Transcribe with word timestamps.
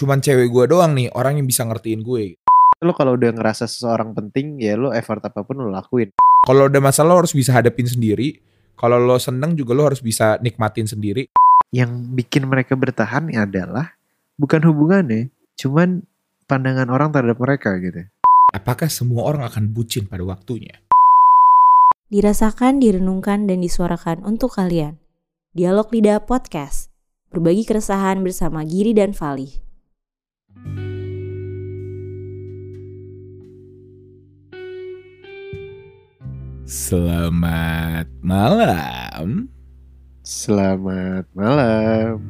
cuman 0.00 0.24
cewek 0.24 0.48
gue 0.48 0.64
doang 0.64 0.96
nih 0.96 1.12
orang 1.12 1.36
yang 1.36 1.44
bisa 1.44 1.60
ngertiin 1.68 2.00
gue. 2.00 2.40
Lo 2.80 2.96
kalau 2.96 3.20
udah 3.20 3.36
ngerasa 3.36 3.68
seseorang 3.68 4.16
penting 4.16 4.56
ya 4.56 4.72
lo 4.72 4.96
effort 4.96 5.20
apa 5.20 5.44
pun 5.44 5.60
lo 5.60 5.68
lakuin. 5.68 6.08
Kalau 6.48 6.72
udah 6.72 6.80
masalah 6.80 7.12
lo 7.12 7.20
harus 7.20 7.36
bisa 7.36 7.52
hadapin 7.52 7.84
sendiri. 7.84 8.40
Kalau 8.80 8.96
lo 8.96 9.20
seneng 9.20 9.52
juga 9.52 9.76
lo 9.76 9.84
harus 9.84 10.00
bisa 10.00 10.40
nikmatin 10.40 10.88
sendiri. 10.88 11.28
Yang 11.68 12.16
bikin 12.16 12.48
mereka 12.48 12.80
bertahan 12.80 13.28
adalah 13.36 13.92
bukan 14.40 14.64
hubungannya, 14.64 15.28
cuman 15.60 16.08
pandangan 16.48 16.88
orang 16.88 17.12
terhadap 17.12 17.36
mereka 17.36 17.76
gitu. 17.76 18.08
Apakah 18.56 18.88
semua 18.88 19.28
orang 19.28 19.44
akan 19.44 19.76
bucin 19.76 20.08
pada 20.08 20.24
waktunya? 20.24 20.80
Dirasakan, 22.08 22.80
direnungkan, 22.80 23.44
dan 23.46 23.60
disuarakan 23.60 24.24
untuk 24.24 24.56
kalian. 24.56 24.96
Dialog 25.52 25.92
Lidah 25.92 26.24
Podcast. 26.24 26.88
Berbagi 27.30 27.68
keresahan 27.68 28.24
bersama 28.26 28.66
Giri 28.66 28.96
dan 28.96 29.14
Fali. 29.14 29.69
Selamat 36.70 38.06
malam. 38.22 39.50
Selamat 40.22 41.26
malam. 41.34 42.22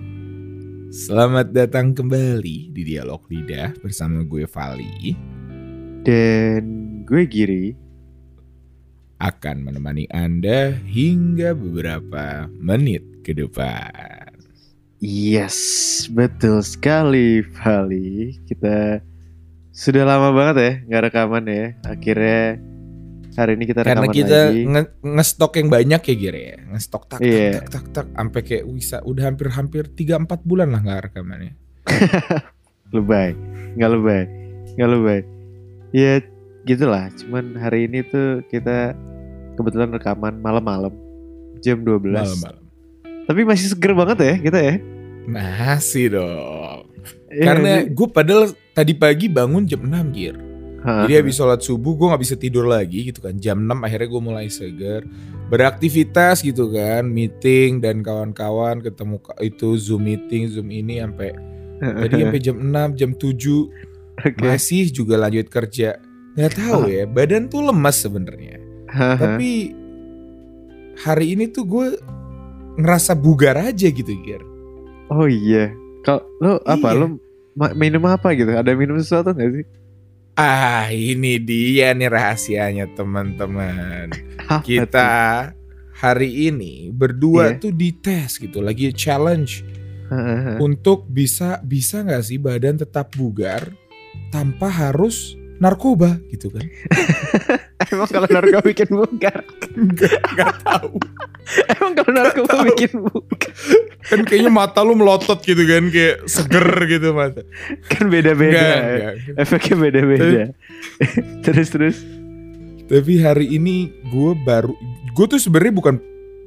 Selamat 0.89 1.53
datang 1.53 1.93
kembali 1.93 2.73
di 2.73 2.83
Dialog 2.89 3.29
Lidah 3.29 3.77
bersama 3.85 4.25
gue 4.25 4.49
Vali 4.49 5.13
Dan 6.01 6.65
gue 7.05 7.29
Giri. 7.29 7.77
akan 9.21 9.57
menemani 9.61 10.09
Anda 10.09 10.73
hingga 10.73 11.53
beberapa 11.53 12.49
menit 12.57 13.21
ke 13.21 13.37
depan. 13.37 14.30
Yes, 15.01 15.57
betul 16.07 16.61
sekali 16.61 17.41
Vali. 17.57 18.37
Kita 18.45 19.01
sudah 19.73 20.05
lama 20.05 20.29
banget 20.31 20.57
ya 20.57 20.73
nggak 20.87 21.03
rekaman 21.09 21.45
ya. 21.47 21.65
Akhirnya 21.83 22.61
hari 23.33 23.57
ini 23.57 23.65
kita 23.65 23.81
Karena 23.81 24.05
rekaman 24.05 24.13
kita 24.13 24.39
lagi. 24.47 24.61
nge- 24.67 24.93
ngestok 25.01 25.53
yang 25.57 25.69
banyak 25.71 26.01
ya 26.05 26.15
Gire 26.15 26.41
ya. 26.45 26.57
Ngestok 26.69 27.03
tak 27.07 27.19
tak 27.19 27.25
Iya. 27.25 27.51
tak 27.57 27.67
tak 27.67 27.85
tak 27.91 28.07
sampai 28.13 28.41
kayak 28.43 28.65
bisa 28.69 28.97
udah 29.01 29.25
hampir-hampir 29.25 29.89
3 29.89 30.21
4 30.21 30.45
bulan 30.45 30.69
lah 30.69 30.81
nggak 30.81 31.01
rekamannya. 31.09 31.53
lebay 32.93 33.33
nggak 33.73 33.87
lebay 33.89 34.23
nggak 34.75 34.91
lebay 34.91 35.21
ya 35.91 36.19
gitulah 36.65 37.07
cuman 37.15 37.55
hari 37.55 37.87
ini 37.87 38.03
tuh 38.03 38.43
kita 38.47 38.99
kebetulan 39.55 39.91
rekaman 39.91 40.39
malam-malam 40.39 40.91
jam 41.61 41.81
12 41.81 42.03
Malam-malam. 42.13 42.60
Tapi 43.29 43.45
masih 43.45 43.73
seger 43.73 43.93
banget 43.93 44.19
ya 44.21 44.35
kita 44.39 44.59
ya 44.61 44.77
Masih 45.31 46.17
dong. 46.17 46.91
Iya, 47.31 47.45
Karena 47.47 47.73
gue 47.87 48.09
padahal 48.11 48.51
tadi 48.75 48.93
pagi 48.97 49.31
bangun 49.31 49.63
jam 49.69 49.87
6 49.87 50.17
Gir. 50.17 50.35
Ha, 50.81 51.05
Jadi 51.05 51.13
habis 51.13 51.37
sholat 51.37 51.61
subuh 51.61 51.93
gue 51.93 52.09
nggak 52.09 52.23
bisa 52.25 52.35
tidur 52.35 52.67
lagi 52.67 53.13
gitu 53.13 53.21
kan. 53.23 53.37
Jam 53.39 53.63
6 53.63 53.85
akhirnya 53.85 54.09
gue 54.11 54.23
mulai 54.25 54.49
seger. 54.51 55.07
Beraktivitas 55.53 56.43
gitu 56.43 56.73
kan. 56.73 57.07
Meeting 57.07 57.79
dan 57.79 58.03
kawan-kawan 58.03 58.81
ketemu 58.83 59.21
itu 59.45 59.77
Zoom 59.77 60.09
meeting, 60.09 60.51
Zoom 60.51 60.73
ini 60.73 60.99
sampai 60.99 61.31
tadi 61.81 62.15
sampai 62.25 62.41
jam 62.43 62.57
6, 62.59 62.99
jam 62.99 63.11
7 63.15 63.21
Oke. 63.21 64.41
masih 64.41 64.91
juga 64.91 65.15
lanjut 65.21 65.47
kerja. 65.53 66.01
Nggak 66.35 66.53
tahu 66.57 66.81
ya, 66.89 67.05
badan 67.07 67.47
tuh 67.47 67.61
lemas 67.71 68.01
sebenarnya. 68.01 68.59
Tapi 68.91 69.77
hari 70.99 71.39
ini 71.39 71.47
tuh 71.47 71.65
gue 71.69 71.87
ngerasa 72.81 73.13
bugar 73.15 73.61
aja 73.61 73.87
gitu 73.87 74.11
Gir. 74.21 74.43
oh 75.09 75.27
iya 75.27 75.71
kalau 76.03 76.25
lo 76.41 76.53
apa 76.65 76.89
Iya. 76.91 76.99
lo 76.99 77.07
minum 77.75 78.05
apa 78.05 78.33
gitu 78.33 78.51
ada 78.51 78.73
minum 78.73 78.97
sesuatu 78.97 79.31
nggak 79.31 79.53
sih 79.55 79.67
Ah 80.35 80.89
ini 80.89 81.37
dia 81.37 81.93
nih 81.93 82.09
rahasianya 82.09 82.89
teman-teman. 82.97 84.09
Kita 84.65 85.51
hari 85.93 86.49
ini 86.49 86.89
berdua 86.89 87.53
Iya. 87.53 87.61
tuh 87.61 87.73
dites 87.77 88.41
gitu, 88.41 88.65
lagi 88.65 88.89
challenge 88.91 89.61
untuk 90.57 91.05
bisa 91.07 91.61
bisa 91.61 92.01
nggak 92.01 92.25
sih 92.25 92.41
badan 92.41 92.81
tetap 92.81 93.13
bugar 93.15 93.69
tanpa 94.33 94.73
harus 94.73 95.37
narkoba 95.61 96.17
gitu 96.33 96.49
kan? 96.49 96.65
emang 97.93 98.09
kalau 98.09 98.27
narkoba 98.27 98.65
bikin 98.65 98.89
bugar 98.89 99.45
Nggak 100.33 100.55
tahu. 100.65 100.97
emang 101.77 101.93
kalau 101.99 102.11
narkoba 102.15 102.55
bikin 102.73 102.93
bugar 103.03 103.53
Kan 104.01 104.27
kayaknya 104.27 104.51
mata 104.51 104.81
lu 104.83 104.97
melotot 104.99 105.39
gitu 105.45 105.61
kan, 105.69 105.87
kayak 105.93 106.25
seger 106.27 106.67
gitu 106.89 107.15
mata. 107.15 107.47
kan 107.87 108.11
beda-beda 108.11 108.59
ya. 108.59 109.11
efeknya 109.39 109.77
beda-beda 109.79 110.27
terus 111.47 111.69
terus 111.71 111.97
Tapi 112.91 113.23
hari 113.23 113.55
ini 113.55 113.87
gue 114.11 114.33
baru, 114.43 114.75
gue 115.15 115.27
tuh 115.31 115.39
sebenarnya 115.39 115.75
bukan 115.79 115.95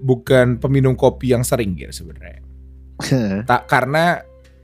bukan 0.04 0.60
peminum 0.60 0.92
kopi 0.92 1.32
yang 1.32 1.40
sering 1.48 1.72
gitu 1.80 2.04
sebenarnya. 2.04 2.44
tak 3.50 3.72
karena 3.72 4.20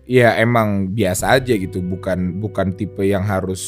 ya 0.10 0.36
emang 0.42 0.90
biasa 0.92 1.38
aja 1.40 1.54
gitu 1.54 1.80
bukan 1.86 2.42
bukan 2.42 2.74
tipe 2.74 3.06
yang 3.06 3.22
harus 3.22 3.62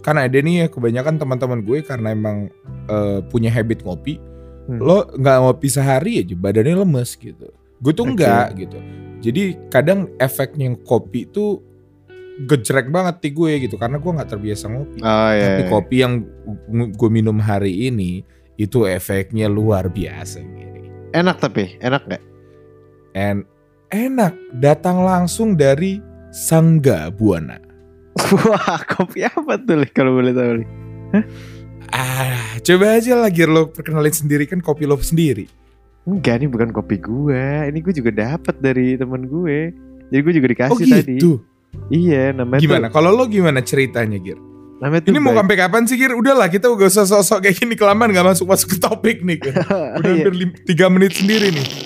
karena 0.00 0.30
ada 0.30 0.38
nih 0.38 0.54
ya 0.62 0.66
kebanyakan 0.70 1.18
teman-teman 1.18 1.60
gue 1.66 1.82
karena 1.82 2.14
emang 2.14 2.46
eh, 2.86 3.20
punya 3.28 3.50
habit 3.50 3.82
ngopi 3.82 4.16
Hmm. 4.68 4.84
lo 4.84 5.08
nggak 5.16 5.36
ngopi 5.40 5.68
sehari 5.72 6.20
aja 6.20 6.36
badannya 6.36 6.84
lemes 6.84 7.16
gitu 7.16 7.48
gue 7.80 7.92
tuh 7.96 8.04
enggak 8.04 8.52
gitu 8.60 8.76
jadi 9.24 9.56
kadang 9.72 10.12
efeknya 10.20 10.76
kopi 10.84 11.24
tuh 11.24 11.64
gejrek 12.44 12.92
banget 12.92 13.18
di 13.24 13.30
gue 13.32 13.52
gitu 13.64 13.80
karena 13.80 13.96
gue 13.96 14.12
nggak 14.12 14.28
terbiasa 14.28 14.68
ngopi 14.68 15.00
oh 15.00 15.30
iya 15.32 15.46
tapi 15.56 15.62
iya. 15.64 15.70
kopi 15.72 15.96
yang 16.04 16.14
gue 16.94 17.10
minum 17.10 17.40
hari 17.40 17.88
ini 17.88 18.22
itu 18.60 18.84
efeknya 18.84 19.48
luar 19.48 19.88
biasa 19.88 20.44
gini 20.44 20.92
enak 21.16 21.40
tapi 21.40 21.80
enak 21.80 22.04
nggak 22.04 22.22
and 23.16 23.48
enak 23.88 24.36
datang 24.60 25.00
langsung 25.00 25.56
dari 25.56 26.00
Sangga 26.28 27.08
Buana. 27.08 27.56
wah 28.44 28.80
kopi 28.84 29.24
apa 29.24 29.56
tuh 29.64 29.80
kalau 29.96 30.20
boleh 30.20 30.32
tahu 30.36 30.52
Li? 30.60 30.66
Ah, 31.90 32.36
coba 32.60 32.94
aja 32.94 33.14
lagi 33.14 33.42
lo 33.42 33.68
perkenalin 33.68 34.10
sendiri 34.10 34.44
kan 34.44 34.58
kopi 34.58 34.84
lo 34.84 34.96
sendiri. 34.96 35.48
enggak 36.04 36.40
ini 36.40 36.46
bukan 36.46 36.70
kopi 36.70 36.96
gue 36.96 37.44
ini 37.68 37.78
gue 37.78 37.92
juga 37.92 38.08
dapat 38.10 38.56
dari 38.56 38.96
teman 38.96 39.24
gue 39.24 39.76
jadi 40.08 40.20
gue 40.22 40.34
juga 40.34 40.48
dikasih 40.48 40.72
Oh 40.74 40.80
tadi 40.80 41.14
gitu. 41.14 41.32
iya 41.88 42.32
namanya 42.32 42.60
Gimana? 42.60 42.86
tuh 42.88 42.94
Kalau 42.94 43.12
lo 43.12 43.24
gimana 43.24 43.60
ceritanya, 43.60 44.16
Gir? 44.16 44.40
namanya 44.78 45.04
tuh 45.04 45.10
Ini 45.10 45.18
mau 45.18 45.34
sampai 45.34 45.56
kapan 45.58 45.84
sih, 45.84 45.94
Gir? 45.94 46.12
Udahlah, 46.12 46.48
kita 46.48 46.64
gak 46.66 46.88
usah 46.88 47.04
sosok 47.04 47.42
kayak 47.42 47.56
gini 47.56 47.74
kelamaan 47.74 48.08
gak 48.08 48.24
masuk 48.26 48.46
masuk 48.46 48.68
ke 48.70 48.78
topik 48.78 49.20
nih. 49.20 49.36
Gir. 49.38 49.52
Udah 50.00 50.00
Iya, 50.00 50.24
hampir 50.24 50.32
lim- 50.34 50.56
tiga 50.64 50.88
menit 50.88 51.12
sendiri 51.12 51.52
nih. 51.52 51.66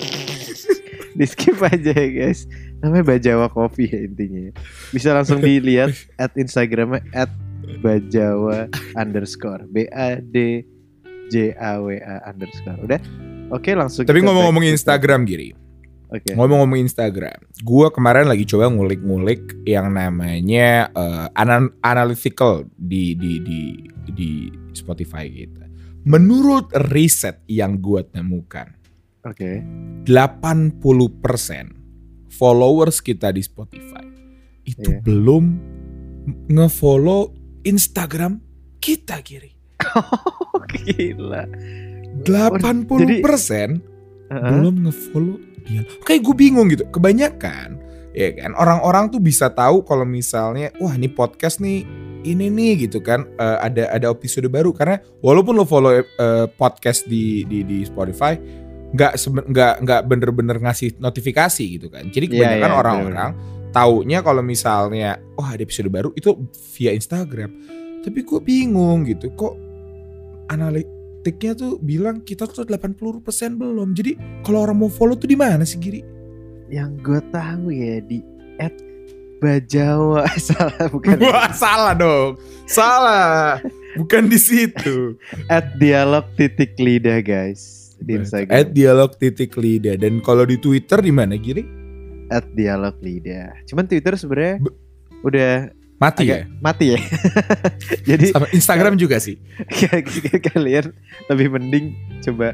di 1.13 1.25
skip 1.25 1.59
aja 1.59 1.91
ya 1.91 2.07
guys 2.09 2.49
namanya 2.79 3.05
Bajawa 3.05 3.45
Coffee 3.47 3.85
ya 3.85 4.01
intinya 4.01 4.49
bisa 4.89 5.11
langsung 5.11 5.37
dilihat 5.45 5.91
at 6.15 6.33
Instagramnya 6.33 7.05
at 7.11 7.29
Bajawa 7.79 8.67
underscore. 8.95 9.65
B 9.67 9.87
A 9.89 10.17
D 10.17 10.63
J 11.27 11.55
A 11.55 11.79
W 11.79 11.97
A 11.97 12.29
underscore. 12.29 12.79
Udah? 12.81 12.99
Oke 13.49 13.73
langsung 13.73 14.03
Tapi 14.03 14.19
ngomong-ngomong 14.19 14.65
Instagram, 14.65 15.23
Giri. 15.23 15.53
oke. 16.09 16.33
Ngomong-ngomong 16.33 16.79
Instagram, 16.79 17.37
gua 17.61 17.89
kemarin 17.89 18.25
lagi 18.25 18.45
coba 18.45 18.65
ngulik-ngulik 18.67 19.61
yang 19.63 19.93
namanya 19.93 20.89
eh, 20.89 21.27
ana- 21.33 21.73
analytical 21.81 22.65
di 22.75 23.13
di 23.13 23.39
di 23.41 23.59
di 24.09 24.29
Spotify 24.71 25.29
gitu. 25.29 25.61
Menurut 26.03 26.67
riset 26.91 27.39
yang 27.47 27.79
gua 27.79 28.03
temukan, 28.03 28.67
oke. 29.23 29.51
80% 30.03 30.73
followers 32.27 32.97
kita 32.99 33.29
di 33.29 33.39
Spotify 33.39 34.03
itu 34.65 34.89
Iya. 34.89 34.99
belum 34.99 35.43
ngefollow 36.49 37.31
Instagram 37.63 38.39
kita 38.79 39.19
kiri. 39.23 39.51
oh 39.97 40.63
gila 40.69 41.43
80% 42.23 42.29
Heeh. 44.31 44.49
belum 44.49 44.75
ngefollow 44.87 45.37
dia. 45.63 45.81
Kayak 46.03 46.21
gue 46.27 46.35
bingung 46.35 46.67
gitu. 46.71 46.85
Kebanyakan 46.91 47.79
ya 48.13 48.29
kan 48.37 48.53
orang-orang 48.53 49.09
tuh 49.09 49.17
bisa 49.17 49.49
tahu 49.49 49.81
kalau 49.81 50.05
misalnya 50.05 50.69
wah 50.77 50.93
ini 50.93 51.09
podcast 51.09 51.57
nih 51.57 51.81
ini 52.23 52.45
nih 52.53 52.85
gitu 52.87 53.01
kan 53.01 53.25
eh, 53.41 53.57
ada 53.57 53.89
ada 53.89 54.13
episode 54.13 54.45
baru 54.53 54.69
karena 54.69 55.01
walaupun 55.19 55.57
lo 55.57 55.65
follow 55.65 55.97
eh, 55.97 56.45
podcast 56.53 57.09
di 57.09 57.41
di 57.49 57.65
di 57.65 57.81
Spotify 57.81 58.37
nggak 58.93 59.13
nggak 59.49 59.73
nggak 59.81 60.01
bener-bener 60.05 60.57
ngasih 60.61 61.01
notifikasi 61.01 61.65
gitu 61.81 61.89
kan. 61.89 62.13
Jadi 62.13 62.29
Iya, 62.29 62.33
kebanyakan 62.37 62.69
iya, 62.69 62.77
orang-orang 62.77 63.29
taunya 63.73 64.21
kalau 64.21 64.45
misalnya 64.45 65.17
oh 65.35 65.43
ada 65.43 65.59
episode 65.65 65.89
baru 65.89 66.13
itu 66.13 66.37
via 66.77 66.93
Instagram. 66.93 67.49
Tapi 68.05 68.19
gue 68.21 68.39
bingung 68.39 69.09
gitu 69.09 69.33
kok 69.33 69.57
analitiknya 70.53 71.57
tuh 71.57 71.81
bilang 71.81 72.21
kita 72.21 72.45
tuh 72.45 72.63
80% 72.63 73.01
belum. 73.57 73.97
Jadi 73.97 74.43
kalau 74.45 74.69
orang 74.69 74.77
mau 74.77 74.91
follow 74.91 75.17
tuh 75.17 75.27
di 75.27 75.35
mana 75.39 75.65
sih 75.65 75.81
Giri? 75.81 76.13
yang 76.73 76.97
gue 77.05 77.21
tahu 77.29 77.69
ya 77.69 78.01
di 78.01 78.25
at 78.57 78.73
Bajawa 79.37 80.23
salah 80.49 80.87
bukan 80.87 81.19
Wah 81.19 81.51
salah 81.51 81.93
dong. 81.93 82.39
Salah. 82.63 83.59
Bukan 83.99 84.31
di 84.31 84.39
situ. 84.39 85.19
at 85.51 85.75
dialog 85.77 86.25
titik 86.39 86.79
lidah 86.79 87.19
guys 87.19 87.93
di 87.99 88.17
Instagram 88.17 88.55
At 88.55 88.71
dialog 88.71 89.13
titik 89.19 89.53
lidah 89.59 89.99
dan 89.99 90.23
kalau 90.23 90.47
di 90.47 90.55
Twitter 90.57 91.03
di 91.03 91.11
mana 91.11 91.35
Giri? 91.35 91.82
At 92.33 92.45
dialog 92.51 92.97
lidah 92.99 93.53
cuman 93.63 93.85
Twitter 93.85 94.17
sebenarnya 94.17 94.57
Be- 94.57 94.77
udah 95.21 95.51
Mati 95.93 96.27
agak 96.27 96.35
ya. 96.35 96.45
mati 96.59 96.85
ya 96.91 96.99
jadi 98.09 98.25
Sama 98.27 98.51
Instagram 98.51 98.99
juga 98.99 99.23
sih. 99.23 99.39
kalian 100.51 100.91
lebih 101.29 101.47
mending 101.47 101.85
coba 102.19 102.51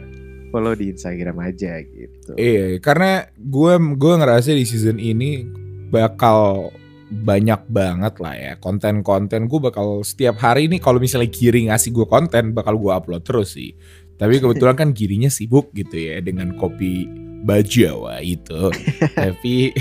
follow 0.49 0.73
di 0.73 0.93
Instagram 0.93 1.39
aja 1.39 1.81
gitu 1.81 2.37
Iya, 2.37 2.77
karena 2.77 3.25
gue 3.33 3.73
gue 3.95 4.13
ngerasa 4.15 4.53
di 4.53 4.65
season 4.65 5.01
ini 5.01 5.49
bakal 5.89 6.69
banyak 7.09 7.65
banget 7.65 8.21
lah 8.21 8.35
ya 8.37 8.53
konten-konten 8.57 9.49
gue 9.49 9.59
bakal 9.59 10.05
setiap 10.05 10.37
hari 10.37 10.69
ini 10.69 10.77
kalau 10.77 11.01
misalnya 11.01 11.25
Giri 11.25 11.65
ngasih 11.65 11.89
gue 11.89 12.05
konten 12.05 12.53
bakal 12.53 12.77
gue 12.77 12.93
upload 12.93 13.25
terus 13.25 13.57
sih. 13.57 13.73
Tapi 14.13 14.37
kebetulan 14.37 14.75
kan 14.75 14.89
Girinya 14.91 15.31
sibuk 15.31 15.71
gitu 15.71 15.95
ya 15.95 16.19
dengan 16.19 16.53
kopi 16.53 17.07
Bajawa 17.45 18.19
itu. 18.24 18.71
tapi 19.19 19.71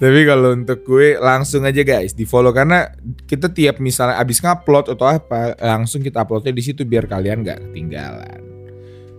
tapi 0.00 0.20
kalau 0.24 0.56
untuk 0.56 0.80
gue 0.82 1.20
langsung 1.20 1.62
aja 1.68 1.84
guys 1.84 2.16
di 2.16 2.24
follow 2.24 2.50
karena 2.56 2.88
kita 3.28 3.52
tiap 3.52 3.78
misalnya 3.84 4.16
abis 4.16 4.40
ngupload 4.40 4.96
atau 4.96 5.06
apa 5.06 5.54
langsung 5.60 6.00
kita 6.00 6.24
uploadnya 6.24 6.56
di 6.56 6.64
situ 6.64 6.88
biar 6.88 7.04
kalian 7.04 7.44
nggak 7.44 7.70
ketinggalan. 7.70 8.40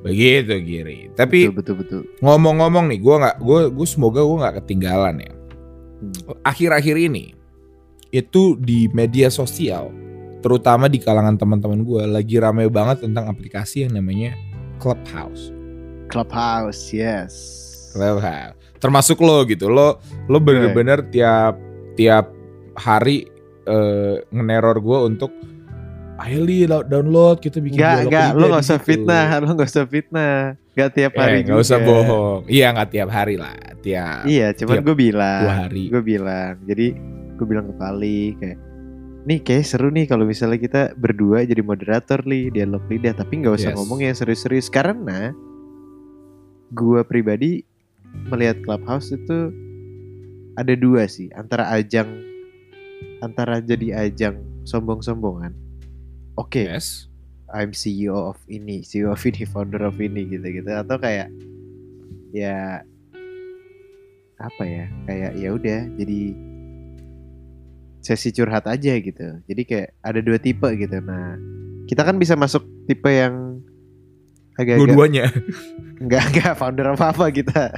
Begitu 0.01 0.57
Giri. 0.65 0.99
Tapi 1.13 1.53
betul 1.53 1.77
betul 1.77 2.01
betul 2.01 2.01
ngomong-ngomong 2.25 2.89
nih 2.89 2.99
gue 2.99 3.15
nggak 3.21 3.37
gue 3.37 3.59
gue 3.69 3.87
semoga 3.87 4.25
gue 4.25 4.37
nggak 4.41 4.55
ketinggalan 4.65 5.17
ya 5.21 5.31
Hmm. 6.01 6.33
akhir-akhir 6.41 6.97
ini 6.97 7.37
itu 8.09 8.57
di 8.57 8.89
media 8.89 9.29
sosial 9.29 9.93
terutama 10.41 10.89
di 10.89 10.97
kalangan 10.97 11.37
teman-teman 11.37 11.85
gue 11.85 12.09
lagi 12.09 12.41
rame 12.41 12.65
banget 12.73 13.05
tentang 13.05 13.29
aplikasi 13.29 13.85
yang 13.85 13.93
namanya 13.93 14.33
Clubhouse 14.81 15.53
Clubhouse 16.11 16.91
yes. 16.91 17.33
Clubhouse. 17.95 18.55
Termasuk 18.77 19.17
lo 19.23 19.43
gitu. 19.47 19.71
Lo 19.71 19.97
lo 20.27 20.37
bener-bener 20.37 21.01
tiap 21.07 21.55
tiap 21.95 22.29
hari 22.75 23.27
eh, 23.65 24.15
ngeneror 24.29 24.79
gue 24.79 24.99
untuk 25.07 25.31
ayo 26.21 26.45
li 26.45 26.69
download 26.69 27.41
kita 27.41 27.57
bikin 27.57 27.81
lidah 27.81 28.37
lu 28.37 28.45
di 28.45 28.53
gak 28.53 28.61
usah 28.61 28.77
situ." 28.77 28.87
fitnah, 28.93 29.25
lu 29.41 29.51
gak 29.57 29.69
usah 29.69 29.85
fitnah. 29.89 30.37
Gak 30.71 30.89
tiap 30.95 31.13
hari 31.17 31.41
eh, 31.41 31.49
nggak 31.49 31.59
usah 31.59 31.77
bohong. 31.83 32.41
Iya 32.47 32.71
nggak 32.71 32.89
tiap 32.95 33.09
hari 33.11 33.35
lah 33.35 33.55
tiap 33.81 34.23
Iya, 34.29 34.53
cuman 34.55 34.85
gue 34.85 34.95
bilang, 34.95 35.41
dua 35.43 35.55
hari. 35.67 35.83
gue 35.89 36.01
bilang. 36.05 36.53
Jadi 36.63 36.87
gue 37.35 37.45
bilang 37.49 37.65
ke 37.67 37.73
Pali 37.75 38.37
kayak, 38.37 38.57
nih 39.25 39.39
kayak 39.41 39.65
seru 39.65 39.89
nih 39.89 40.05
kalau 40.05 40.23
misalnya 40.23 40.61
kita 40.61 40.81
berdua 40.95 41.43
jadi 41.43 41.59
moderator 41.65 42.21
li 42.29 42.53
dialog 42.53 42.85
lidah, 42.87 43.17
tapi 43.17 43.41
nggak 43.41 43.57
usah 43.57 43.71
Yes. 43.73 43.77
ngomong 43.81 43.99
yang 44.05 44.15
serius-serius. 44.15 44.69
Karena 44.69 45.33
gue 46.71 47.01
pribadi 47.03 47.67
melihat 48.27 48.59
Clubhouse 48.63 49.11
itu 49.11 49.51
ada 50.59 50.73
dua 50.75 51.07
sih, 51.07 51.31
antara 51.35 51.67
ajang, 51.71 52.07
antara 53.23 53.63
jadi 53.63 54.07
ajang 54.07 54.43
sombong-sombongan. 54.67 55.55
Oke, 56.39 56.67
yes 56.67 57.11
I'm 57.51 57.75
CEO 57.75 58.31
of 58.31 58.39
ini, 58.47 58.83
CEO 58.87 59.11
of 59.11 59.21
ini, 59.27 59.43
founder 59.43 59.83
of 59.83 59.99
ini 59.99 60.23
gitu-gitu 60.31 60.71
atau 60.71 60.95
kayak 60.95 61.27
ya 62.31 62.79
apa 64.39 64.63
ya? 64.63 64.85
Kayak 65.07 65.31
ya 65.35 65.49
udah 65.51 65.79
jadi 65.99 66.21
sesi 68.01 68.31
curhat 68.31 68.65
aja 68.71 68.95
gitu. 68.97 69.27
Jadi 69.45 69.61
kayak 69.67 69.89
ada 69.99 70.19
dua 70.23 70.39
tipe 70.39 70.67
gitu. 70.79 70.97
Nah, 71.03 71.35
kita 71.91 72.07
kan 72.07 72.15
bisa 72.15 72.39
masuk 72.39 72.63
tipe 72.87 73.11
yang 73.11 73.50
agak-agak 74.61 74.79
dua-duanya 74.85 75.25
enggak 76.01 76.23
enggak 76.33 76.53
founder 76.57 76.87
apa-apa 76.93 77.25
kita. 77.33 77.73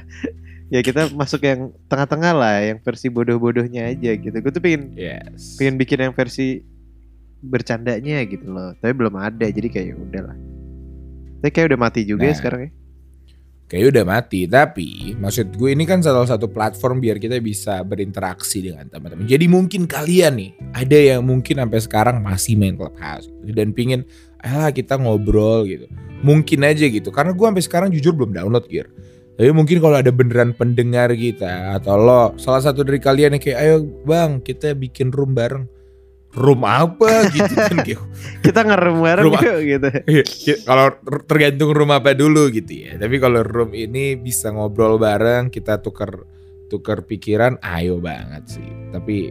ya 0.74 0.82
kita 0.82 1.14
masuk 1.14 1.46
yang 1.46 1.70
tengah-tengah 1.86 2.34
lah, 2.34 2.58
yang 2.66 2.82
versi 2.82 3.06
bodoh-bodohnya 3.06 3.94
aja 3.94 4.12
gitu. 4.18 4.34
Gue 4.34 4.50
tuh 4.50 4.64
pengen 4.64 4.98
yes 4.98 5.60
pengen 5.62 5.78
bikin 5.78 6.02
yang 6.02 6.14
versi 6.18 6.66
bercandanya 7.44 8.24
gitu 8.24 8.48
loh 8.48 8.72
tapi 8.80 8.96
belum 8.96 9.20
ada 9.20 9.44
jadi 9.52 9.68
kayak 9.68 9.88
ya 9.92 9.96
udahlah 10.00 10.38
tapi 11.44 11.52
kayak 11.52 11.76
udah 11.76 11.80
mati 11.80 12.02
juga 12.08 12.24
ya 12.24 12.32
Nah. 12.32 12.40
sekarang 12.40 12.62
ya 12.64 12.72
Kayaknya 13.64 13.90
udah 13.90 14.06
mati, 14.06 14.42
tapi 14.46 14.90
maksud 15.18 15.58
gue 15.58 15.74
ini 15.74 15.90
kan 15.90 15.98
salah 15.98 16.30
satu 16.30 16.46
platform 16.46 17.02
biar 17.02 17.18
kita 17.18 17.42
bisa 17.42 17.82
berinteraksi 17.82 18.62
dengan 18.62 18.86
teman-teman. 18.86 19.26
Jadi 19.26 19.50
mungkin 19.50 19.90
kalian 19.90 20.38
nih, 20.38 20.52
ada 20.78 20.94
yang 20.94 21.26
mungkin 21.26 21.58
sampai 21.58 21.80
sekarang 21.82 22.22
masih 22.22 22.54
main 22.54 22.78
Clubhouse 22.78 23.34
gitu, 23.42 23.50
dan 23.50 23.74
pingin, 23.74 24.06
ah 24.44 24.70
kita 24.70 25.00
ngobrol 25.00 25.66
gitu. 25.66 25.88
Mungkin 26.24 26.64
aja 26.64 26.88
gitu, 26.88 27.12
karena 27.12 27.36
gue 27.36 27.44
sampai 27.44 27.64
sekarang 27.64 27.90
jujur 27.92 28.16
belum 28.16 28.32
download 28.32 28.68
Gear. 28.68 28.88
Tapi 29.34 29.50
mungkin 29.50 29.82
kalau 29.82 29.98
ada 29.98 30.14
beneran 30.14 30.54
pendengar 30.54 31.10
kita 31.18 31.74
atau 31.82 31.98
lo 31.98 32.38
salah 32.38 32.62
satu 32.62 32.86
dari 32.86 33.02
kalian 33.02 33.34
yang 33.34 33.42
kayak 33.42 33.60
ayo 33.66 33.76
bang 34.06 34.38
kita 34.40 34.78
bikin 34.78 35.10
room 35.10 35.34
bareng. 35.34 35.66
Room 36.34 36.66
apa 36.66 37.30
gitu 37.30 37.54
kan 37.54 37.78
kita 38.46 38.66
ngerem 38.66 39.06
bareng 39.06 39.26
Rumah- 39.30 39.44
yuk 39.46 39.60
gitu 39.70 39.88
Iya, 40.18 40.24
ya, 40.26 40.56
kalau 40.66 40.86
ter- 40.98 41.24
tergantung 41.30 41.70
room 41.74 41.92
apa 41.94 42.14
dulu 42.14 42.50
gitu 42.50 42.74
ya. 42.74 42.98
Tapi 42.98 43.22
kalau 43.22 43.42
room 43.46 43.74
ini 43.74 44.18
bisa 44.18 44.50
ngobrol 44.50 44.98
bareng, 44.98 45.54
kita 45.54 45.82
tuker 45.82 46.26
tuker 46.70 47.06
pikiran, 47.06 47.62
ayo 47.62 48.02
banget 48.02 48.50
sih. 48.50 48.70
Tapi 48.90 49.30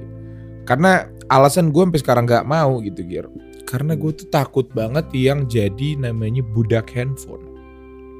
karena 0.62 1.10
alasan 1.26 1.74
gue 1.74 1.82
sampai 1.82 2.02
sekarang 2.02 2.24
nggak 2.26 2.46
mau 2.46 2.78
gitu, 2.82 3.02
Gir. 3.02 3.26
Karena 3.68 3.96
gue 3.96 4.12
tuh 4.12 4.28
takut 4.28 4.66
banget 4.70 5.08
yang 5.16 5.48
jadi 5.48 5.96
namanya 5.96 6.44
budak 6.44 6.92
handphone. 6.92 7.44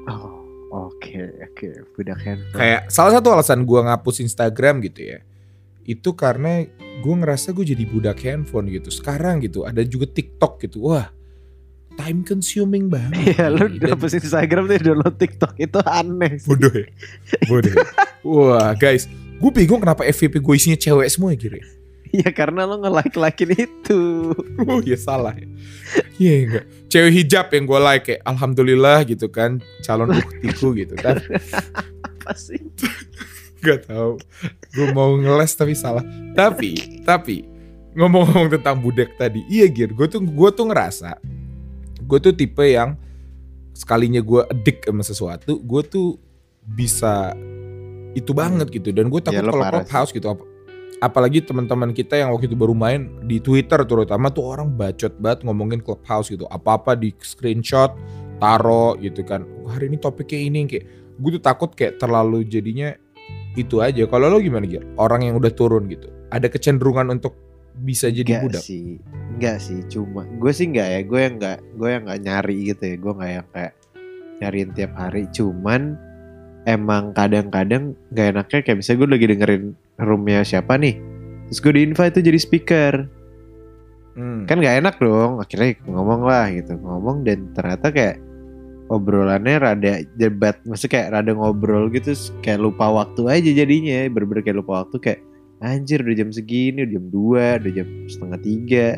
oh 0.09 0.43
oke 0.73 1.21
oke 1.53 1.69
budak 1.94 2.19
handphone 2.25 2.59
Kayak 2.59 2.89
salah 2.91 3.12
satu 3.21 3.29
alasan 3.37 3.62
gue 3.69 3.81
ngapus 3.83 4.25
Instagram 4.25 4.81
gitu 4.83 5.17
ya. 5.17 5.19
Itu 5.83 6.15
karena 6.15 6.65
gue 7.03 7.15
ngerasa 7.15 7.50
gue 7.53 7.67
jadi 7.67 7.85
budak 7.87 8.23
handphone 8.23 8.71
gitu. 8.71 8.89
Sekarang 8.89 9.43
gitu 9.43 9.67
ada 9.69 9.83
juga 9.83 10.06
TikTok 10.09 10.62
gitu. 10.65 10.89
Wah, 10.89 11.11
time 11.97 12.25
consuming 12.25 12.88
banget. 12.88 13.37
Iya 13.37 13.53
lu 13.53 13.69
dapet 13.77 14.17
Instagram 14.17 14.71
tuh 14.71 14.79
download 14.81 15.17
TikTok 15.21 15.53
itu 15.61 15.79
aneh 15.85 16.33
sih. 16.41 16.49
Bodoh 16.49 16.73
ya? 16.73 16.87
Bodoh 17.50 17.73
ya? 17.73 17.87
Wah 18.33 18.73
guys, 18.79 19.11
gue 19.38 19.50
bingung 19.53 19.83
kenapa 19.83 20.06
FVP 20.06 20.41
gue 20.41 20.55
isinya 20.56 20.79
cewek 20.79 21.09
semua 21.11 21.35
ya 21.35 21.38
Giri. 21.38 21.81
Iya 22.12 22.29
karena 22.29 22.69
lu 22.69 22.76
nge-like-likein 22.85 23.56
itu 23.56 24.37
Oh 24.69 24.85
iya 24.85 25.00
salah 25.00 25.33
ya. 25.33 25.49
Iya 26.21 26.33
enggak. 26.45 26.64
Cewek 26.92 27.12
hijab 27.25 27.47
yang 27.57 27.64
gue 27.64 27.81
like 27.81 28.04
kayak 28.04 28.23
Alhamdulillah 28.28 29.00
gitu 29.09 29.33
kan. 29.33 29.64
Calon 29.81 30.12
uktiku 30.12 30.76
gitu 30.76 30.92
kan. 31.00 31.16
Apa 32.04 32.37
sih? 32.37 32.61
Gak 33.64 33.88
tahu. 33.88 34.21
Gue 34.76 34.87
mau 34.92 35.16
ngeles 35.16 35.57
tapi 35.57 35.73
salah. 35.73 36.04
Tapi, 36.37 37.00
tapi 37.09 37.49
ngomong-ngomong 37.97 38.52
tentang 38.61 38.76
budak 38.76 39.16
tadi. 39.16 39.40
Iya 39.49 39.73
Gir, 39.73 39.97
gue 39.97 40.07
tuh, 40.09 40.21
gue 40.21 40.50
tuh 40.52 40.69
ngerasa. 40.69 41.16
Gue 42.04 42.19
tuh 42.21 42.37
tipe 42.37 42.64
yang 42.69 43.00
sekalinya 43.73 44.21
gue 44.21 44.45
edik 44.52 44.85
sama 44.85 45.00
sesuatu. 45.00 45.57
Gue 45.64 45.81
tuh 45.81 46.21
bisa 46.61 47.33
itu 48.12 48.37
banget 48.37 48.69
gitu. 48.69 48.92
Dan 48.92 49.09
gue 49.09 49.21
takut 49.25 49.40
Ya, 49.40 49.49
lo 49.49 49.57
kalau 49.57 49.81
clubhouse 49.81 50.12
gitu. 50.12 50.28
Ap- 51.02 51.11
Apalagi 51.12 51.42
teman-teman 51.42 51.90
kita 51.90 52.14
yang 52.14 52.30
waktu 52.30 52.47
itu 52.47 52.54
baru 52.54 52.73
main 52.73 53.26
di 53.26 53.42
Twitter 53.42 53.82
terutama 53.82 54.30
tuh 54.30 54.47
orang 54.47 54.71
bacot 54.71 55.11
banget 55.18 55.42
ngomongin 55.42 55.82
clubhouse 55.82 56.30
gitu. 56.30 56.47
Apa-apa 56.47 56.94
di 56.94 57.11
screenshot, 57.18 57.90
taro 58.38 58.94
gitu 58.97 59.26
kan. 59.26 59.42
"Wah, 59.66 59.75
Hari 59.75 59.90
ini 59.90 59.99
topiknya 59.99 60.40
ini 60.47 60.59
kayak 60.71 60.85
gue 61.18 61.30
tuh 61.37 61.42
takut 61.42 61.75
kayak 61.75 61.99
terlalu 61.99 62.47
jadinya 62.47 62.94
itu 63.59 63.82
aja. 63.82 64.06
Kalau 64.06 64.30
lo 64.30 64.38
gimana 64.40 64.64
Gir? 64.64 64.87
Orang 64.97 65.26
yang 65.26 65.37
udah 65.37 65.50
turun 65.52 65.90
gitu. 65.90 66.06
Ada 66.30 66.49
kecenderungan 66.49 67.11
untuk 67.12 67.35
bisa 67.73 68.09
jadi 68.09 68.38
Enggak 68.40 68.44
budak. 68.49 68.62
sih 68.68 69.00
Enggak 69.32 69.56
sih 69.64 69.80
Cuma 69.88 70.28
Gue 70.37 70.52
sih 70.52 70.68
enggak 70.68 70.88
ya 70.92 71.00
Gue 71.09 71.21
yang 71.25 71.35
enggak 71.40 71.59
Gue 71.73 71.88
yang 71.88 72.04
enggak 72.04 72.21
nyari 72.21 72.56
gitu 72.68 72.82
ya 72.85 72.97
Gue 73.00 73.12
enggak 73.16 73.30
yang 73.32 73.47
kayak 73.49 73.73
Nyariin 74.44 74.71
tiap 74.76 74.92
hari 74.92 75.23
Cuman 75.32 75.82
Emang 76.68 77.16
kadang-kadang 77.16 77.97
Gak 78.12 78.37
enaknya 78.37 78.61
Kayak 78.61 78.76
misalnya 78.76 78.99
gue 79.00 79.09
lagi 79.09 79.26
dengerin 79.32 79.64
Roomnya 80.02 80.42
siapa 80.42 80.75
nih? 80.76 80.99
Terus 81.49 81.59
gue 81.62 81.73
di-invite 81.78 82.12
tuh 82.18 82.25
jadi 82.25 82.38
speaker. 82.40 82.94
Hmm. 84.12 84.44
Kan 84.44 84.61
gak 84.61 84.85
enak 84.85 85.00
dong 85.00 85.40
Akhirnya 85.40 85.73
ngomong 85.88 86.28
lah 86.28 86.52
gitu 86.52 86.76
Ngomong 86.76 87.25
dan 87.25 87.49
ternyata 87.56 87.88
kayak 87.88 88.21
Obrolannya 88.92 89.56
rada 89.56 90.04
debat 90.21 90.61
Maksudnya 90.68 90.92
kayak 90.92 91.09
rada 91.16 91.32
ngobrol 91.32 91.88
gitu 91.88 92.12
Kayak 92.44 92.61
lupa 92.61 92.92
waktu 92.92 93.25
aja 93.32 93.50
jadinya 93.64 94.04
Bener-bener 94.12 94.44
kayak 94.44 94.59
lupa 94.61 94.85
waktu 94.85 94.97
Kayak 95.00 95.21
Anjir 95.64 96.04
udah 96.04 96.16
jam 96.18 96.28
segini 96.28 96.85
Udah 96.85 96.92
jam 97.00 97.06
2 97.09 97.61
Udah 97.64 97.73
jam 97.73 97.88
setengah 98.04 98.38
tiga. 98.44 98.88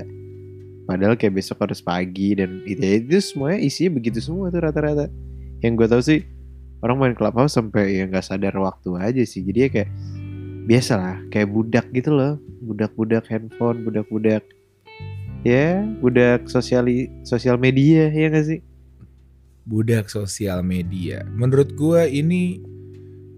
Padahal 0.84 1.14
kayak 1.14 1.34
besok 1.38 1.62
harus 1.62 1.78
pagi 1.78 2.34
Dan 2.34 2.66
itu, 2.66 2.82
itu 2.82 3.22
semuanya 3.22 3.62
isinya 3.62 4.02
begitu 4.02 4.18
semua 4.18 4.50
tuh 4.50 4.66
rata-rata. 4.66 5.06
Yang 5.62 5.72
gue 5.78 5.86
tahu 5.94 6.02
sih 6.02 6.20
Orang 6.82 6.98
main 6.98 7.14
clubhouse 7.14 7.54
sampai 7.54 8.02
ya 8.02 8.10
nggak 8.10 8.26
sadar 8.26 8.58
waktu 8.58 8.98
aja 8.98 9.22
sih 9.22 9.46
Jadi 9.46 9.58
ya 9.62 9.68
kayak 9.70 9.90
biasa 10.64 10.92
lah 10.96 11.16
kayak 11.28 11.48
budak 11.52 11.86
gitu 11.92 12.10
loh 12.16 12.40
budak-budak 12.64 13.28
handphone 13.28 13.84
budak-budak 13.84 14.42
ya 15.44 15.84
budak 16.00 16.48
sosiali 16.48 17.12
sosial 17.20 17.60
media 17.60 18.08
ya 18.08 18.32
gak 18.32 18.46
sih 18.48 18.60
budak 19.64 20.12
sosial 20.12 20.60
media. 20.60 21.24
Menurut 21.32 21.72
gua 21.74 22.04
ini 22.04 22.60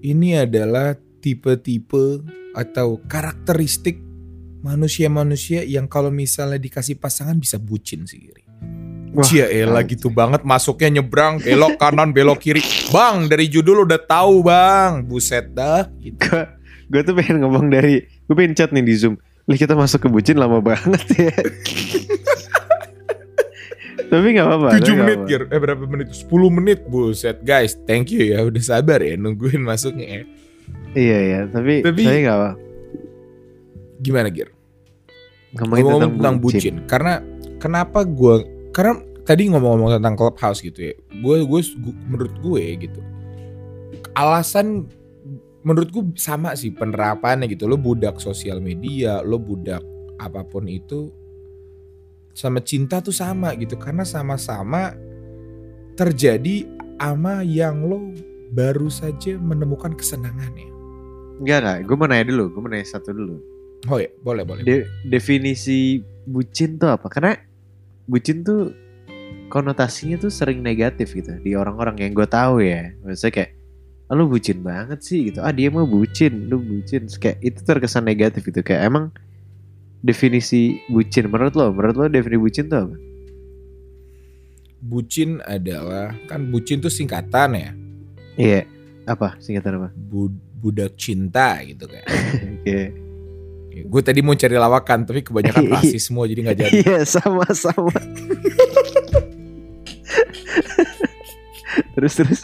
ini 0.02 0.35
adalah 0.37 0.99
tipe-tipe 1.23 2.23
atau 2.52 3.00
karakteristik 3.06 3.99
manusia-manusia 4.62 5.62
yang 5.62 5.87
kalau 5.87 6.11
misalnya 6.11 6.59
dikasih 6.59 6.99
pasangan 6.99 7.38
bisa 7.38 7.56
bucin 7.62 8.04
sih 8.04 8.18
Giri. 8.18 8.45
Wah, 9.16 9.25
Cia 9.25 9.49
elah 9.49 9.80
gitu 9.88 10.12
banget 10.12 10.45
masuknya 10.45 11.00
nyebrang 11.00 11.40
belok 11.40 11.80
kanan 11.80 12.12
belok 12.12 12.37
kiri. 12.37 12.61
Bang 12.92 13.33
dari 13.33 13.49
judul 13.49 13.88
udah 13.88 13.97
tahu 14.04 14.45
bang. 14.45 15.09
Buset 15.09 15.56
dah. 15.56 15.88
Gitu. 15.97 16.28
Gue 16.87 17.00
tuh 17.02 17.14
pengen 17.14 17.43
ngomong 17.43 17.66
dari 17.69 18.02
gue 18.02 18.35
pengen 18.35 18.55
chat 18.55 18.71
nih 18.71 18.83
di 18.83 18.95
zoom 18.95 19.16
Lih 19.47 19.55
kita 19.55 19.78
masuk 19.78 20.02
ke 20.02 20.09
bucin 20.11 20.38
lama 20.38 20.59
banget 20.59 21.02
ya 21.14 21.31
tapi 24.07 24.26
nggak 24.35 24.47
apa-apa 24.47 24.69
7 24.78 24.78
tapi 24.78 24.87
nggak 24.87 24.99
menit 25.02 25.19
apa-apa. 25.19 25.31
Gir. 25.31 25.43
Eh 25.50 25.59
berapa 25.59 25.85
menit? 25.85 26.09
10 26.14 26.31
menit 26.57 26.81
buset 26.87 27.37
guys. 27.43 27.75
Thank 27.87 28.14
you 28.14 28.23
ya 28.23 28.47
udah 28.47 28.62
sabar 28.62 29.02
ya 29.02 29.19
nungguin 29.19 29.62
masuknya 29.62 30.07
ya. 30.07 30.23
iya 30.97 31.19
iya 31.21 31.40
tapi 31.47 31.83
Tapi- 31.83 32.07
saya 32.07 32.19
nggak 32.23 32.37
apa 32.38 32.50
Gimana 33.97 34.28
Gir? 34.31 34.50
ngomongin 35.57 35.83
ngomong 35.88 36.00
tentang, 36.05 36.14
tentang 36.21 36.37
bucin. 36.38 36.59
bucin. 36.61 36.76
Karena 36.85 37.14
kenapa 37.57 38.05
gue 38.05 38.35
karena 38.71 38.93
tadi 39.25 39.43
ngomong-ngomong 39.49 39.99
tentang 39.99 40.14
clubhouse 40.14 40.61
gitu 40.61 40.93
ya. 40.93 40.95
Gue 41.16 41.43
gue 41.43 41.61
menurut 42.07 42.35
gue 42.38 42.62
gitu. 42.76 43.00
Alasan 44.12 44.85
menurut 45.66 45.90
gue 45.90 46.04
sama 46.14 46.54
sih 46.54 46.70
penerapannya 46.70 47.50
gitu. 47.50 47.66
Lo 47.66 47.75
budak 47.75 48.23
sosial 48.23 48.62
media, 48.62 49.18
lo 49.26 49.42
budak 49.42 49.82
apa 50.23 50.46
pun 50.46 50.70
itu 50.70 51.11
sama 52.32 52.62
cinta 52.62 53.02
tuh 53.02 53.12
sama 53.12 53.52
gitu 53.58 53.75
karena 53.75 54.06
sama-sama 54.06 54.94
terjadi 55.99 56.68
ama 57.02 57.42
yang 57.42 57.82
lo 57.85 58.14
baru 58.54 58.87
saja 58.87 59.35
menemukan 59.42 59.99
kesenangannya. 59.99 60.70
Enggak 61.42 61.58
enggak, 61.61 61.78
gue 61.85 61.96
mau 61.99 62.06
nanya 62.08 62.26
dulu, 62.30 62.44
gue 62.54 62.61
mau 62.62 62.70
nanya 62.70 62.87
satu 62.87 63.11
dulu. 63.11 63.37
Oh 63.90 63.99
ya, 63.99 64.08
boleh 64.23 64.46
boleh. 64.46 64.62
De- 64.62 64.88
definisi 65.11 66.00
bucin 66.25 66.78
tuh 66.78 66.94
apa? 66.94 67.11
Karena 67.11 67.35
bucin 68.06 68.46
tuh 68.46 68.70
konotasinya 69.50 70.16
tuh 70.16 70.32
sering 70.32 70.62
negatif 70.62 71.12
gitu 71.12 71.37
di 71.42 71.58
orang-orang 71.58 71.99
yang 72.00 72.12
gue 72.14 72.28
tahu 72.30 72.62
ya. 72.62 72.94
Maksudnya 73.02 73.32
kayak 73.42 73.50
ah, 74.06 74.14
lu 74.14 74.30
bucin 74.30 74.62
banget 74.62 75.02
sih 75.02 75.30
gitu. 75.30 75.42
Ah 75.42 75.50
dia 75.50 75.70
mah 75.70 75.86
bucin, 75.86 76.46
lu 76.46 76.62
bucin. 76.62 77.10
Kayak 77.10 77.38
itu 77.42 77.60
terkesan 77.62 78.06
negatif 78.06 78.46
gitu. 78.46 78.62
Kayak 78.62 78.90
emang 78.90 79.04
definisi 80.04 80.78
bucin 80.86 81.26
menurut 81.26 81.54
lo, 81.58 81.75
menurut 81.75 81.96
lo 81.96 82.04
definisi 82.06 82.38
bucin 82.38 82.64
tuh 82.70 82.78
apa? 82.86 82.96
Bucin 84.86 85.42
adalah 85.42 86.14
kan 86.30 86.46
bucin 86.46 86.78
tuh 86.78 86.92
singkatan 86.92 87.58
ya. 87.58 87.70
Iya, 88.36 88.60
apa 89.08 89.34
singkatan 89.42 89.82
apa? 89.82 89.88
Bu- 89.96 90.30
budak 90.62 90.94
cinta 90.94 91.58
gitu 91.66 91.90
kan. 91.90 92.04
Oke. 92.62 92.80
Gue 93.76 94.00
tadi 94.00 94.25
mau 94.25 94.32
cari 94.32 94.56
lawakan 94.56 95.04
tapi 95.04 95.20
kebanyakan 95.20 95.68
rasis 95.75 96.08
semua 96.08 96.25
jadi 96.30 96.46
nggak 96.46 96.58
jadi. 96.62 96.76
Iya, 96.80 96.98
sama-sama. 97.04 97.92
terus 101.96 102.12
terus. 102.16 102.40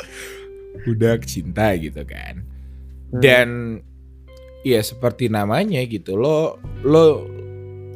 Budak 0.83 1.27
cinta 1.27 1.75
gitu 1.79 2.03
kan. 2.07 2.43
Hmm. 3.13 3.21
Dan 3.21 3.49
ya 4.63 4.79
seperti 4.79 5.27
namanya 5.27 5.83
gitu 5.87 6.15
lo 6.15 6.59
lo 6.87 7.27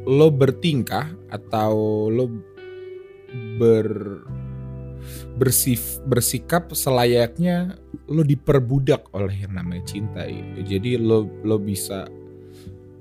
lo 0.07 0.27
bertingkah 0.31 1.11
atau 1.31 2.07
lo 2.11 2.31
ber 3.59 3.87
bersif 5.37 6.01
bersikap 6.07 6.73
selayaknya 6.73 7.77
lo 8.09 8.23
diperbudak 8.23 9.11
oleh 9.13 9.47
yang 9.47 9.53
namanya 9.55 9.83
cinta 9.87 10.23
gitu. 10.27 10.63
Jadi 10.63 10.99
lo 10.99 11.27
lo 11.43 11.59
bisa 11.59 12.07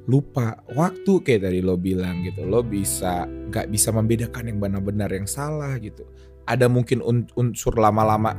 lupa 0.06 0.62
waktu 0.70 1.22
kayak 1.26 1.50
tadi 1.50 1.60
lo 1.62 1.74
bilang 1.78 2.22
gitu. 2.22 2.46
Lo 2.46 2.62
bisa 2.62 3.26
nggak 3.26 3.70
bisa 3.70 3.90
membedakan 3.90 4.50
yang 4.50 4.58
benar-benar 4.62 5.10
yang 5.10 5.26
salah 5.26 5.74
gitu. 5.82 6.06
Ada 6.46 6.70
mungkin 6.70 7.02
un- 7.02 7.30
unsur 7.34 7.74
lama-lama 7.74 8.34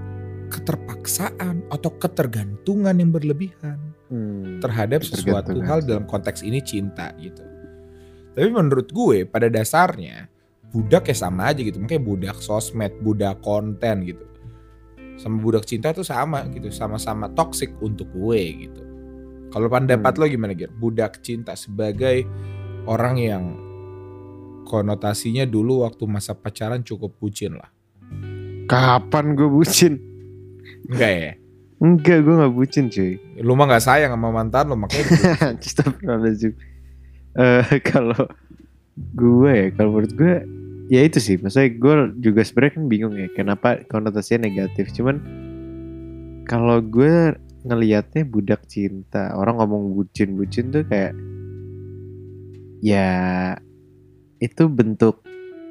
keterpaksaan 0.48 1.68
atau 1.70 1.92
ketergantungan 2.00 2.96
yang 2.98 3.12
berlebihan 3.12 3.78
Hmm. 4.08 4.64
terhadap 4.64 5.04
sesuatu 5.04 5.60
hal 5.68 5.84
dalam 5.84 6.08
konteks 6.08 6.40
ini 6.40 6.64
cinta 6.64 7.12
gitu. 7.20 7.44
Tapi 8.32 8.48
menurut 8.48 8.88
gue 8.88 9.28
pada 9.28 9.52
dasarnya 9.52 10.32
budak 10.72 11.12
ya 11.12 11.16
sama 11.18 11.52
aja 11.52 11.60
gitu. 11.60 11.76
Makanya 11.84 12.04
budak 12.08 12.38
sosmed, 12.40 12.96
budak 13.04 13.44
konten 13.44 14.08
gitu. 14.08 14.24
Sama 15.20 15.44
budak 15.44 15.68
cinta 15.68 15.92
tuh 15.92 16.08
sama 16.08 16.48
gitu, 16.54 16.72
sama-sama 16.72 17.28
toxic 17.36 17.74
untuk 17.84 18.08
gue 18.16 18.70
gitu. 18.70 18.82
Kalau 19.52 19.68
pendapat 19.68 20.16
Hmm. 20.16 20.22
lo 20.24 20.26
gimana 20.32 20.54
Gir? 20.56 20.72
Budak 20.72 21.20
cinta 21.20 21.58
sebagai 21.60 22.24
orang 22.88 23.16
yang 23.20 23.44
konotasinya 24.64 25.44
dulu 25.44 25.84
waktu 25.84 26.04
masa 26.08 26.32
pacaran 26.32 26.84
cukup 26.84 27.16
bucin 27.20 27.60
lah. 27.60 27.72
Kapan 28.68 29.36
gue 29.36 29.48
bucin? 29.52 30.00
Enggak 30.88 31.12
ya? 31.12 31.32
Enggak, 31.78 32.18
gue 32.26 32.34
gak 32.42 32.54
bucin 32.58 32.86
cuy. 32.90 33.22
Lu 33.38 33.54
mah 33.54 33.70
gak 33.70 33.86
sayang 33.86 34.12
sama 34.18 34.34
mantan 34.34 34.66
lo 34.72 34.76
makanya 34.80 35.06
Astagfirullahaladzim. 35.62 36.54
Eh 37.38 37.66
kalau 37.90 38.26
gue 38.98 39.52
ya, 39.54 39.68
kalau 39.78 39.90
menurut 39.94 40.14
gue 40.18 40.34
ya 40.90 41.02
itu 41.06 41.22
sih. 41.22 41.38
Maksudnya 41.38 41.70
gue 41.78 41.94
juga 42.18 42.42
sebenarnya 42.42 42.74
kan 42.82 42.84
bingung 42.90 43.14
ya 43.14 43.30
kenapa 43.36 43.86
konotasinya 43.86 44.50
negatif. 44.50 44.90
Cuman 44.96 45.22
kalau 46.50 46.82
gue 46.82 47.38
ngelihatnya 47.68 48.24
budak 48.26 48.66
cinta, 48.66 49.36
orang 49.36 49.62
ngomong 49.62 49.94
bucin-bucin 49.94 50.72
tuh 50.72 50.88
kayak 50.88 51.14
ya 52.80 53.10
itu 54.40 54.70
bentuk 54.70 55.22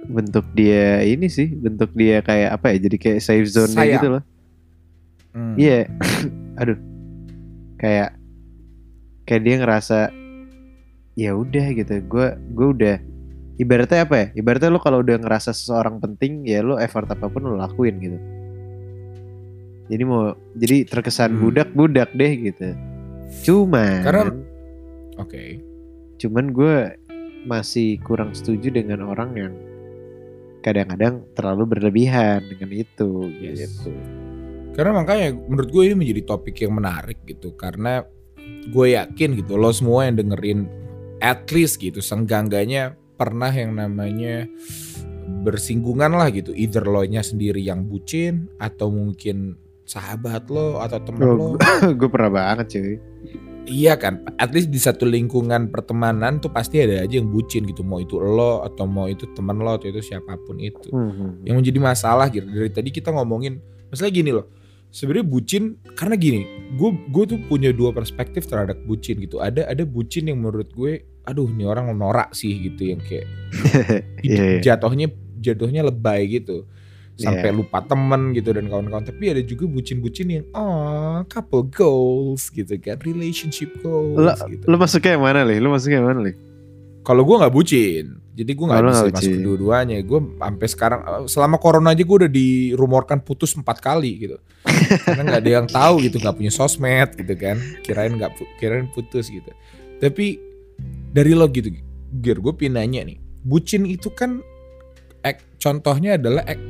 bentuk 0.07 0.47
dia 0.55 1.03
ini 1.03 1.27
sih, 1.27 1.51
bentuk 1.51 1.91
dia 1.99 2.23
kayak 2.23 2.63
apa 2.63 2.77
ya? 2.77 2.87
Jadi 2.87 2.97
kayak 3.01 3.21
safe 3.25 3.49
zone 3.51 3.75
Sayang. 3.75 3.99
gitu 3.99 4.09
loh. 4.15 4.23
Hmm. 5.37 5.53
Iya, 5.55 5.85
aduh, 6.61 6.79
kayak 7.77 8.17
kayak 9.23 9.43
dia 9.45 9.55
ngerasa 9.61 9.99
ya 11.13 11.37
udah 11.37 11.67
gitu. 11.77 12.01
Gue 12.09 12.33
gue 12.57 12.69
udah 12.73 12.97
ibaratnya 13.57 14.09
apa 14.09 14.15
ya? 14.17 14.27
Ibaratnya 14.35 14.73
lo 14.73 14.81
kalau 14.81 15.05
udah 15.05 15.21
ngerasa 15.21 15.53
seseorang 15.53 16.01
penting 16.01 16.49
ya 16.49 16.65
lo 16.65 16.81
effort 16.81 17.05
apa 17.07 17.29
pun 17.29 17.45
lo 17.45 17.55
lakuin 17.55 18.01
gitu. 18.01 18.19
Jadi 19.87 20.03
mau 20.03 20.33
jadi 20.57 20.83
terkesan 20.83 21.37
Hmm. 21.37 21.41
budak-budak 21.45 22.11
deh 22.17 22.33
gitu. 22.43 22.73
Cuman 23.45 24.01
Karena- 24.03 24.41
Oke. 25.17 25.61
cuman 26.17 26.51
gue 26.51 26.77
masih 27.45 28.01
kurang 28.03 28.33
setuju 28.33 28.73
dengan 28.73 29.05
orang 29.05 29.31
yang 29.37 29.53
kadang-kadang 30.59 31.23
terlalu 31.39 31.79
berlebihan 31.79 32.43
dengan 32.43 32.73
itu 32.73 33.31
Yes. 33.39 33.85
gitu. 33.85 33.95
Karena 34.77 34.93
makanya 34.93 35.33
menurut 35.33 35.73
gue 35.73 35.83
ini 35.89 35.97
menjadi 35.97 36.23
topik 36.29 36.61
yang 36.61 36.77
menarik 36.77 37.25
gitu. 37.25 37.57
Karena 37.57 38.05
gue 38.69 38.87
yakin 38.93 39.41
gitu 39.41 39.57
lo 39.57 39.73
semua 39.73 40.05
yang 40.05 40.21
dengerin 40.21 40.69
at 41.19 41.49
least 41.49 41.81
gitu 41.81 42.05
senggangganya 42.05 42.93
pernah 43.17 43.49
yang 43.49 43.73
namanya 43.73 44.45
bersinggungan 45.43 46.13
lah 46.13 46.29
gitu. 46.29 46.53
Either 46.53 46.85
lo 46.85 47.03
nya 47.03 47.23
sendiri 47.23 47.59
yang 47.59 47.87
bucin 47.87 48.53
atau 48.59 48.93
mungkin 48.93 49.57
sahabat 49.87 50.51
lo 50.51 50.83
atau 50.83 50.99
temen 51.01 51.23
Oh, 51.25 51.35
lo. 51.35 51.47
gue 51.89 52.09
pernah 52.15 52.31
banget 52.31 52.67
cuy. 52.77 52.97
iya 53.67 53.99
kan 53.99 54.23
at 54.39 54.55
least 54.55 54.71
di 54.71 54.79
satu 54.79 55.03
lingkungan 55.03 55.75
pertemanan 55.75 56.39
tuh 56.39 56.55
pasti 56.55 56.79
ada 56.79 57.03
aja 57.03 57.19
yang 57.19 57.27
bucin 57.27 57.67
gitu. 57.67 57.83
Mau 57.83 57.99
itu 57.99 58.19
lo 58.19 58.63
atau 58.63 58.87
mau 58.87 59.09
itu 59.09 59.27
temen 59.33 59.59
lo 59.59 59.75
atau 59.75 59.89
itu 59.89 59.99
siapa 60.05 60.39
pun 60.39 60.61
itu. 60.61 60.87
Hmm. 60.93 61.43
yang 61.43 61.59
menjadi 61.59 61.79
masalah 61.81 62.29
gitu. 62.29 62.47
Dari 62.47 62.71
tadi 62.71 62.91
kita 62.93 63.11
ngomongin 63.11 63.59
masalah 63.91 64.13
gini 64.13 64.31
loh 64.31 64.47
sebenarnya 64.91 65.27
bucin 65.29 65.63
karena 65.95 66.15
gini 66.17 66.41
gue 66.75 66.91
gue 67.13 67.25
tuh 67.27 67.39
punya 67.47 67.71
dua 67.71 67.93
perspektif 67.93 68.49
terhadap 68.49 68.81
bucin 68.85 69.21
gitu 69.21 69.39
ada 69.39 69.67
ada 69.69 69.85
bucin 69.85 70.27
yang 70.31 70.41
menurut 70.41 70.71
gue 70.73 71.05
aduh 71.27 71.47
ini 71.47 71.67
orang 71.67 71.91
norak 71.93 72.33
sih 72.33 72.55
gitu 72.71 72.95
yang 72.97 73.01
kayak 73.03 73.27
Iya, 74.27 74.59
iya. 74.59 74.61
jatuhnya 74.63 75.11
jatuhnya 75.39 75.87
lebay 75.87 76.27
gitu 76.41 76.65
sampai 77.17 77.49
Iya. 77.49 77.57
lupa 77.57 77.81
temen 77.81 78.37
gitu 78.37 78.53
dan 78.53 78.69
kawan-kawan 78.69 79.05
tapi 79.05 79.33
ada 79.33 79.41
juga 79.41 79.65
bucin-bucin 79.65 80.29
yang 80.29 80.45
oh 80.53 81.25
couple 81.29 81.65
goals 81.65 82.53
gitu 82.53 82.77
kan 82.77 83.01
relationship 83.03 83.73
goals 83.81 84.21
Lo, 84.21 84.33
gitu 84.49 84.65
lo 84.69 84.77
masuknya 84.77 85.17
yang 85.17 85.25
mana 85.25 85.41
lih? 85.49 85.57
Lo 85.61 85.73
masuknya 85.73 85.99
yang 86.05 86.09
mana 86.13 86.21
lih? 86.29 86.37
kalau 87.07 87.23
gue 87.25 87.37
nggak 87.39 87.55
bucin 87.55 88.05
Jadi 88.37 88.53
gue 88.53 88.67
nggak 88.69 88.83
lu 88.85 88.93
bisa 88.93 89.09
masuk 89.09 89.33
kedua-duanya. 89.41 89.97
Gue 90.05 90.21
sampai 90.37 90.69
sekarang 90.69 91.01
selama 91.25 91.57
corona 91.57 91.97
aja 91.97 92.05
gue 92.05 92.17
udah 92.21 92.29
dirumorkan 92.29 93.25
putus 93.25 93.57
empat 93.57 93.81
kali 93.81 94.29
gitu. 94.29 94.37
Karena 95.09 95.25
nggak 95.25 95.41
ada 95.41 95.53
yang 95.57 95.67
tahu 95.67 96.05
gitu, 96.05 96.21
nggak 96.21 96.37
punya 96.37 96.53
sosmed 96.53 97.17
gitu 97.17 97.33
kan. 97.33 97.57
Kirain 97.81 98.13
nggak 98.13 98.37
kirain 98.61 98.93
putus 98.93 99.33
gitu. 99.33 99.49
Tapi 99.97 100.37
dari 101.17 101.33
lo 101.33 101.49
gitu, 101.49 101.73
Gir, 102.21 102.45
gue 102.45 102.53
pengen 102.53 102.77
nanya 102.77 103.09
nih. 103.09 103.17
Bucin 103.41 103.89
itu 103.89 104.13
kan 104.13 104.45
ek, 105.25 105.57
contohnya 105.57 106.21
adalah 106.21 106.45
ek, 106.45 106.61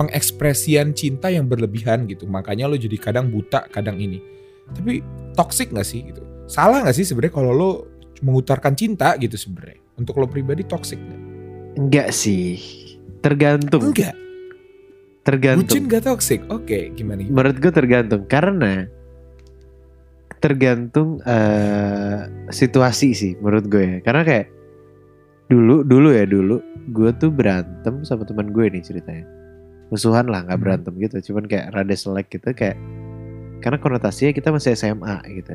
pengekspresian 0.00 0.96
cinta 0.96 1.28
yang 1.28 1.44
berlebihan 1.44 2.08
gitu. 2.08 2.24
Makanya 2.24 2.72
lo 2.72 2.80
jadi 2.80 2.96
kadang 2.96 3.28
buta, 3.28 3.68
kadang 3.68 4.00
ini. 4.00 4.16
Tapi 4.72 5.04
toxic 5.36 5.68
nggak 5.76 5.84
sih 5.84 6.08
gitu? 6.08 6.24
Salah 6.48 6.80
nggak 6.80 6.96
sih 6.96 7.04
sebenarnya 7.04 7.36
kalau 7.36 7.52
lo 7.52 7.70
mengutarakan 8.24 8.72
cinta 8.72 9.12
gitu 9.20 9.36
sebenarnya? 9.36 9.81
Untuk 9.96 10.16
lo 10.16 10.26
pribadi 10.26 10.64
toxic 10.64 10.96
nggak? 10.98 11.20
Enggak 11.78 12.08
sih. 12.12 12.56
Tergantung. 13.20 13.92
Enggak. 13.92 14.16
Tergantung. 15.22 15.70
Bucin 15.70 15.86
gak 15.86 16.02
toxic? 16.02 16.40
Oke, 16.50 16.90
gimana? 16.98 17.22
gimana? 17.22 17.30
Menurut 17.30 17.56
gue 17.62 17.72
tergantung 17.72 18.22
karena 18.26 18.90
tergantung 20.42 21.22
eh, 21.22 22.26
situasi 22.50 23.14
sih 23.14 23.32
menurut 23.38 23.70
gue 23.70 23.84
ya. 23.86 23.98
Karena 24.02 24.26
kayak 24.26 24.46
dulu 25.46 25.86
dulu 25.86 26.10
ya 26.10 26.26
dulu 26.26 26.58
gue 26.90 27.10
tuh 27.22 27.30
berantem 27.30 28.02
sama 28.02 28.26
teman 28.26 28.50
gue 28.50 28.66
nih 28.66 28.82
ceritanya. 28.82 29.22
Musuhan 29.94 30.26
lah 30.26 30.42
nggak 30.42 30.58
Hmm. 30.58 30.64
berantem 30.66 30.92
gitu, 30.98 31.16
cuman 31.30 31.44
kayak 31.46 31.70
rada 31.70 31.94
selek 31.94 32.26
gitu 32.32 32.50
kayak 32.56 32.74
karena 33.62 33.78
konotasinya 33.78 34.34
kita 34.34 34.50
masih 34.50 34.74
SMA 34.74 35.22
gitu. 35.30 35.54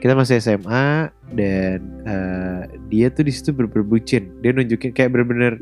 Kita 0.00 0.12
masih 0.12 0.40
SMA 0.40 1.12
dan 1.32 1.78
eh, 2.04 2.62
dia 2.92 3.08
tuh 3.08 3.24
di 3.26 3.32
situ 3.32 3.50
ber- 3.52 3.70
berbucin. 3.70 4.40
Dia 4.44 4.52
nunjukin 4.52 4.92
kayak 4.92 5.10
bener-bener 5.12 5.60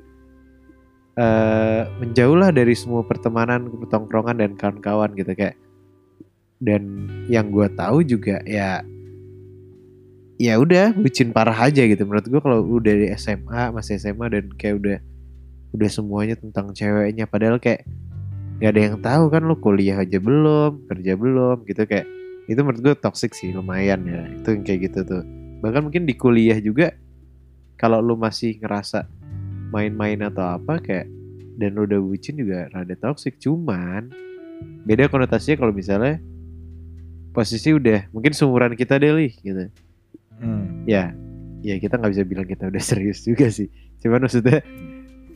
eh 1.12 1.82
menjauh 2.00 2.36
lah 2.40 2.48
dari 2.48 2.72
semua 2.72 3.04
pertemanan, 3.04 3.68
pertongkrongan 3.68 4.40
dan 4.40 4.50
kawan-kawan 4.56 5.12
gitu 5.14 5.32
kayak. 5.36 5.56
Dan 6.62 7.10
yang 7.26 7.50
gue 7.50 7.68
tahu 7.74 8.06
juga 8.06 8.38
ya 8.46 8.80
ya 10.42 10.58
udah 10.58 10.90
bucin 10.98 11.30
parah 11.30 11.54
aja 11.54 11.86
gitu 11.86 12.02
menurut 12.02 12.26
gue 12.26 12.40
kalau 12.42 12.66
udah 12.66 12.94
di 12.98 13.06
SMA 13.14 13.70
masih 13.70 13.94
SMA 14.02 14.26
dan 14.26 14.50
kayak 14.58 14.74
udah 14.82 14.98
udah 15.72 15.88
semuanya 15.88 16.34
tentang 16.34 16.74
ceweknya 16.74 17.30
padahal 17.30 17.62
kayak 17.62 17.86
nggak 18.58 18.70
ada 18.74 18.80
yang 18.82 18.96
tahu 18.98 19.24
kan 19.30 19.42
lo 19.46 19.54
kuliah 19.58 20.02
aja 20.02 20.18
belum 20.18 20.90
kerja 20.90 21.12
belum 21.14 21.62
gitu 21.66 21.82
kayak 21.86 22.06
itu 22.50 22.58
menurut 22.58 22.80
gue 22.82 22.94
toxic 22.99 23.32
sih 23.37 23.54
lumayan 23.54 24.02
ya. 24.06 24.22
Itu 24.34 24.58
yang 24.58 24.64
kayak 24.66 24.80
gitu 24.90 25.00
tuh. 25.06 25.22
Bahkan 25.62 25.82
mungkin 25.87 26.02
di 26.08 26.14
kuliah 26.18 26.58
juga 26.58 26.94
kalau 27.78 28.02
lo 28.02 28.18
masih 28.18 28.58
ngerasa 28.58 29.06
main-main 29.70 30.18
atau 30.26 30.58
apa 30.58 30.82
kayak 30.82 31.06
dan 31.56 31.78
lo 31.78 31.87
udah 31.87 32.00
bucin 32.02 32.34
juga 32.38 32.66
rada 32.75 32.94
toxic. 32.99 33.38
Cuman 33.38 34.11
beda 34.87 35.06
konotasinya 35.06 35.62
kalau 35.62 35.75
misalnya 35.75 36.18
posisi 37.32 37.72
udah 37.72 38.11
mungkin 38.12 38.34
seumuran 38.34 38.75
kita 38.76 38.99
deh 38.99 39.12
Lih, 39.14 39.34
gitu. 39.40 39.66
Hmm. 40.42 40.82
ya 40.90 41.14
ya 41.62 41.78
kita 41.78 41.94
nggak 41.94 42.12
bisa 42.18 42.25
bilang 42.26 42.46
kita 42.50 42.66
udah 42.66 42.82
serius 42.90 43.22
juga 43.22 43.49
sih. 43.49 43.70
Cuman 44.02 44.26
maksudnya 44.26 44.61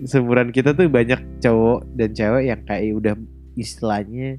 seumuran 0.05 0.51
kita 0.53 0.77
tuh 0.77 0.91
banyak 0.91 1.41
cowok 1.41 1.87
dan 1.97 2.11
cewek 2.13 2.45
yang 2.51 2.61
kayak 2.67 2.93
udah 2.93 3.15
istilahnya 3.57 4.37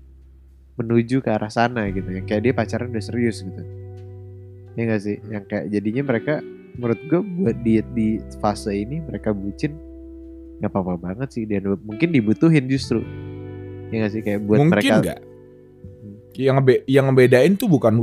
menuju 0.77 1.25
ke 1.25 1.29
arah 1.33 1.49
sana 1.49 1.89
gitu. 1.89 2.07
Yang 2.07 2.25
kayak 2.29 2.41
dia 2.45 2.53
pacaran 2.53 2.93
udah 2.93 3.03
serius 3.03 3.41
gitu. 3.41 3.61
Ya 4.77 4.81
nggak 4.85 5.01
sih? 5.01 5.17
Yang 5.27 5.43
kayak 5.49 5.65
jadinya 5.73 6.03
mereka 6.05 6.33
menurut 6.77 6.99
gue 7.09 7.21
buat 7.25 7.57
di 7.65 7.81
di 7.97 8.07
fase 8.37 8.71
ini 8.77 9.01
mereka 9.01 9.33
bucin 9.33 9.73
nggak 10.61 10.69
apa-apa 10.69 10.93
banget 11.01 11.29
sih. 11.33 11.43
Dan 11.49 11.75
mungkin 11.81 12.13
dibutuhin 12.13 12.69
justru. 12.69 13.01
Ya 13.89 14.05
nggak 14.05 14.11
sih? 14.13 14.21
Kayak 14.21 14.39
buat 14.45 14.57
Mungkin 14.61 14.73
mereka 14.73 14.93
nggak? 15.01 15.19
Yang 16.37 16.55
ngebe 16.61 16.73
yang 16.85 17.05
ngebedain 17.09 17.53
tuh 17.57 17.65
bukan 17.65 17.97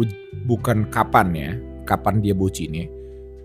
bukan 0.50 0.90
kapan 0.90 1.28
ya, 1.31 1.50
kapan 1.87 2.19
dia 2.19 2.35
bucinnya. 2.35 2.90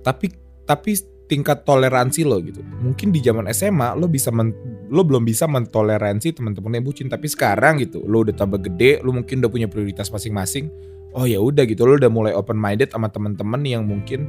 Tapi 0.02 0.34
tapi 0.66 0.98
tingkat 1.30 1.62
toleransi 1.62 2.26
lo 2.26 2.42
gitu. 2.42 2.60
Mungkin 2.82 3.14
di 3.14 3.22
zaman 3.22 3.46
SMA 3.54 3.94
lo 3.94 4.10
bisa 4.10 4.34
men- 4.34 4.58
lo 4.90 5.06
belum 5.06 5.22
bisa 5.22 5.46
mentoleransi 5.46 6.34
teman-teman 6.34 6.82
yang 6.82 6.84
bucin, 6.84 7.06
tapi 7.06 7.30
sekarang 7.30 7.78
gitu 7.78 8.02
lo 8.04 8.26
udah 8.26 8.34
tambah 8.34 8.58
gede, 8.60 9.06
lo 9.06 9.14
mungkin 9.14 9.38
udah 9.40 9.48
punya 9.48 9.70
prioritas 9.70 10.10
masing-masing. 10.10 10.74
Oh 11.14 11.24
ya 11.24 11.38
udah 11.38 11.64
gitu, 11.64 11.86
lo 11.86 11.96
udah 11.96 12.10
mulai 12.10 12.34
open 12.34 12.58
minded 12.58 12.90
sama 12.90 13.08
teman-teman 13.08 13.62
yang 13.62 13.86
mungkin 13.86 14.26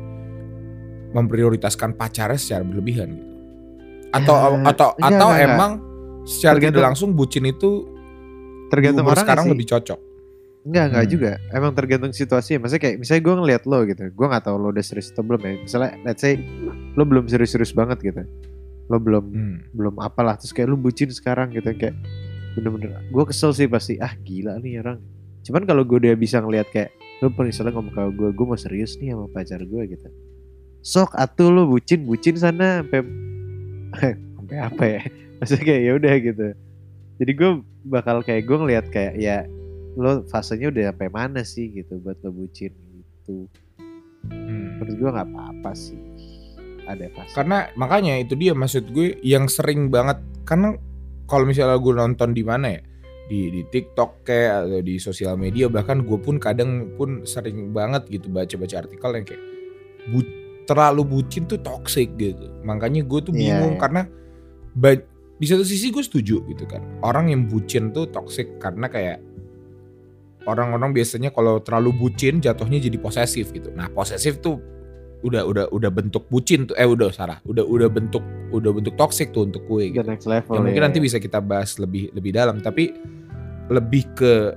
memprioritaskan 1.10 1.96
pacarnya 1.96 2.38
secara 2.38 2.62
berlebihan 2.62 3.08
gitu. 3.16 3.28
Atau 4.10 4.34
Ya, 4.34 4.40
atau 4.42 4.50
enggak, 4.54 4.72
atau 4.74 4.88
enggak, 4.98 5.10
enggak. 5.16 5.46
emang 5.48 5.72
secara 6.22 6.54
tidak 6.54 6.60
Tergantung- 6.60 6.84
langsung 6.84 7.10
bucin 7.14 7.44
itu 7.46 7.70
tergantung 8.68 9.06
orang 9.06 9.24
sekarang 9.24 9.44
sih. 9.48 9.52
lebih 9.56 9.66
cocok. 9.66 9.98
Enggak, 10.60 10.84
enggak 10.88 11.04
Hmm. 11.04 11.12
juga. 11.12 11.30
Emang 11.50 11.72
tergantung 11.72 12.12
situasinya. 12.12 12.58
Maksudnya 12.60 12.82
kayak 12.82 12.96
misalnya 12.98 13.22
gue 13.22 13.34
ngeliat 13.34 13.62
lo 13.64 13.78
gitu. 13.84 14.02
Gue 14.12 14.26
gak 14.28 14.44
tahu 14.44 14.56
lo 14.56 14.68
udah 14.68 14.84
serius 14.84 15.08
atau 15.08 15.24
belum 15.24 15.40
ya. 15.40 15.52
Misalnya 15.56 15.90
let's 16.04 16.20
say 16.20 16.36
lo 16.92 17.02
belum 17.02 17.24
serius-serius 17.26 17.72
banget 17.72 17.98
gitu. 18.02 18.22
Lo 18.86 19.00
belum 19.00 19.24
Hmm. 19.26 19.56
belum 19.72 19.94
apalah 19.98 20.36
terus 20.36 20.50
kayak 20.50 20.68
lo 20.68 20.76
bucin 20.76 21.08
sekarang 21.08 21.48
gitu 21.50 21.70
kayak 21.72 21.94
bener-bener 22.50 22.98
gue 23.06 23.24
kesel 23.24 23.54
sih 23.54 23.70
pasti 23.70 23.94
ah 23.96 24.10
gila 24.18 24.58
nih 24.58 24.82
orang 24.82 24.98
cuman 25.46 25.62
kalau 25.62 25.86
gue 25.86 26.02
udah 26.02 26.18
bisa 26.18 26.42
ngeliat 26.42 26.66
kayak 26.68 26.90
lo 27.22 27.30
misalnya 27.30 27.78
ngomong 27.78 27.94
ke 27.94 28.02
gue 28.10 28.28
gue 28.34 28.42
mau 28.44 28.58
serius 28.58 28.98
nih 28.98 29.14
sama 29.14 29.30
pacar 29.30 29.62
gue 29.62 29.82
gitu 29.86 30.08
sok 30.82 31.14
atuh 31.14 31.46
lo 31.46 31.70
bucin 31.70 32.02
bucin 32.02 32.34
sana 32.34 32.82
sampai 32.82 33.06
sampai 34.34 34.56
apa 34.58 34.82
ya 34.82 35.00
maksudnya 35.38 35.62
kayak 35.62 35.80
ya 35.80 35.92
udah 35.94 36.14
gitu 36.18 36.46
jadi 37.22 37.32
gue 37.32 37.50
bakal 37.86 38.16
kayak 38.20 38.42
gue 38.42 38.56
ngeliat 38.58 38.86
kayak 38.90 39.14
ya 39.14 39.46
lo 40.00 40.24
fasenya 40.24 40.72
udah 40.72 40.90
sampai 40.90 41.08
mana 41.08 41.44
sih 41.44 41.68
gitu 41.70 42.00
buat 42.00 42.16
lo 42.24 42.32
bucin 42.32 42.72
gitu 42.72 43.44
Hmm. 44.20 44.76
menurut 44.76 45.00
gue 45.00 45.10
nggak 45.10 45.28
apa-apa 45.32 45.72
sih 45.72 45.96
ada 46.84 47.08
fase 47.08 47.32
Karena 47.32 47.72
makanya 47.72 48.20
itu 48.20 48.36
dia 48.36 48.52
maksud 48.52 48.92
gue 48.92 49.16
yang 49.24 49.48
sering 49.48 49.88
banget 49.88 50.20
karena 50.44 50.76
kalau 51.24 51.48
misalnya 51.48 51.80
gue 51.80 51.94
nonton 51.94 52.36
di 52.36 52.44
mana 52.44 52.76
ya 52.76 52.80
di 53.26 53.48
di 53.48 53.62
TikTok 53.64 54.20
kayak 54.20 54.68
atau 54.68 54.80
di 54.82 55.00
sosial 55.00 55.40
media 55.40 55.72
bahkan 55.72 56.04
gue 56.04 56.18
pun 56.18 56.36
kadang 56.36 56.92
pun 57.00 57.24
sering 57.24 57.72
banget 57.72 58.12
gitu 58.12 58.28
baca-baca 58.28 58.84
artikel 58.84 59.10
yang 59.14 59.24
kayak 59.24 59.42
bu, 60.12 60.20
terlalu 60.66 61.02
bucin 61.06 61.46
tuh 61.46 61.58
toxic 61.58 62.12
gitu. 62.18 62.50
Makanya 62.60 63.00
gue 63.00 63.20
tuh 63.22 63.32
Iya, 63.32 63.38
bingung 63.56 63.78
iya. 63.78 63.80
karena 63.80 64.02
ba- 64.74 65.06
di 65.40 65.46
satu 65.48 65.64
sisi 65.64 65.88
gue 65.88 66.04
setuju 66.04 66.44
gitu 66.44 66.64
kan. 66.68 66.82
Orang 67.00 67.32
yang 67.32 67.48
bucin 67.48 67.88
tuh 67.90 68.10
toxic 68.10 68.60
karena 68.60 68.84
kayak 68.84 69.22
orang-orang 70.44 70.92
biasanya 70.92 71.28
kalau 71.30 71.60
terlalu 71.60 71.92
bucin 71.92 72.38
jatuhnya 72.38 72.80
jadi 72.80 72.96
posesif 72.96 73.52
gitu. 73.52 73.68
Nah, 73.72 73.88
posesif 73.88 74.40
tuh 74.40 74.56
udah 75.20 75.44
udah 75.44 75.64
udah 75.68 75.90
bentuk 75.92 76.24
bucin 76.32 76.64
tuh 76.64 76.72
eh 76.80 76.88
udah 76.88 77.12
salah 77.12 77.36
udah 77.44 77.60
udah 77.60 77.92
bentuk 77.92 78.24
udah 78.56 78.72
bentuk 78.72 78.96
toxic 78.96 79.36
tuh 79.36 79.44
untuk 79.44 79.60
gue 79.68 79.92
Ke 79.92 80.00
gitu. 80.00 80.08
next 80.08 80.24
level 80.24 80.56
Ya, 80.56 80.60
mungkin 80.64 80.80
ya. 80.80 80.86
nanti 80.88 80.96
bisa 80.96 81.20
kita 81.20 81.44
bahas 81.44 81.76
lebih 81.76 82.08
lebih 82.16 82.32
dalam 82.32 82.56
tapi 82.64 82.96
lebih 83.68 84.08
ke 84.16 84.56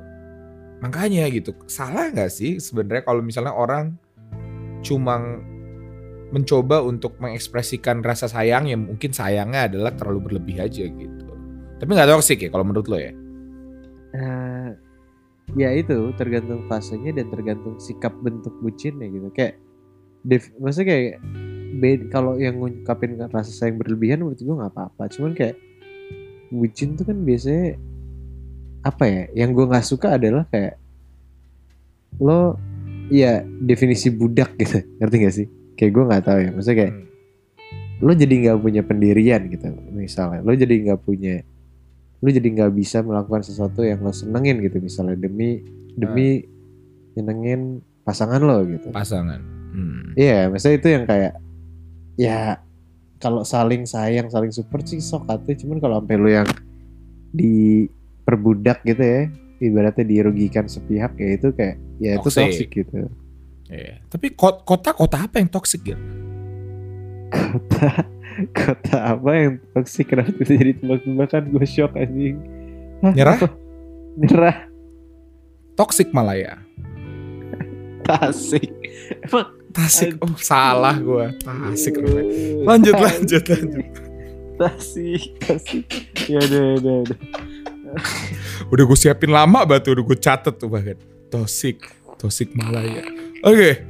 makanya 0.80 1.28
gitu 1.28 1.52
salah 1.68 2.08
nggak 2.16 2.32
sih 2.32 2.64
sebenarnya 2.64 3.04
kalau 3.04 3.20
misalnya 3.20 3.52
orang 3.52 4.00
cuma 4.80 5.20
mencoba 6.32 6.80
untuk 6.80 7.20
mengekspresikan 7.20 8.00
rasa 8.00 8.32
sayang 8.32 8.64
yang 8.66 8.88
mungkin 8.88 9.12
sayangnya 9.12 9.68
adalah 9.68 9.92
terlalu 9.92 10.32
berlebih 10.32 10.64
aja 10.64 10.88
gitu 10.88 11.28
tapi 11.76 11.92
nggak 11.92 12.08
toxic 12.08 12.40
ya 12.40 12.48
kalau 12.48 12.64
menurut 12.64 12.88
lo 12.88 12.96
ya 12.96 13.12
Eh, 14.14 14.70
ya 15.54 15.70
itu 15.76 16.16
tergantung 16.16 16.66
fasenya 16.72 17.12
dan 17.14 17.28
tergantung 17.30 17.78
sikap 17.78 18.16
bentuk 18.24 18.56
bucinnya 18.64 19.08
gitu. 19.12 19.28
Kayak 19.36 19.60
def, 20.24 20.50
maksudnya 20.58 20.88
kayak 20.96 21.14
bed 21.74 22.00
kalau 22.14 22.38
yang 22.40 22.62
ngungkapin 22.62 23.18
rasa 23.18 23.52
sayang 23.52 23.82
berlebihan 23.82 24.24
menurut 24.24 24.40
gue 24.40 24.56
nggak 24.56 24.74
apa-apa. 24.74 25.04
Cuman 25.12 25.36
kayak 25.36 25.60
bucin 26.54 26.94
tuh 26.94 27.06
kan 27.10 27.18
biasanya 27.22 27.78
apa 28.84 29.04
ya 29.08 29.24
yang 29.46 29.56
gue 29.56 29.66
nggak 29.66 29.88
suka 29.88 30.20
adalah 30.20 30.46
kayak 30.52 30.78
lo 32.22 32.60
ya 33.10 33.42
definisi 33.44 34.14
budak 34.14 34.56
gitu. 34.58 34.82
Ngerti 35.02 35.16
gak 35.22 35.36
sih? 35.36 35.48
Kayak 35.74 35.92
gue 35.92 36.04
nggak 36.10 36.24
tahu 36.24 36.40
ya 36.40 36.50
maksudnya 36.54 36.80
kayak 36.86 36.94
Hmm. 36.94 38.10
lo 38.10 38.12
jadi 38.20 38.34
nggak 38.36 38.60
punya 38.60 38.82
pendirian 38.84 39.42
gitu 39.48 39.68
misalnya. 39.96 40.44
Lo 40.44 40.52
jadi 40.52 40.76
nggak 40.76 41.02
punya 41.08 41.40
lo 42.24 42.32
jadi 42.32 42.48
nggak 42.48 42.72
bisa 42.72 43.04
melakukan 43.04 43.44
sesuatu 43.44 43.84
yang 43.84 44.00
lo 44.00 44.16
senengin 44.16 44.64
gitu. 44.64 44.80
Misalnya 44.80 45.20
demi 45.20 45.60
demi 45.94 46.40
nyenengin 47.14 47.84
pasangan 48.02 48.40
lo 48.40 48.64
gitu. 48.64 48.90
Pasangan. 48.90 49.44
Hmm. 49.74 50.14
iya 50.14 50.48
maksudnya 50.48 50.78
itu 50.78 50.88
yang 50.88 51.04
kayak 51.04 51.34
ya 52.14 52.62
kalau 53.18 53.42
saling 53.42 53.84
sayang 53.84 54.30
saling 54.30 54.54
support 54.54 54.88
sih 54.88 55.02
sok 55.02 55.28
atuh. 55.28 55.52
Cuman 55.54 55.78
kalau 55.78 56.00
sampai 56.00 56.16
lo 56.16 56.30
yang 56.30 56.48
diperbudak 57.34 58.86
gitu 58.86 59.02
ya 59.02 59.22
ibaratnya 59.58 60.06
dirugikan 60.06 60.68
sepihak 60.68 61.16
ya 61.18 61.30
itu 61.34 61.50
kayak 61.52 61.76
ya 61.98 62.12
itu 62.18 62.30
Toxic. 62.30 62.70
gitu. 62.70 63.10
Iya. 63.74 64.06
tapi 64.06 64.36
ko- 64.38 64.62
kota 64.62 64.94
kota 64.94 65.26
apa 65.26 65.40
yang 65.42 65.50
toxic 65.50 65.82
gitu 65.82 65.98
Kota 67.34 68.06
apa 68.92 69.30
yang 69.34 69.54
toxic 69.78 70.10
kenapa 70.10 70.34
bisa 70.36 70.54
jadi 70.58 70.74
tebak-tebakan 70.78 71.44
gue 71.54 71.66
shock 71.68 71.94
anjing. 71.98 72.38
Nyerah? 73.04 73.40
Nyerah. 74.18 74.58
Toxic 75.74 76.10
Malaya. 76.14 76.62
Tasik. 78.04 78.70
Emang 79.24 79.64
Tasik. 79.74 80.22
Oh, 80.22 80.38
salah 80.38 80.94
gua. 81.02 81.34
Tasik 81.42 81.98
rupanya. 81.98 82.30
Lanjut, 82.62 82.94
lanjut, 82.94 83.44
lanjut. 83.50 83.86
Tasik, 84.62 85.24
tasik. 85.42 85.90
Ya 86.30 86.38
udah, 86.46 86.62
ya 86.62 86.74
udah, 86.78 86.94
ya 86.94 87.02
udah. 87.10 87.18
Udah 88.70 88.84
gue 88.86 88.98
siapin 88.98 89.34
lama 89.34 89.66
batu, 89.66 89.98
udah 89.98 90.06
gue 90.06 90.18
catet 90.22 90.56
tuh 90.62 90.70
bahkan. 90.70 90.98
Tosik, 91.34 91.82
Tosik 92.22 92.54
Malaya. 92.54 93.02
Oke, 93.44 93.84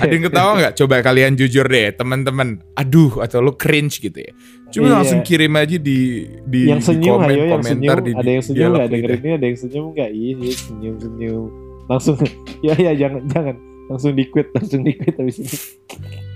ada 0.00 0.08
yang 0.08 0.24
ketawa 0.32 0.50
nggak? 0.56 0.72
Coba 0.80 1.04
kalian 1.04 1.36
jujur 1.36 1.68
deh, 1.68 1.92
teman-teman. 1.92 2.56
Aduh, 2.72 3.20
atau 3.20 3.44
lo 3.44 3.52
cringe 3.52 4.00
gitu 4.00 4.16
ya. 4.16 4.32
Coba 4.72 4.86
Iya. 4.88 4.94
langsung 5.00 5.20
kirim 5.20 5.52
aja 5.60 5.76
di 5.76 6.24
di, 6.48 6.60
yang 6.72 6.80
di 6.80 6.88
senyum 6.88 7.20
komen, 7.20 7.28
ayo 7.28 7.36
yang 7.36 7.52
komentar 7.60 7.96
senyum 8.00 8.06
di 8.08 8.12
ada 8.16 8.30
yang 8.32 8.44
senyum 8.44 8.68
nggak 8.72 8.88
dengerin 8.88 9.20
ini 9.20 9.30
ada 9.32 9.46
yang 9.48 9.58
senyum 9.60 9.84
nggak 9.92 10.10
iya 10.12 10.50
senyum 10.52 10.94
senyum 11.00 11.44
langsung 11.88 12.16
ya 12.66 12.74
ya 12.76 12.92
jangan 12.92 13.22
jangan 13.32 13.56
langsung 13.88 14.12
di 14.12 14.24
quit 14.28 14.48
langsung 14.52 14.80
di 14.84 14.92
quit 14.92 15.16
habis 15.16 15.36
ini 15.40 15.56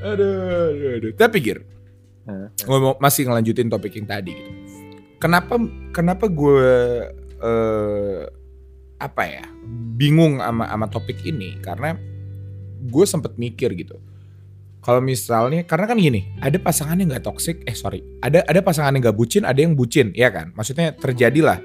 Aduh, 0.03 0.73
aduh, 0.73 0.91
aduh. 0.99 1.12
Tapi 1.15 1.38
Nah, 2.23 2.55
ngomong 2.71 3.03
masih 3.03 3.27
ngelanjutin 3.27 3.67
topik 3.67 3.99
yang 3.99 4.07
tadi 4.07 4.31
gitu. 4.31 4.53
Kenapa 5.19 5.59
kenapa 5.91 6.31
gue 6.31 6.71
eh, 7.43 8.23
apa 9.03 9.23
ya 9.27 9.43
bingung 9.99 10.38
sama 10.38 10.71
sama 10.71 10.87
topik 10.87 11.19
ini 11.27 11.59
karena 11.59 11.99
gue 12.83 13.05
sempet 13.07 13.38
mikir 13.38 13.71
gitu. 13.79 14.03
Kalau 14.83 14.99
misalnya 14.99 15.62
karena 15.62 15.87
kan 15.87 15.95
gini, 15.95 16.27
ada 16.42 16.59
pasangan 16.59 16.99
yang 16.99 17.14
nggak 17.14 17.23
toxic, 17.23 17.62
eh 17.62 17.77
sorry, 17.79 18.03
ada 18.18 18.42
ada 18.42 18.59
pasangan 18.66 18.90
yang 18.90 19.07
nggak 19.07 19.14
bucin, 19.14 19.47
ada 19.47 19.62
yang 19.62 19.79
bucin, 19.79 20.11
ya 20.11 20.27
kan? 20.35 20.51
Maksudnya 20.59 20.90
terjadilah. 20.99 21.62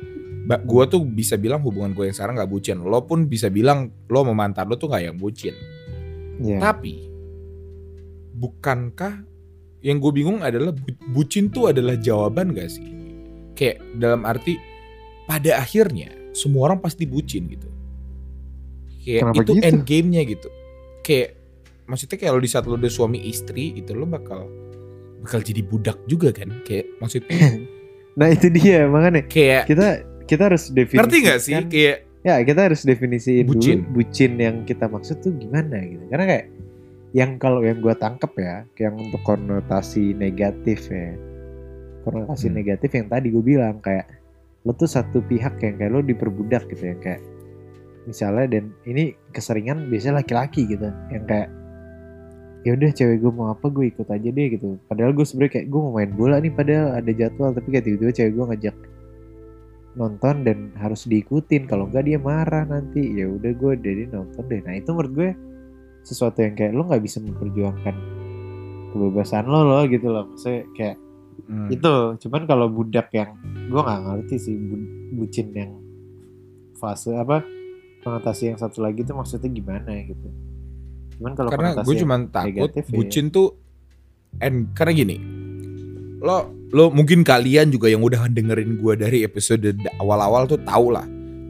Gue 0.63 0.83
tuh 0.87 1.01
bisa 1.03 1.33
bilang 1.35 1.59
hubungan 1.65 1.91
gue 1.97 2.07
yang 2.07 2.15
sekarang 2.15 2.37
nggak 2.37 2.47
bucin. 2.47 2.77
Lo 2.79 3.03
pun 3.03 3.25
bisa 3.25 3.49
bilang 3.49 3.89
lo 4.07 4.21
sama 4.21 4.37
mantan 4.37 4.69
lo 4.69 4.77
tuh 4.77 4.87
nggak 4.87 5.03
yang 5.09 5.17
bucin. 5.17 5.57
ya. 6.39 6.61
Tapi 6.61 7.09
bukankah 8.37 9.25
yang 9.81 9.97
gue 9.97 10.11
bingung 10.13 10.39
adalah 10.45 10.73
bu- 10.73 11.01
bucin 11.09 11.49
tuh 11.49 11.73
adalah 11.73 11.97
jawaban 11.97 12.53
gak 12.53 12.69
sih? 12.69 12.85
Kayak 13.57 13.81
dalam 13.97 14.21
arti 14.25 14.61
pada 15.25 15.57
akhirnya 15.57 16.13
semua 16.37 16.69
orang 16.69 16.79
pasti 16.79 17.09
bucin 17.09 17.49
gitu. 17.49 17.69
Kayak 19.01 19.21
Kenapa 19.25 19.41
itu 19.41 19.51
gitu? 19.57 19.65
end 19.65 19.79
game-nya 19.83 20.21
gitu. 20.23 20.49
Kayak 21.07 21.39
maksudnya 21.87 22.19
kayak 22.19 22.31
lo 22.35 22.41
di 22.43 22.51
saat 22.51 22.67
lo 22.67 22.75
udah 22.75 22.91
suami 22.91 23.23
istri 23.23 23.71
itu 23.71 23.95
lo 23.95 24.03
bakal 24.03 24.43
bakal 25.23 25.39
jadi 25.39 25.63
budak 25.63 25.95
juga 26.03 26.35
kan? 26.35 26.51
Kayak 26.67 26.91
maksudnya 26.99 27.31
nah 28.19 28.27
itu 28.27 28.51
dia 28.51 28.83
makanya 28.91 29.23
kayak 29.23 29.71
kita 29.71 30.03
kita 30.27 30.51
harus 30.51 30.67
definisikan 30.67 31.07
ngerti 31.07 31.17
gak 31.23 31.39
sih? 31.39 31.53
Kayak 31.71 31.97
ya 32.25 32.35
kita 32.43 32.59
harus 32.67 32.81
definisiin 32.83 33.47
Bucin. 33.47 33.87
dulu 33.87 33.95
bucin 33.95 34.31
yang 34.35 34.67
kita 34.67 34.91
maksud 34.91 35.23
tuh 35.23 35.31
gimana 35.39 35.79
gitu 35.79 36.03
karena 36.11 36.25
kayak 36.27 36.45
yang 37.15 37.39
kalau 37.39 37.63
yang 37.63 37.79
gue 37.79 37.95
tangkep 37.95 38.33
ya 38.35 38.67
yang 38.83 38.99
untuk 38.99 39.23
konotasi 39.23 40.11
negatif 40.11 40.91
ya 40.91 41.15
konotasi 42.03 42.51
Hmm. 42.51 42.59
negatif 42.59 42.89
yang 42.91 43.07
tadi 43.07 43.31
gue 43.31 43.39
bilang 43.39 43.79
kayak 43.79 44.11
lo 44.67 44.75
tuh 44.75 44.91
satu 44.91 45.23
pihak 45.23 45.55
yang 45.63 45.79
kayak 45.79 45.91
lo 45.93 46.03
diperbudak 46.03 46.67
gitu 46.67 46.83
yang 46.91 46.99
kayak 46.99 47.23
misalnya 48.07 48.47
dan 48.47 48.71
ini 48.87 49.11
keseringan 49.35 49.91
biasanya 49.91 50.23
laki-laki 50.23 50.63
gitu 50.63 50.87
yang 51.11 51.27
kayak 51.27 51.51
ya 52.67 52.75
udah 52.75 52.89
cewek 52.91 53.23
gue 53.23 53.31
mau 53.31 53.51
apa 53.55 53.67
gue 53.71 53.85
ikut 53.91 54.07
aja 54.11 54.27
deh 54.27 54.47
gitu. 54.51 54.75
Padahal 54.91 55.15
gue 55.15 55.23
sebenarnya 55.23 55.53
kayak 55.59 55.67
gue 55.71 55.79
mau 55.79 55.93
main 55.95 56.11
bola 56.11 56.35
nih 56.43 56.51
padahal 56.51 56.99
ada 56.99 57.11
jadwal 57.15 57.55
tapi 57.55 57.67
kayak 57.71 57.85
tiba-tiba 57.87 58.11
cewek 58.11 58.33
gue 58.35 58.45
ngajak 58.51 58.75
nonton 59.95 60.35
dan 60.43 60.57
harus 60.75 61.07
diikutin. 61.07 61.63
Kalau 61.63 61.87
enggak 61.87 62.11
dia 62.11 62.19
marah 62.19 62.67
nanti. 62.67 63.03
Ya 63.15 63.31
udah 63.31 63.51
gue 63.55 63.71
jadi 63.79 64.11
nonton 64.11 64.43
deh. 64.51 64.59
Nah 64.67 64.73
itu 64.75 64.89
menurut 64.91 65.13
gue 65.15 65.29
sesuatu 66.03 66.43
yang 66.43 66.59
kayak 66.59 66.75
lo 66.75 66.91
nggak 66.91 67.03
bisa 67.03 67.23
memperjuangkan 67.23 67.95
kebebasan 68.91 69.47
lo 69.47 69.61
loh 69.63 69.83
gitu 69.87 70.07
loh. 70.11 70.27
Maksudnya 70.27 70.67
kayak 70.75 70.97
hmm, 71.47 71.67
itu. 71.71 71.93
Cuman 72.27 72.43
kalau 72.51 72.67
budak 72.67 73.07
yang 73.15 73.31
gue 73.71 73.79
nggak 73.79 74.01
ngerti 74.11 74.35
sih 74.43 74.55
bu- 74.59 74.91
bucin 75.23 75.55
yang 75.55 75.71
fase 76.75 77.15
apa 77.15 77.56
konotasi 78.07 78.55
yang 78.55 78.59
satu 78.59 78.79
lagi 78.79 79.03
tuh 79.03 79.19
maksudnya 79.19 79.51
gimana 79.51 79.91
gitu. 80.07 80.27
Cuman 81.19 81.31
kalau 81.35 81.49
karena 81.51 81.69
gue 81.83 81.95
cuma 81.99 82.15
takut 82.31 82.71
negatif 82.71 82.85
ya. 82.87 82.95
bucin 82.95 83.25
tuh 83.27 83.59
and 84.39 84.71
karena 84.71 84.93
gini 84.95 85.17
lo 86.23 86.49
lo 86.71 86.89
mungkin 86.89 87.21
kalian 87.21 87.69
juga 87.69 87.91
yang 87.91 88.01
udah 88.01 88.31
dengerin 88.31 88.79
gue 88.79 88.93
dari 88.95 89.21
episode 89.27 89.75
awal-awal 89.99 90.47
tuh 90.47 90.61
tau 90.63 90.89
lah 90.89 91.05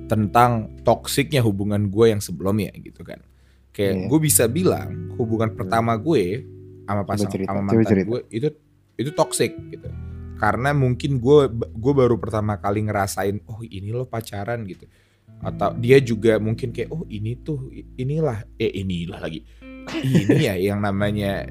tentang 0.08 0.82
toksiknya 0.82 1.43
hubungan 1.43 1.91
gue 1.91 2.15
yang 2.15 2.24
sebelumnya 2.24 2.72
gitu 2.80 3.04
kan. 3.06 3.22
Kayak 3.76 3.93
Iya. 3.93 4.06
gue 4.10 4.20
bisa 4.24 4.43
bilang 4.50 5.13
hubungan 5.22 5.54
pertama 5.54 5.93
gue 6.00 6.48
sama 6.88 7.04
pasang 7.04 7.30
cerita, 7.30 7.52
sama 7.52 7.62
mantan 7.62 8.08
gue 8.08 8.20
itu 8.34 8.48
itu 8.98 9.10
toksik 9.13 9.54
gitu. 9.70 9.89
Karena 10.38 10.72
mungkin 10.72 11.20
gue 11.22 11.50
gue 11.54 11.93
baru 11.93 12.15
pertama 12.17 12.58
kali 12.58 12.88
ngerasain 12.88 13.43
oh 13.46 13.62
ini 13.62 13.91
lo 13.91 14.08
pacaran 14.08 14.63
gitu 14.65 14.88
atau 15.41 15.69
dia 15.78 16.02
juga 16.02 16.41
mungkin 16.41 16.73
kayak 16.73 16.89
oh 16.89 17.06
ini 17.08 17.38
tuh 17.45 17.69
inilah 17.97 18.41
eh 18.58 18.73
inilah 18.73 19.19
lagi. 19.21 19.45
Ini 19.88 20.38
ya 20.52 20.56
yang 20.58 20.82
namanya 20.84 21.45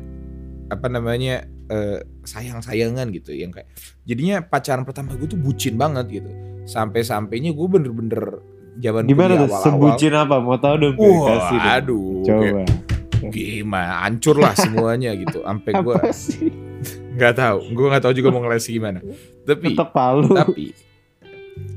apa 0.67 0.87
namanya 0.91 1.47
eh, 1.71 2.03
sayang-sayangan 2.27 3.09
gitu 3.15 3.31
yang 3.33 3.55
kayak 3.55 3.71
jadinya 4.03 4.43
pacaran 4.43 4.83
pertama 4.83 5.15
gue 5.15 5.31
tuh 5.31 5.39
bucin 5.39 5.79
banget 5.79 6.23
gitu. 6.23 6.31
Sampai-sampainya 6.67 7.55
gue 7.55 7.67
bener-bener 7.71 8.43
zaman 8.83 9.07
gimana 9.07 9.47
tuh? 9.47 9.51
sebucin 9.63 10.13
apa? 10.19 10.43
Mau 10.43 10.59
tahu 10.59 10.75
dong 10.83 10.95
wah 10.99 11.27
kasih 11.31 11.59
dong. 11.59 11.75
aduh 11.79 12.11
kayak 12.27 12.55
coba 12.67 13.31
gimana? 13.31 13.93
Hancur 14.03 14.37
lah 14.43 14.55
semuanya 14.59 15.11
gitu. 15.15 15.41
Sampai 15.47 15.73
gue 15.79 15.97
nggak 17.17 17.35
tahu. 17.39 17.59
Gue 17.73 17.87
nggak 17.89 18.03
tahu 18.03 18.15
juga 18.19 18.29
mau 18.35 18.43
ngeles 18.43 18.67
gimana. 18.67 18.99
Tapi 19.47 19.79
palu. 19.95 20.35
tapi 20.35 20.75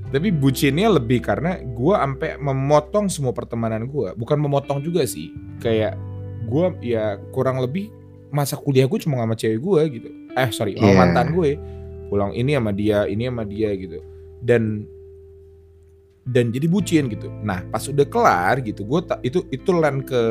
tapi 0.09 0.33
bucinnya 0.33 0.89
lebih 0.89 1.21
karena 1.21 1.61
gue 1.61 1.93
sampai 1.93 2.41
memotong 2.41 3.07
semua 3.13 3.29
pertemanan 3.29 3.85
gue 3.85 4.13
bukan 4.17 4.37
memotong 4.41 4.81
juga 4.81 5.05
sih. 5.05 5.29
Kayak 5.61 5.95
gue 6.49 6.65
ya 6.81 7.21
kurang 7.29 7.61
lebih 7.61 7.93
masa 8.33 8.57
kuliah 8.57 8.89
gue 8.89 8.99
cuma 9.01 9.21
sama 9.21 9.37
cewek 9.37 9.59
gue 9.61 9.81
gitu. 10.01 10.09
Eh 10.33 10.49
sorry 10.49 10.73
Iya. 10.77 10.97
mantan 10.97 11.37
gue. 11.37 11.57
Pulang 12.09 12.33
ini 12.33 12.57
sama 12.57 12.73
dia 12.73 13.05
ini 13.05 13.29
sama 13.29 13.45
dia 13.45 13.69
gitu. 13.77 14.01
Dan 14.41 14.89
dan 16.25 16.49
jadi 16.49 16.65
bucin 16.65 17.05
gitu. 17.09 17.29
Nah 17.45 17.61
pas 17.69 17.85
udah 17.85 18.05
kelar 18.09 18.65
gitu 18.65 18.81
gue 18.85 18.99
itu 19.21 19.45
itu 19.53 19.69
land 19.69 20.09
ke 20.09 20.21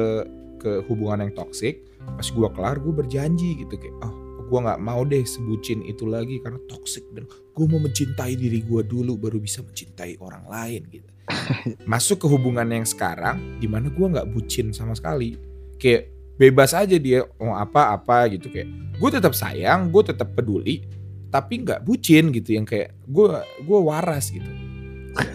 ke 0.59 0.83
hubungan 0.91 1.23
yang 1.31 1.33
toksik 1.39 1.87
pas 2.19 2.27
gue 2.27 2.49
kelar 2.51 2.77
gue 2.83 2.91
berjanji 2.91 3.63
gitu 3.63 3.79
kayak 3.79 3.95
oh 4.03 4.15
gue 4.49 4.61
nggak 4.65 4.81
mau 4.81 5.05
deh 5.05 5.21
sebucin 5.23 5.85
itu 5.85 6.09
lagi 6.09 6.41
karena 6.41 6.57
toksik 6.67 7.05
dan 7.13 7.29
gue 7.29 7.67
mau 7.69 7.79
mencintai 7.79 8.33
diri 8.35 8.65
gue 8.65 8.83
dulu 8.83 9.21
baru 9.21 9.37
bisa 9.37 9.61
mencintai 9.61 10.17
orang 10.19 10.49
lain 10.49 10.83
gitu. 10.89 11.09
Masuk 11.93 12.25
ke 12.25 12.27
hubungan 12.27 12.65
yang 12.73 12.89
sekarang 12.89 13.61
di 13.61 13.69
mana 13.69 13.93
gue 13.93 14.07
nggak 14.09 14.33
bucin 14.33 14.73
sama 14.73 14.97
sekali. 14.97 15.37
Kayak 15.77 16.11
bebas 16.41 16.73
aja 16.73 16.97
dia 16.97 17.29
mau 17.37 17.61
apa 17.61 17.93
apa 17.93 18.31
gitu 18.33 18.49
kayak 18.49 18.71
gue 18.97 19.11
tetap 19.11 19.35
sayang 19.35 19.91
gue 19.91 20.03
tetap 20.07 20.39
peduli 20.39 20.87
tapi 21.35 21.67
nggak 21.67 21.83
bucin 21.83 22.31
gitu 22.31 22.55
yang 22.57 22.65
kayak 22.65 22.97
gue 23.05 23.27
gue 23.63 23.79
waras 23.79 24.33
gitu. 24.33 24.49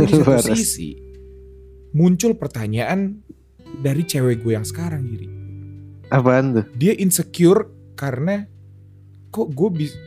Di 0.02 0.14
satu 0.20 0.42
sisi 0.52 0.98
muncul 1.94 2.34
pertanyaan 2.34 3.22
dari 3.84 4.02
cewek 4.02 4.42
gue 4.42 4.58
yang 4.58 4.66
sekarang 4.66 5.06
jadi 5.06 5.28
apaan 6.14 6.46
tuh? 6.62 6.66
Dia 6.78 6.94
insecure 6.98 7.70
karena 7.98 8.46
kok 9.34 9.50
gue 9.50 9.70
bisa 9.74 9.98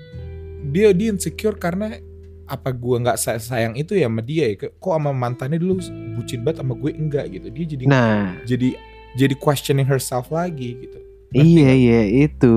dia 0.71 0.95
dia 0.95 1.11
insecure 1.11 1.59
karena 1.59 1.99
apa 2.47 2.71
gue 2.71 2.97
nggak 3.03 3.19
say- 3.19 3.43
sayang 3.43 3.75
itu 3.75 3.99
ya 3.99 4.07
sama 4.07 4.23
dia 4.23 4.55
ya 4.55 4.71
kok 4.71 4.79
sama 4.79 5.11
mantannya 5.11 5.59
dulu 5.59 5.83
bucin 6.15 6.47
banget 6.47 6.63
sama 6.63 6.79
gue 6.79 6.91
enggak 6.95 7.27
gitu. 7.35 7.47
Dia 7.51 7.65
jadi 7.67 7.85
nah. 7.91 8.39
jadi 8.47 8.79
jadi 9.19 9.35
questioning 9.35 9.87
herself 9.87 10.31
lagi 10.31 10.79
gitu. 10.79 10.99
Iya 11.35 11.71
iya 11.75 12.01
itu. 12.31 12.57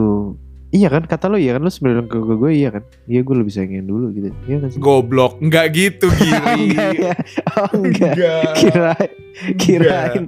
Iya 0.70 0.94
kan 0.94 1.10
kata 1.10 1.34
lo 1.34 1.42
iya 1.42 1.58
kan 1.58 1.66
lo 1.66 1.74
sebelum 1.74 2.06
ke 2.06 2.22
gue, 2.22 2.36
gue 2.38 2.52
iya 2.54 2.70
kan? 2.70 2.86
Iya 3.10 3.26
gue 3.26 3.36
lebih 3.42 3.50
sayangin 3.50 3.90
dulu 3.90 4.14
gitu. 4.14 4.30
Iya 4.46 4.58
kan 4.62 4.70
sih? 4.70 4.78
Goblok. 4.78 5.42
Enggak 5.42 5.74
gitu 5.74 6.06
gini 6.14 6.70
enggak 6.70 6.90
ya 6.94 7.14
oh 7.58 7.70
enggak 7.74 8.14
enggak 8.14 8.52
kira 8.62 8.94
kirain. 9.58 10.26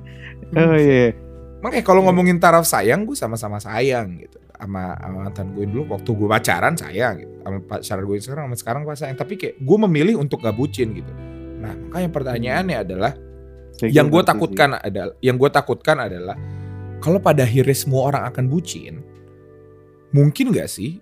Oh 0.57 0.73
iya 0.73 1.13
makanya 1.61 1.85
kalau 1.85 2.01
ngomongin 2.01 2.41
taraf 2.41 2.65
sayang 2.65 3.05
gue 3.05 3.13
sama-sama 3.13 3.61
sayang 3.61 4.17
gitu 4.17 4.41
sama, 4.61 4.93
sama 5.01 5.17
mantan 5.25 5.57
gue 5.57 5.65
dulu 5.65 5.97
waktu 5.97 6.09
gue 6.13 6.27
pacaran 6.29 6.73
sayang 6.77 7.13
gitu. 7.17 7.33
Sama 7.41 7.57
pacar 7.65 7.97
gue 8.05 8.15
sekarang 8.21 8.45
sama 8.45 8.57
sekarang 8.57 8.81
pas 8.85 8.97
sayang 9.01 9.17
tapi 9.17 9.33
kayak 9.35 9.55
gue 9.57 9.77
memilih 9.89 10.21
untuk 10.21 10.45
gak 10.45 10.53
bucin 10.53 10.93
gitu. 10.93 11.11
Nah 11.57 11.73
makanya 11.73 12.09
pertanyaannya 12.13 12.77
adalah 12.77 13.11
Kayak 13.81 13.91
yang 13.97 14.07
gue 14.13 14.21
sih. 14.21 14.29
takutkan 14.29 14.69
adalah 14.77 15.13
yang 15.25 15.35
gue 15.41 15.49
takutkan 15.49 15.97
adalah 15.97 16.35
kalau 17.01 17.17
pada 17.17 17.41
akhirnya 17.41 17.73
semua 17.73 18.13
orang 18.13 18.29
akan 18.29 18.45
bucin 18.45 19.01
mungkin 20.13 20.53
gak 20.53 20.69
sih 20.69 21.01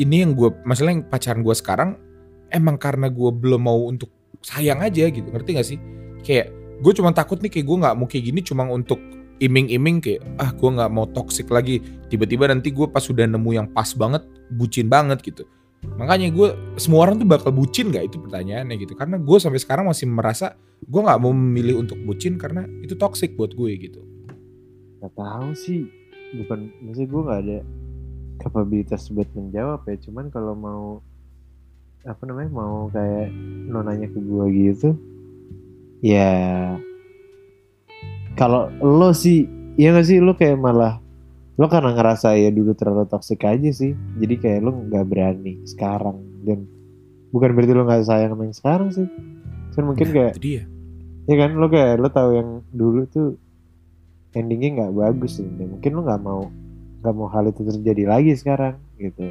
ini 0.00 0.24
yang 0.24 0.32
gue 0.32 0.48
masalah 0.64 0.96
yang 0.96 1.04
pacaran 1.04 1.44
gue 1.44 1.52
sekarang 1.52 2.00
emang 2.48 2.80
karena 2.80 3.12
gue 3.12 3.30
belum 3.32 3.60
mau 3.60 3.84
untuk 3.88 4.12
sayang 4.44 4.80
aja 4.84 5.08
gitu. 5.10 5.26
Ngerti 5.26 5.50
gak 5.56 5.66
sih? 5.66 5.78
Kayak 6.22 6.52
gue 6.80 6.92
cuma 6.92 7.10
takut 7.16 7.40
nih 7.40 7.48
kayak 7.48 7.66
gue 7.66 7.76
nggak 7.80 7.94
mau 7.96 8.06
kayak 8.06 8.24
gini 8.28 8.40
cuma 8.44 8.68
untuk 8.68 9.00
iming-iming 9.42 10.00
kayak 10.00 10.22
ah 10.40 10.50
gue 10.52 10.70
nggak 10.70 10.90
mau 10.92 11.06
toxic 11.10 11.48
lagi. 11.50 11.82
Tiba-tiba 12.08 12.48
nanti 12.48 12.72
gue 12.72 12.86
pas 12.88 13.02
sudah 13.02 13.26
nemu 13.28 13.50
yang 13.52 13.68
pas 13.70 13.90
banget 13.92 14.24
bucin 14.52 14.86
banget 14.86 15.20
gitu. 15.22 15.44
Makanya 15.96 16.32
gue 16.34 16.48
semua 16.80 17.06
orang 17.06 17.20
tuh 17.20 17.28
bakal 17.28 17.54
bucin 17.54 17.94
gak 17.94 18.10
itu 18.10 18.18
pertanyaannya 18.18 18.74
gitu. 18.80 18.98
Karena 18.98 19.20
gue 19.20 19.38
sampai 19.38 19.60
sekarang 19.62 19.86
masih 19.86 20.10
merasa 20.10 20.58
gue 20.82 21.00
nggak 21.00 21.20
mau 21.22 21.30
memilih 21.30 21.80
untuk 21.80 21.96
bucin 22.02 22.36
karena 22.36 22.66
itu 22.82 22.98
toxic 22.98 23.38
buat 23.38 23.54
gue 23.54 23.70
gitu. 23.78 24.00
Gak 25.04 25.12
tahu 25.14 25.54
sih. 25.54 25.86
Bukan 26.42 26.72
maksudnya 26.82 27.08
gue 27.08 27.22
nggak 27.22 27.40
ada 27.46 27.58
kapabilitas 28.42 29.08
buat 29.14 29.30
menjawab 29.36 29.86
ya. 29.86 29.96
Cuman 30.00 30.26
kalau 30.34 30.54
mau 30.58 30.82
apa 32.06 32.22
namanya 32.22 32.50
mau 32.54 32.86
kayak 32.94 33.34
lo 33.66 33.82
nanya 33.82 34.06
ke 34.06 34.18
gue 34.22 34.46
gitu 34.54 34.94
ya 36.06 36.78
kalau 38.36 38.68
lo 38.84 39.10
sih 39.16 39.48
ya 39.80 39.96
gak 39.96 40.06
sih? 40.06 40.20
Lo 40.20 40.36
kayak 40.36 40.60
malah 40.60 41.00
lo 41.56 41.66
karena 41.72 41.96
ngerasa 41.96 42.36
ya 42.36 42.52
dulu 42.52 42.76
terlalu 42.76 43.08
toxic 43.08 43.40
aja 43.48 43.72
sih. 43.72 43.96
Jadi 44.20 44.34
kayak 44.36 44.60
lo 44.60 44.76
nggak 44.76 45.04
berani 45.08 45.64
sekarang. 45.64 46.20
Dan 46.44 46.68
bukan 47.32 47.56
berarti 47.56 47.72
lo 47.72 47.88
nggak 47.88 48.04
sayang 48.04 48.36
sama 48.36 48.42
yang 48.44 48.56
sekarang 48.56 48.88
sih. 48.92 49.08
Cuman 49.72 49.96
mungkin 49.96 50.06
Nah, 50.12 50.14
kayak 50.14 50.34
dia. 50.36 50.62
Ya 51.26 51.34
kan? 51.40 51.50
Lo 51.56 51.66
kayak 51.72 51.96
lo 51.96 52.08
tahu 52.12 52.30
yang 52.36 52.48
dulu 52.70 53.08
tuh 53.08 53.40
endingnya 54.36 54.84
nggak 54.84 54.92
bagus 54.92 55.40
gitu. 55.40 55.48
mungkin 55.64 55.90
lo 55.96 56.00
nggak 56.04 56.20
mau 56.20 56.44
nggak 57.00 57.14
mau 57.16 57.28
hal 57.32 57.48
itu 57.48 57.64
terjadi 57.64 58.04
lagi 58.04 58.36
sekarang 58.36 58.76
gitu. 59.00 59.24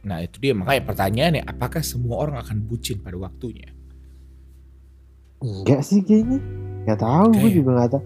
Nah 0.00 0.24
itu 0.24 0.40
dia. 0.40 0.56
Makanya 0.56 0.82
pertanyaannya 0.88 1.42
apakah 1.44 1.84
semua 1.84 2.24
orang 2.24 2.40
akan 2.40 2.64
bucin 2.64 3.04
pada 3.04 3.20
waktunya? 3.20 3.68
Enggak 5.44 5.84
sih 5.84 6.00
kayaknya. 6.00 6.40
Nggak 6.88 7.04
tahu 7.04 7.28
gue 7.36 7.50
juga 7.60 7.70
nggak 7.76 7.90
tahu 7.92 8.04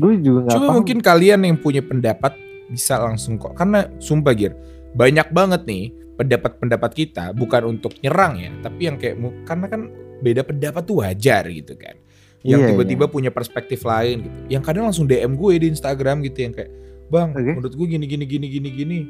gue 0.00 0.12
juga 0.24 0.38
nggak 0.48 0.54
Cuma 0.56 0.66
paham 0.66 0.76
mungkin 0.80 0.98
kalian 1.04 1.40
yang 1.44 1.56
punya 1.60 1.84
pendapat 1.84 2.32
bisa 2.72 2.96
langsung 2.96 3.36
kok. 3.36 3.52
Karena 3.52 3.84
sumpah 4.00 4.32
Gir, 4.32 4.56
banyak 4.96 5.28
banget 5.30 5.62
nih 5.68 5.92
pendapat-pendapat 6.16 6.90
kita 6.92 7.24
bukan 7.36 7.76
untuk 7.76 7.92
nyerang 8.00 8.40
ya, 8.40 8.50
tapi 8.64 8.80
yang 8.88 8.96
kayak 8.96 9.16
karena 9.44 9.66
kan 9.68 9.82
beda 10.20 10.42
pendapat 10.44 10.82
tuh 10.84 11.04
wajar 11.04 11.44
gitu 11.48 11.76
kan. 11.76 11.96
Yang 12.40 12.60
Iya, 12.60 12.68
tiba-tiba 12.72 13.04
punya 13.12 13.28
perspektif 13.28 13.84
lain 13.84 14.24
gitu. 14.24 14.38
Yang 14.48 14.62
kadang 14.64 14.84
langsung 14.88 15.04
DM 15.04 15.36
gue 15.36 15.52
di 15.60 15.66
Instagram 15.76 16.24
gitu 16.24 16.38
yang 16.40 16.52
kayak, 16.56 16.72
"Bang, 17.12 17.36
Oke. 17.36 17.52
menurut 17.52 17.74
gue 17.76 17.86
gini 17.88 18.06
gini 18.08 18.24
gini 18.24 18.46
gini 18.48 18.68
gini." 18.72 19.00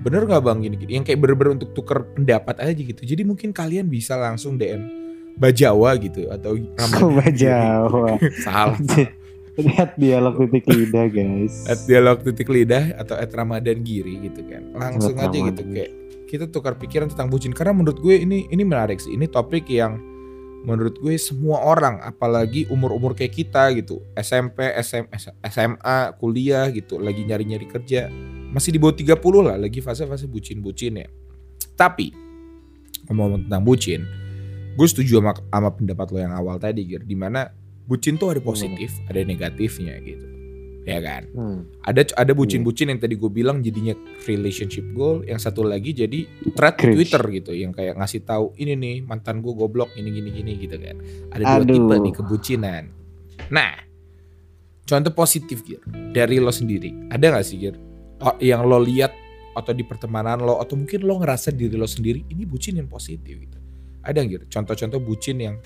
Bener 0.00 0.24
gak 0.24 0.40
bang 0.48 0.64
gini 0.64 0.76
gini? 0.80 0.92
Yang 0.96 1.12
kayak 1.12 1.20
bener-bener 1.20 1.52
untuk 1.60 1.76
tuker 1.76 2.08
pendapat 2.16 2.56
aja 2.56 2.72
gitu. 2.72 3.04
Jadi 3.04 3.20
mungkin 3.20 3.52
kalian 3.52 3.84
bisa 3.84 4.16
langsung 4.16 4.56
DM 4.56 4.88
Bajawa 5.36 5.96
gitu 6.00 6.28
atau 6.32 6.56
Kok 6.80 7.12
Bajawa? 7.20 8.16
Salah. 8.44 8.80
Lihat 9.58 9.98
dialog 9.98 10.38
titik 10.46 10.66
lidah 10.70 11.06
guys. 11.10 11.66
At 11.66 11.82
dialog 11.88 12.22
titik 12.22 12.46
lidah 12.46 12.94
atau 13.00 13.18
at 13.18 13.30
Ramadan 13.34 13.82
Giri 13.82 14.30
gitu 14.30 14.46
kan. 14.46 14.70
Langsung 14.76 15.18
aja 15.18 15.34
gitu 15.34 15.62
kayak 15.66 15.90
kita 16.30 16.46
tukar 16.46 16.78
pikiran 16.78 17.10
tentang 17.10 17.26
bucin. 17.26 17.50
Karena 17.50 17.74
menurut 17.74 17.98
gue 17.98 18.22
ini 18.22 18.46
ini 18.52 18.62
menarik 18.62 19.02
sih. 19.02 19.14
Ini 19.14 19.26
topik 19.26 19.66
yang 19.66 19.98
menurut 20.60 21.00
gue 21.00 21.16
semua 21.16 21.64
orang 21.64 22.04
apalagi 22.04 22.68
umur-umur 22.68 23.16
kayak 23.16 23.32
kita 23.32 23.72
gitu 23.80 24.04
SMP 24.12 24.68
SM, 24.76 25.08
SMA 25.48 25.98
kuliah 26.20 26.68
gitu 26.68 27.00
lagi 27.00 27.24
nyari-nyari 27.24 27.64
kerja 27.64 28.12
masih 28.52 28.76
di 28.76 28.78
bawah 28.82 28.92
30 28.92 29.16
lah 29.40 29.56
lagi 29.56 29.80
fase-fase 29.80 30.28
bucin-bucin 30.28 31.00
ya. 31.00 31.08
Tapi 31.80 32.12
ngomong 33.08 33.48
tentang 33.48 33.64
bucin 33.64 34.04
gue 34.76 34.86
setuju 34.86 35.18
sama, 35.18 35.32
sama 35.34 35.70
pendapat 35.72 36.06
lo 36.12 36.18
yang 36.20 36.34
awal 36.36 36.56
tadi 36.60 36.84
Gir. 36.86 37.02
Di 37.08 37.16
mana 37.16 37.48
bucin 37.90 38.14
tuh 38.14 38.30
ada 38.30 38.38
positif 38.38 38.94
ada 39.10 39.26
negatifnya 39.26 39.98
gitu. 40.06 40.26
Ya 40.88 40.96
kan? 41.04 41.28
Hmm. 41.36 41.68
ada 41.84 42.02
ada 42.16 42.32
bucin-bucin 42.32 42.88
yang 42.88 42.96
tadi 42.96 43.14
gue 43.14 43.28
bilang 43.28 43.60
jadinya 43.60 43.92
relationship 44.24 44.82
goal 44.96 45.20
yang 45.28 45.36
satu 45.36 45.60
lagi 45.60 45.92
jadi 45.92 46.24
thread 46.56 46.80
Cringe. 46.80 46.96
Twitter 46.96 47.22
gitu 47.36 47.52
yang 47.52 47.70
kayak 47.76 48.00
ngasih 48.00 48.24
tahu 48.24 48.56
ini 48.56 48.74
nih 48.78 48.96
mantan 49.04 49.44
gue 49.44 49.52
goblok 49.52 49.92
ini 50.00 50.08
gini 50.08 50.30
gini 50.32 50.52
gitu 50.56 50.80
kan. 50.80 50.96
Ada 51.36 51.42
dua 51.44 51.62
Aduh. 51.62 51.74
tipe 51.76 51.94
nih 52.00 52.14
kebucinan. 52.16 52.84
Nah 53.52 53.74
contoh 54.88 55.12
positif 55.12 55.62
Gir 55.68 55.84
dari 56.16 56.40
lo 56.40 56.50
sendiri. 56.50 57.12
Ada 57.12 57.38
gak 57.38 57.44
sih 57.44 57.58
Gir 57.60 57.76
Oh, 58.20 58.36
yang 58.36 58.68
lo 58.68 58.76
lihat 58.76 59.16
atau 59.56 59.72
di 59.72 59.80
pertemanan 59.80 60.44
lo 60.44 60.60
atau 60.60 60.76
mungkin 60.76 61.08
lo 61.08 61.20
ngerasa 61.20 61.56
diri 61.56 61.72
lo 61.72 61.88
sendiri 61.88 62.24
ini 62.32 62.44
bucin 62.48 62.76
yang 62.80 62.88
positif 62.88 63.36
gitu. 63.36 63.58
Ada 64.00 64.24
Gir 64.24 64.48
contoh-contoh 64.48 65.00
bucin 65.00 65.40
yang 65.40 65.56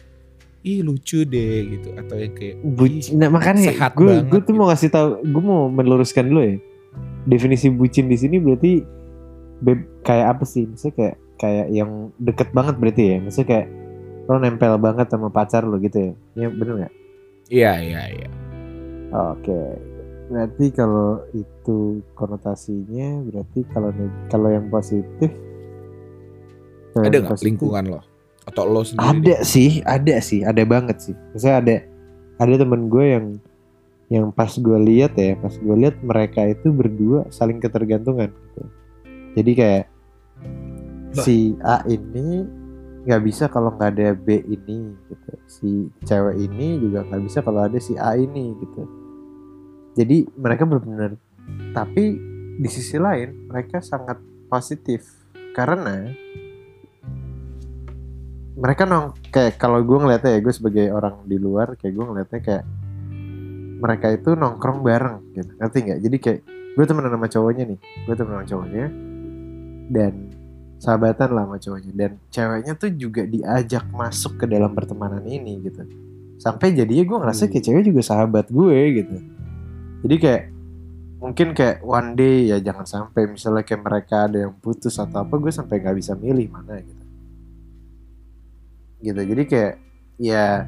ih 0.64 0.80
lucu 0.80 1.22
deh 1.28 1.76
gitu. 1.76 1.88
Atau 1.94 2.16
yang 2.16 2.32
kayak 2.32 2.56
Bucin, 2.64 3.12
"Ih, 3.14 3.20
nah 3.20 3.28
makanya 3.28 3.68
sehat 3.70 3.92
gue 3.94 4.08
banget 4.08 4.24
gue 4.32 4.40
tuh 4.40 4.52
gitu. 4.56 4.58
mau 4.58 4.66
kasih 4.72 4.88
tahu 4.90 5.08
gue 5.22 5.42
mau 5.44 5.68
meluruskan 5.68 6.24
dulu 6.32 6.42
ya. 6.42 6.56
Definisi 7.28 7.68
bucin 7.68 8.08
di 8.08 8.16
sini 8.16 8.36
berarti 8.40 8.72
beb- 9.60 10.02
kayak 10.02 10.26
apa 10.36 10.44
sih? 10.48 10.64
Maksudnya 10.64 10.94
kayak 10.96 11.16
kayak 11.36 11.66
yang 11.68 12.10
deket 12.16 12.48
banget 12.56 12.74
berarti 12.80 13.02
ya? 13.04 13.16
Maksudnya 13.20 13.48
kayak 13.52 13.66
lo 14.24 14.36
nempel 14.40 14.74
banget 14.80 15.06
sama 15.12 15.28
pacar 15.28 15.68
lo 15.68 15.76
gitu 15.76 16.00
ya? 16.00 16.12
Ya 16.34 16.48
bener 16.48 16.74
nggak? 16.84 16.94
Iya 17.52 17.72
iya 17.84 18.02
iya. 18.08 18.28
Oke. 19.12 19.60
Berarti 20.32 20.72
kalau 20.72 21.20
itu 21.36 22.00
konotasinya 22.16 23.20
berarti 23.28 23.60
kalau 23.68 23.92
kalau 24.32 24.48
yang 24.48 24.72
positif 24.72 25.28
ada 26.96 27.10
yang 27.12 27.26
nggak 27.28 27.42
lingkungan 27.44 27.84
lo 27.92 28.13
atau 28.44 28.64
lo 28.68 28.82
sendiri 28.84 29.04
ada 29.04 29.34
deh? 29.36 29.38
sih 29.44 29.70
ada 29.84 30.14
sih 30.20 30.40
ada 30.44 30.62
banget 30.64 30.96
sih 31.00 31.16
misalnya 31.32 31.56
ada 31.60 31.76
ada 32.44 32.54
temen 32.60 32.92
gue 32.92 33.04
yang 33.04 33.26
yang 34.12 34.26
pas 34.30 34.52
gue 34.52 34.78
lihat 34.84 35.16
ya 35.16 35.34
pas 35.40 35.54
gue 35.56 35.76
lihat 35.80 35.96
mereka 36.04 36.44
itu 36.44 36.68
berdua 36.70 37.24
saling 37.32 37.58
ketergantungan 37.58 38.28
gitu. 38.30 38.62
jadi 39.34 39.52
kayak 39.56 39.84
Bah. 41.14 41.22
si 41.22 41.54
A 41.62 41.86
ini 41.86 42.42
nggak 43.06 43.22
bisa 43.22 43.46
kalau 43.46 43.70
nggak 43.76 43.90
ada 43.94 44.08
B 44.18 44.42
ini 44.50 44.98
gitu 45.06 45.30
si 45.46 45.70
cewek 46.02 46.36
ini 46.40 46.82
juga 46.82 47.06
nggak 47.06 47.22
bisa 47.22 47.38
kalau 47.44 47.62
ada 47.62 47.78
si 47.78 47.94
A 47.94 48.18
ini 48.18 48.50
gitu 48.58 48.82
jadi 49.94 50.26
mereka 50.34 50.66
benar-benar 50.66 51.14
tapi 51.70 52.18
di 52.58 52.68
sisi 52.70 52.98
lain 52.98 53.46
mereka 53.46 53.78
sangat 53.78 54.18
positif 54.50 55.06
karena 55.54 56.10
mereka 58.54 58.86
nong 58.86 59.18
kayak 59.34 59.58
kalau 59.58 59.82
gue 59.82 59.98
ngeliatnya 59.98 60.38
ya 60.38 60.40
gue 60.40 60.54
sebagai 60.54 60.86
orang 60.94 61.26
di 61.26 61.36
luar 61.42 61.74
kayak 61.74 61.90
gue 61.90 62.04
ngeliatnya 62.06 62.40
kayak 62.40 62.64
mereka 63.82 64.06
itu 64.14 64.30
nongkrong 64.38 64.80
bareng 64.86 65.16
gitu. 65.34 65.50
Ngerti 65.58 65.78
nggak? 65.82 65.98
Jadi 66.00 66.16
kayak 66.22 66.40
gue 66.78 66.84
temenan 66.86 67.12
sama 67.18 67.28
cowoknya 67.28 67.64
nih. 67.74 67.78
Gue 68.06 68.14
temenan 68.14 68.36
sama 68.38 68.46
cowoknya 68.46 68.86
dan 69.90 70.12
sahabatan 70.78 71.28
lah 71.34 71.44
sama 71.50 71.58
cowoknya. 71.58 71.92
Dan 71.92 72.10
ceweknya 72.30 72.72
tuh 72.78 72.90
juga 72.94 73.22
diajak 73.26 73.84
masuk 73.90 74.38
ke 74.38 74.46
dalam 74.46 74.70
pertemanan 74.72 75.26
ini 75.26 75.58
gitu. 75.66 75.82
Sampai 76.38 76.78
jadinya 76.78 77.04
gue 77.04 77.18
ngerasa 77.26 77.50
kayak 77.50 77.64
cewek 77.66 77.82
juga 77.90 78.02
sahabat 78.06 78.46
gue 78.54 78.78
gitu. 79.02 79.16
Jadi 80.06 80.16
kayak 80.22 80.42
mungkin 81.18 81.56
kayak 81.56 81.82
one 81.82 82.14
day 82.14 82.54
ya 82.54 82.60
jangan 82.62 82.86
sampai 82.86 83.26
misalnya 83.26 83.64
kayak 83.66 83.82
mereka 83.82 84.28
ada 84.28 84.44
yang 84.46 84.54
putus 84.60 85.00
atau 85.00 85.24
apa 85.24 85.34
gue 85.40 85.48
sampai 85.48 85.80
nggak 85.80 85.96
bisa 85.96 86.12
milih 86.12 86.52
mana 86.52 86.84
gitu 86.84 87.03
gitu. 89.04 89.20
Jadi 89.20 89.42
kayak 89.44 89.72
ya 90.16 90.64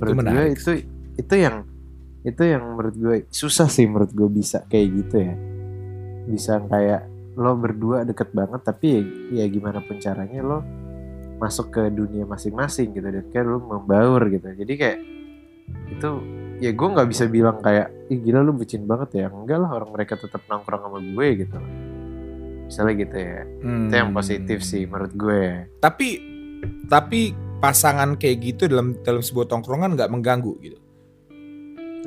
Oh, 0.00 0.08
itu 0.08 0.16
menurut 0.16 0.32
gue 0.32 0.44
itu 0.50 0.70
itu 1.16 1.34
yang 1.36 1.56
itu 2.20 2.42
yang 2.42 2.62
menurut 2.64 2.96
gue 2.96 3.16
susah 3.28 3.68
sih 3.68 3.84
menurut 3.84 4.10
gue 4.10 4.28
bisa 4.28 4.64
kayak 4.66 4.88
gitu 4.96 5.16
ya. 5.20 5.34
Bisa 6.26 6.52
kayak 6.64 7.04
lo 7.36 7.54
berdua 7.54 8.02
deket 8.02 8.32
banget 8.32 8.60
tapi 8.60 8.86
ya, 8.90 9.02
ya 9.40 9.44
gimana 9.46 9.80
pun 9.80 9.96
caranya 9.96 10.40
lo 10.40 10.58
masuk 11.36 11.72
ke 11.72 11.88
dunia 11.88 12.24
masing-masing 12.24 12.92
gitu 12.92 13.08
dan 13.08 13.24
kayak 13.28 13.46
lo 13.46 13.60
membaur 13.60 14.24
gitu. 14.28 14.48
Jadi 14.52 14.72
kayak 14.76 14.98
itu 15.88 16.10
ya 16.60 16.70
gue 16.72 16.88
nggak 16.92 17.08
bisa 17.08 17.24
bilang 17.24 17.60
kayak 17.60 17.88
ih 18.08 18.20
gila 18.20 18.40
lu 18.40 18.52
bucin 18.52 18.84
banget 18.84 19.20
ya. 19.20 19.26
Enggak 19.28 19.58
lah 19.60 19.70
orang 19.72 19.90
mereka 19.92 20.16
tetap 20.16 20.44
nongkrong 20.44 20.80
sama 20.80 20.98
gue 21.00 21.28
gitu. 21.40 21.58
Misalnya 22.66 22.94
gitu 23.00 23.16
ya. 23.16 23.40
Itu 23.60 23.94
yang 23.94 24.10
Hmm. 24.12 24.18
positif 24.18 24.58
sih 24.60 24.84
menurut 24.84 25.12
gue. 25.12 25.42
Tapi 25.80 26.08
tapi 26.86 27.32
pasangan 27.60 28.16
kayak 28.16 28.36
gitu 28.40 28.62
dalam 28.66 28.96
dalam 29.04 29.20
sebuah 29.20 29.46
tongkrongan 29.46 29.94
nggak 29.94 30.10
mengganggu 30.10 30.52
gitu. 30.64 30.78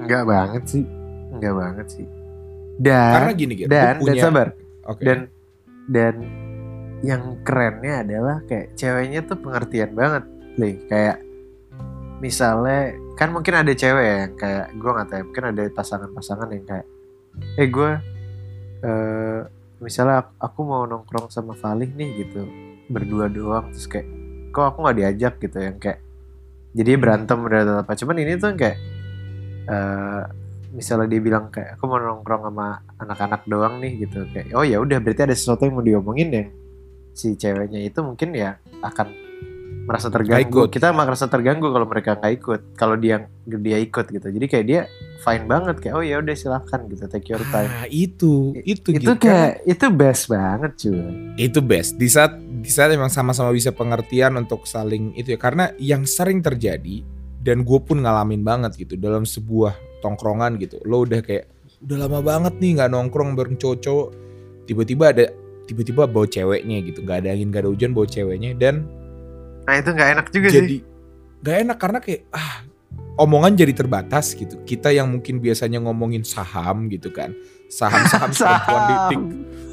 Enggak 0.02 0.26
banget 0.26 0.64
sih. 0.66 0.84
Enggak 1.34 1.54
banget 1.54 1.88
sih. 1.94 2.06
Dan 2.82 3.14
karena 3.14 3.32
gini 3.38 3.54
gitu 3.54 3.70
dan 3.70 3.96
dan 4.02 4.16
sabar. 4.18 4.48
Oke. 4.90 5.02
Dan 5.06 5.20
dan 5.88 6.16
yang 7.04 7.38
kerennya 7.46 8.02
adalah 8.02 8.42
kayak 8.50 8.74
ceweknya 8.74 9.22
tuh 9.24 9.38
pengertian 9.38 9.94
banget. 9.94 10.24
Nih 10.58 10.82
kayak 10.90 11.22
misalnya 12.18 12.96
kan 13.20 13.30
mungkin 13.30 13.54
ada 13.54 13.74
cewek 13.76 14.04
ya 14.04 14.16
yang 14.26 14.34
kayak 14.40 14.66
gue 14.74 14.90
nggak 14.90 15.08
tahu 15.12 15.18
ya, 15.20 15.24
mungkin 15.28 15.46
ada 15.54 15.62
pasangan-pasangan 15.70 16.50
yang 16.50 16.66
kayak 16.66 16.88
eh 17.62 17.68
gue 17.70 17.92
eh, 18.82 19.40
misalnya 19.78 20.24
aku- 20.26 20.40
aku 20.40 20.60
mau 20.66 20.84
nongkrong 20.88 21.30
sama 21.30 21.54
Valih 21.54 21.92
nih 21.94 22.26
gitu. 22.26 22.48
Berdua 22.90 23.30
doang 23.30 23.70
terus 23.70 23.86
kayak 23.86 24.08
kok 24.54 24.66
aku 24.70 24.86
nggak 24.86 24.98
diajak 25.02 25.34
gitu 25.42 25.58
yang 25.58 25.82
kayak 25.82 26.00
jadi 26.78 26.92
berantem 27.02 27.42
dan 27.50 27.82
apa 27.82 27.98
cuman 27.98 28.18
ini 28.22 28.38
tuh 28.38 28.54
kayak 28.54 28.78
eh 29.64 30.24
misalnya 30.74 31.08
dia 31.08 31.22
bilang 31.22 31.54
kayak 31.54 31.78
aku 31.78 31.86
mau 31.86 32.02
nongkrong 32.02 32.50
sama 32.50 32.82
anak-anak 32.98 33.42
doang 33.46 33.78
nih 33.78 34.04
gitu. 34.04 34.26
Kayak 34.34 34.58
oh 34.58 34.66
ya 34.66 34.82
udah 34.82 34.98
berarti 35.00 35.22
ada 35.30 35.36
sesuatu 35.38 35.70
yang 35.70 35.78
mau 35.78 35.86
diomongin 35.86 36.30
yang 36.34 36.48
si 37.14 37.38
ceweknya 37.38 37.86
itu 37.86 38.02
mungkin 38.02 38.34
ya 38.34 38.58
akan 38.82 39.14
merasa 39.84 40.08
terganggu. 40.08 40.64
Ikut. 40.64 40.72
kita 40.72 40.96
merasa 40.96 41.26
terganggu 41.28 41.68
kalau 41.68 41.88
mereka 41.88 42.16
nggak 42.16 42.34
ikut. 42.40 42.62
Kalau 42.80 42.96
dia 42.96 43.28
dia 43.44 43.78
ikut 43.80 44.06
gitu. 44.08 44.28
Jadi 44.32 44.46
kayak 44.48 44.66
dia 44.66 44.82
fine 45.20 45.46
banget. 45.46 45.76
Kayak 45.84 45.94
oh 46.00 46.04
ya 46.04 46.16
udah 46.24 46.36
silahkan 46.36 46.80
gitu. 46.88 47.04
Take 47.12 47.28
your 47.36 47.44
time. 47.52 47.70
Ah, 47.70 47.88
itu. 47.92 48.56
Itu 48.64 48.96
itu 48.96 49.04
gitu. 49.04 49.20
kayak 49.20 49.68
itu 49.68 49.86
best 49.92 50.24
banget 50.32 50.72
cuy. 50.80 51.04
Itu 51.36 51.60
best. 51.60 52.00
Di 52.00 52.08
saat 52.08 52.40
di 52.40 52.72
saat 52.72 52.96
emang 52.96 53.12
sama-sama 53.12 53.52
bisa 53.52 53.76
pengertian 53.76 54.40
untuk 54.40 54.64
saling 54.64 55.12
itu 55.20 55.36
ya. 55.36 55.40
Karena 55.40 55.72
yang 55.76 56.08
sering 56.08 56.40
terjadi 56.40 57.04
dan 57.44 57.68
gue 57.68 57.80
pun 57.84 58.00
ngalamin 58.00 58.40
banget 58.40 58.80
gitu 58.80 58.96
dalam 58.96 59.28
sebuah 59.28 59.76
tongkrongan 60.00 60.56
gitu. 60.64 60.80
Lo 60.88 61.04
udah 61.04 61.20
kayak 61.20 61.52
udah 61.84 62.08
lama 62.08 62.24
banget 62.24 62.56
nih 62.64 62.80
nggak 62.80 62.90
nongkrong 62.96 63.36
bareng 63.36 63.60
cowok-cowok. 63.60 64.10
Tiba-tiba 64.64 65.12
ada 65.12 65.28
tiba-tiba 65.68 66.08
bawa 66.08 66.24
ceweknya 66.24 66.80
gitu. 66.88 67.04
Nggak 67.04 67.28
ada 67.28 67.30
angin 67.36 67.52
nggak 67.52 67.68
ada 67.68 67.72
hujan 67.76 67.92
bawa 67.92 68.08
ceweknya. 68.08 68.56
Dan 68.56 69.03
nah 69.64 69.74
itu 69.80 69.90
nggak 69.92 70.10
enak 70.20 70.26
juga 70.32 70.48
jadi 70.52 70.68
sih 70.68 70.82
nggak 71.44 71.58
enak 71.68 71.78
karena 71.80 72.00
kayak 72.00 72.22
ah 72.32 72.64
omongan 73.18 73.54
jadi 73.54 73.74
terbatas 73.78 74.34
gitu. 74.34 74.58
Kita 74.66 74.90
yang 74.90 75.10
mungkin 75.14 75.38
biasanya 75.38 75.82
ngomongin 75.84 76.26
saham 76.26 76.90
gitu 76.90 77.14
kan. 77.14 77.34
Saham-saham 77.70 78.30
perempuan 78.38 78.82
di 78.86 78.96
tik 79.10 79.22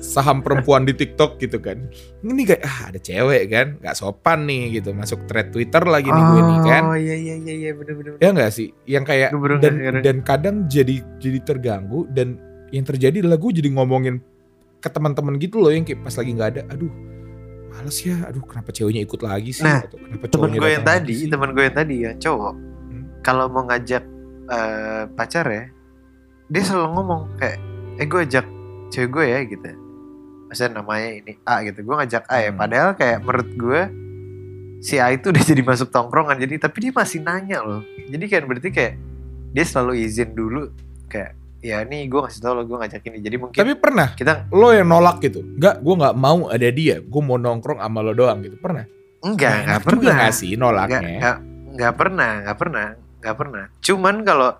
saham. 0.00 0.36
perempuan 0.40 0.82
di 0.88 0.92
TikTok 0.96 1.30
gitu 1.40 1.60
kan. 1.60 1.88
Ini 2.24 2.42
kayak 2.48 2.62
ah 2.64 2.78
ada 2.92 2.98
cewek 3.00 3.42
kan, 3.52 3.66
nggak 3.80 3.96
sopan 3.96 4.48
nih 4.48 4.80
gitu. 4.80 4.92
Masuk 4.96 5.24
thread 5.28 5.52
Twitter 5.52 5.84
lagi 5.84 6.08
nih 6.08 6.24
gue 6.24 6.42
nih 6.42 6.58
kan. 6.64 6.82
oh 6.84 6.96
iya 6.96 7.16
iya 7.16 7.34
iya 7.36 7.54
iya 7.68 7.70
bener 7.76 7.94
bener 7.96 8.10
Ya 8.20 8.28
nggak 8.32 8.52
sih? 8.52 8.72
Yang 8.88 9.04
kayak 9.14 9.30
baru 9.36 9.56
dan 9.60 9.74
dan 10.00 10.16
kadang 10.24 10.56
jadi 10.68 11.04
jadi 11.20 11.38
terganggu 11.44 12.08
dan 12.12 12.40
yang 12.72 12.84
terjadi 12.84 13.24
adalah 13.24 13.36
gue 13.40 13.52
jadi 13.52 13.68
ngomongin 13.72 14.20
ke 14.80 14.88
teman-teman 14.88 15.36
gitu 15.36 15.60
loh 15.60 15.68
yang 15.68 15.84
kayak 15.84 16.00
pas 16.00 16.16
lagi 16.16 16.30
nggak 16.32 16.50
ada, 16.56 16.62
aduh 16.72 16.88
males 17.70 17.96
ya, 18.00 18.26
aduh 18.26 18.42
kenapa 18.42 18.70
ceweknya 18.70 19.00
ikut 19.00 19.20
lagi 19.20 19.50
sih? 19.50 19.62
Nah, 19.62 19.80
Atau 19.80 19.96
kenapa 19.96 20.26
temen 20.26 20.50
gue 20.52 20.68
yang 20.68 20.82
tadi 20.82 21.14
temen 21.24 21.50
gue 21.50 21.62
yang 21.62 21.76
tadi 21.76 21.94
yang 22.02 22.16
cowok 22.16 22.54
Hmm. 22.90 23.04
kalau 23.22 23.46
mau 23.46 23.62
ngajak 23.64 24.02
eh, 24.46 25.02
pacar 25.14 25.46
ya 25.46 25.64
dia 26.46 26.62
selalu 26.62 26.88
ngomong 26.92 27.22
kayak 27.38 27.58
eh 27.96 28.04
gue 28.04 28.20
ajak 28.20 28.46
cewek 28.90 29.08
gue 29.08 29.24
ya 29.24 29.40
gitu 29.46 29.70
Maksudnya 30.46 30.82
namanya 30.82 31.08
ini 31.14 31.32
A 31.40 31.62
gitu 31.62 31.78
gue 31.80 31.94
ngajak 31.94 32.26
A 32.26 32.36
ya 32.40 32.50
Hmm. 32.50 32.58
padahal 32.58 32.90
kayak 32.92 33.18
menurut 33.22 33.50
gue 33.54 33.80
si 34.80 34.98
A 34.98 35.08
itu 35.10 35.30
udah 35.30 35.44
jadi 35.54 35.62
masuk 35.62 35.88
tongkrongan 35.88 36.36
jadi 36.36 36.58
tapi 36.58 36.76
dia 36.82 36.92
masih 36.92 37.22
nanya 37.22 37.62
loh 37.62 37.80
jadi 38.04 38.24
kan 38.26 38.42
berarti 38.44 38.68
kayak 38.68 38.94
dia 39.50 39.64
selalu 39.64 40.02
izin 40.02 40.34
dulu 40.34 40.74
kayak 41.06 41.38
ya 41.60 41.84
nih 41.84 42.08
gue 42.08 42.20
ngasih 42.24 42.40
tau 42.40 42.56
lo 42.56 42.64
gue 42.64 42.76
ngajak 42.76 43.04
ini 43.04 43.20
jadi 43.20 43.36
mungkin 43.36 43.58
Tapi 43.60 43.72
pernah 43.76 44.08
kita 44.16 44.48
lo 44.48 44.72
yang 44.72 44.88
nolak 44.88 45.20
gitu? 45.20 45.44
Enggak, 45.44 45.84
gue 45.84 45.94
nggak 46.00 46.16
mau 46.16 46.48
ada 46.48 46.68
dia, 46.72 46.96
gue 46.98 47.22
mau 47.22 47.36
nongkrong 47.36 47.78
sama 47.78 48.00
lo 48.00 48.12
doang 48.12 48.40
gitu. 48.40 48.56
Pernah? 48.56 48.84
enggak 49.20 49.52
Nah, 49.52 49.60
enggak 49.68 49.80
pernah 49.84 50.14
nggak 50.16 50.32
sih 50.32 50.50
nggak 50.56 50.62
nolaknya? 50.64 51.00
nggak 51.20 51.36
nggak 51.76 51.94
pernah 51.94 52.30
nggak 52.40 52.56
pernah 52.56 52.86
nggak 53.20 53.36
pernah 53.36 53.64
cuman 53.78 54.14
kalau 54.24 54.50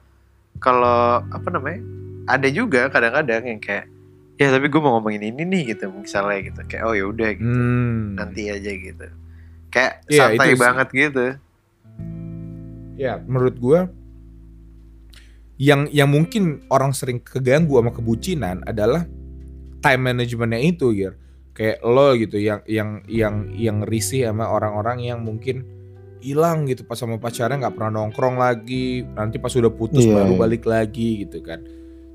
kalau 0.61 1.01
apa 1.27 1.49
namanya 1.49 1.81
ada 2.29 2.49
juga 2.53 2.93
kadang-kadang 2.93 3.49
yang 3.49 3.57
kayak 3.57 3.89
ya 4.37 4.53
tapi 4.53 4.69
gue 4.69 4.81
mau 4.81 5.01
ngomongin 5.01 5.33
ini 5.33 5.49
nih 5.49 5.63
gitu 5.73 5.89
misalnya 5.89 6.45
gitu 6.45 6.61
kayak 6.69 6.85
oh 6.85 6.93
ya 6.93 7.09
udah 7.09 7.29
gitu 7.33 7.49
Hmm. 7.49 8.21
nanti 8.21 8.53
aja 8.53 8.69
gitu 8.69 9.07
kayak 9.73 10.05
Iya, 10.13 10.21
santai 10.29 10.53
banget 10.55 10.89
gitu 10.93 11.25
ya 12.95 13.17
menurut 13.25 13.57
gua 13.57 13.89
yang 15.61 15.85
yang 15.93 16.09
mungkin 16.09 16.65
orang 16.73 16.97
sering 16.97 17.21
keganggu 17.21 17.77
sama 17.77 17.93
kebucinan 17.93 18.65
adalah 18.65 19.05
time 19.85 20.03
managementnya 20.09 20.57
itu 20.65 20.97
gitu 20.97 21.13
kayak 21.53 21.85
lo 21.85 22.17
gitu 22.17 22.41
yang 22.41 22.65
yang 22.65 23.05
yang 23.05 23.53
yang 23.53 23.85
risih 23.85 24.25
sama 24.25 24.49
orang-orang 24.49 25.05
yang 25.05 25.21
mungkin 25.21 25.69
hilang 26.25 26.65
gitu 26.65 26.89
pas 26.89 26.97
sama 26.97 27.21
pacarnya 27.21 27.61
nggak 27.61 27.77
pernah 27.77 27.93
nongkrong 28.01 28.41
lagi 28.41 29.05
nanti 29.13 29.37
pas 29.37 29.53
udah 29.53 29.69
putus 29.69 30.05
Iya, 30.09 30.17
baru 30.17 30.33
iya. 30.33 30.41
balik 30.41 30.65
lagi 30.65 31.29
gitu 31.29 31.45
kan 31.45 31.61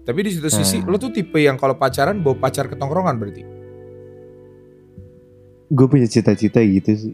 tapi 0.06 0.26
di 0.26 0.34
situ 0.34 0.50
sisi 0.50 0.82
Nah. 0.82 0.90
lo 0.90 0.98
tuh 0.98 1.14
tipe 1.14 1.38
yang 1.38 1.58
kalau 1.58 1.78
pacaran 1.78 2.22
bawa 2.26 2.38
pacar 2.38 2.66
ke 2.66 2.74
tongkrongan 2.78 3.18
berarti 3.22 3.44
gue 5.70 5.88
punya 5.90 6.06
cita-cita 6.10 6.62
gitu 6.62 6.92
sih 6.94 7.14